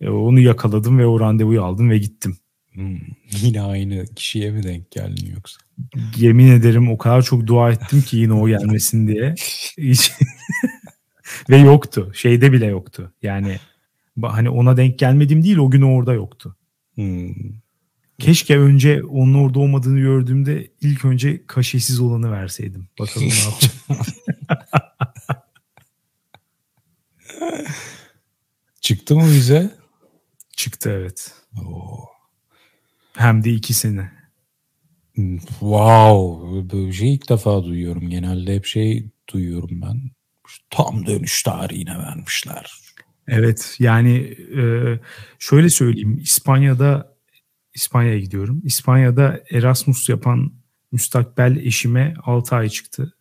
e, 0.00 0.08
onu 0.08 0.40
yakaladım 0.40 0.98
ve 0.98 1.06
o 1.06 1.20
randevuyu 1.20 1.62
aldım 1.62 1.90
ve 1.90 1.98
gittim. 1.98 2.36
Hmm, 2.72 2.98
yine 3.30 3.62
aynı 3.62 4.04
kişiye 4.06 4.50
mi 4.50 4.62
denk 4.62 4.90
geldin 4.90 5.32
yoksa? 5.34 5.60
Yemin 6.16 6.52
ederim 6.52 6.90
o 6.90 6.98
kadar 6.98 7.22
çok 7.22 7.46
dua 7.46 7.70
ettim 7.70 8.02
ki 8.02 8.16
yine 8.16 8.32
o 8.32 8.48
gelmesin 8.48 9.08
diye. 9.08 9.34
ve 11.50 11.56
yoktu. 11.56 12.12
Şeyde 12.14 12.52
bile 12.52 12.66
yoktu. 12.66 13.12
Yani 13.22 13.56
hani 14.22 14.50
ona 14.50 14.76
denk 14.76 14.98
gelmedim 14.98 15.44
değil 15.44 15.56
o 15.56 15.70
gün 15.70 15.82
orada 15.82 16.12
yoktu. 16.12 16.56
Hmm. 16.94 17.34
Keşke 18.18 18.58
önce 18.58 19.02
onun 19.02 19.34
orada 19.34 19.58
olmadığını 19.58 20.00
gördüğümde 20.00 20.70
ilk 20.80 21.04
önce 21.04 21.46
kaşesiz 21.46 22.00
olanı 22.00 22.32
verseydim. 22.32 22.88
Bakalım 22.98 23.28
ne 23.28 23.34
yapacağım. 23.34 23.74
Çıktı 28.80 29.16
mı 29.16 29.26
bize? 29.26 29.70
Çıktı 30.56 30.90
evet. 30.90 31.34
Oo. 31.64 32.04
Hem 33.16 33.44
de 33.44 33.50
iki 33.50 33.74
sene. 33.74 34.12
Wow. 35.48 36.70
Böyle 36.72 36.92
şey 36.92 37.14
ilk 37.14 37.28
defa 37.28 37.64
duyuyorum. 37.64 38.10
Genelde 38.10 38.54
hep 38.54 38.64
şey 38.66 39.10
duyuyorum 39.32 39.82
ben. 39.82 40.10
Tam 40.70 41.06
dönüş 41.06 41.42
tarihine 41.42 41.98
vermişler. 41.98 42.72
Evet 43.30 43.76
yani 43.78 44.16
e, 44.58 44.62
şöyle 45.38 45.70
söyleyeyim 45.70 46.18
İspanya'da 46.22 47.16
İspanya'ya 47.74 48.18
gidiyorum. 48.18 48.62
İspanya'da 48.64 49.40
Erasmus 49.52 50.08
yapan 50.08 50.52
müstakbel 50.92 51.56
eşime 51.56 52.14
6 52.24 52.56
ay 52.56 52.68
çıktı. 52.68 53.14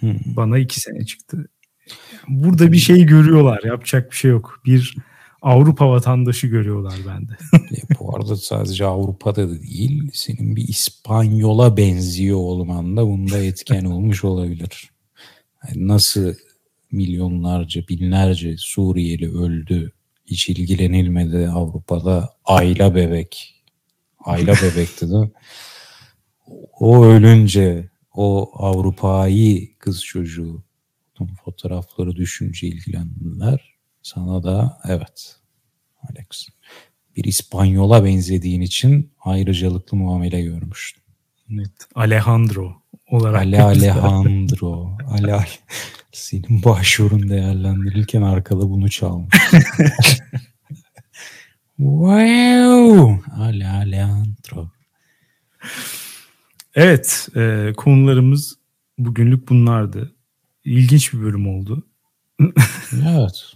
Hmm. 0.00 0.16
Bana 0.36 0.58
2 0.58 0.80
sene 0.80 1.06
çıktı. 1.06 1.48
Burada 2.28 2.72
bir 2.72 2.78
şey 2.78 3.06
görüyorlar. 3.06 3.60
Yapacak 3.64 4.10
bir 4.10 4.16
şey 4.16 4.30
yok. 4.30 4.60
Bir 4.64 4.96
Avrupa 5.42 5.90
vatandaşı 5.90 6.46
görüyorlar 6.46 6.94
bende. 7.06 7.32
E, 7.70 7.98
bu 7.98 8.16
arada 8.16 8.36
sadece 8.36 8.84
Avrupa'da 8.84 9.48
da 9.48 9.62
değil, 9.62 10.10
senin 10.12 10.56
bir 10.56 10.68
İspanyola 10.68 11.76
benziyor 11.76 12.38
olman 12.38 12.96
da 12.96 13.06
bunda 13.06 13.38
etken 13.38 13.84
olmuş 13.84 14.24
olabilir. 14.24 14.90
Yani 15.68 15.88
nasıl 15.88 16.34
milyonlarca, 16.92 17.88
binlerce 17.88 18.54
Suriyeli 18.58 19.38
öldü, 19.38 19.92
hiç 20.26 20.48
ilgilenilmedi 20.48 21.48
Avrupa'da 21.48 22.34
ayla 22.44 22.94
bebek. 22.94 23.62
Ayla 24.24 24.54
bebekti 24.62 25.10
de. 25.10 25.30
O 26.80 27.04
ölünce 27.04 27.90
o 28.14 28.50
Avrupa'yı 28.54 29.78
kız 29.78 30.04
çocuğu 30.04 30.62
fotoğrafları 31.44 32.16
düşünce 32.16 32.66
ilgilendiler. 32.66 33.74
Sana 34.02 34.42
da 34.42 34.78
evet 34.88 35.36
Alex. 36.02 36.48
Bir 37.16 37.24
İspanyola 37.24 38.04
benzediğin 38.04 38.60
için 38.60 39.12
ayrıcalıklı 39.20 39.96
muamele 39.96 40.42
görmüştüm. 40.42 41.02
Evet. 41.54 41.72
Alejandro 41.94 42.82
olarak. 43.10 43.42
Ale 43.42 43.62
Alejandro. 43.62 44.96
Ale 45.08 45.32
senin 46.12 46.62
başvurun 46.64 47.28
değerlendirilirken 47.28 48.22
arkada 48.22 48.70
bunu 48.70 48.90
çalmış. 48.90 49.36
wow. 51.76 53.32
Ale 53.32 53.68
Alejandro. 53.68 54.70
Evet. 56.74 57.28
E, 57.36 57.72
konularımız 57.76 58.54
bugünlük 58.98 59.48
bunlardı. 59.48 60.14
İlginç 60.64 61.12
bir 61.12 61.20
bölüm 61.20 61.48
oldu. 61.48 61.86
evet. 62.92 63.52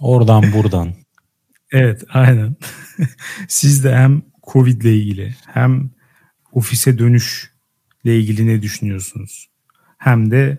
Oradan 0.00 0.52
buradan. 0.52 0.94
Evet 1.72 2.04
aynen. 2.08 2.56
Siz 3.48 3.84
de 3.84 3.96
hem 3.96 4.22
Covid 4.42 4.82
ile 4.82 4.96
ilgili 4.96 5.34
hem 5.46 5.90
ofise 6.52 6.98
dönüşle 6.98 7.50
ilgili 8.18 8.46
ne 8.46 8.62
düşünüyorsunuz? 8.62 9.48
Hem 9.98 10.30
de 10.30 10.58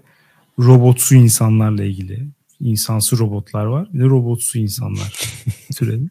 robotsu 0.60 1.16
insanlarla 1.16 1.84
ilgili. 1.84 2.28
insansı 2.60 3.18
robotlar 3.20 3.66
var. 3.66 3.88
Bir 3.94 4.00
de 4.00 4.04
robotsu 4.04 4.58
insanlar 4.60 5.14
türedi. 5.76 6.10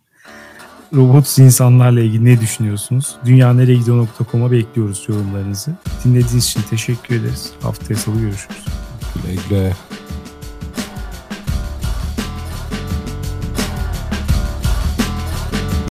robotsu 0.94 1.42
insanlarla 1.42 2.00
ilgili 2.00 2.24
ne 2.24 2.40
düşünüyorsunuz? 2.40 3.16
Dünyanereyegidiyor.com'a 3.24 4.50
bekliyoruz 4.52 5.04
yorumlarınızı. 5.08 5.76
Dinlediğiniz 6.04 6.44
için 6.44 6.62
teşekkür 6.70 7.14
ederiz. 7.14 7.52
Haftaya 7.62 7.98
salı 7.98 8.20
görüşürüz. 8.20 8.64
Güle 9.14 9.36
güle. 9.48 9.72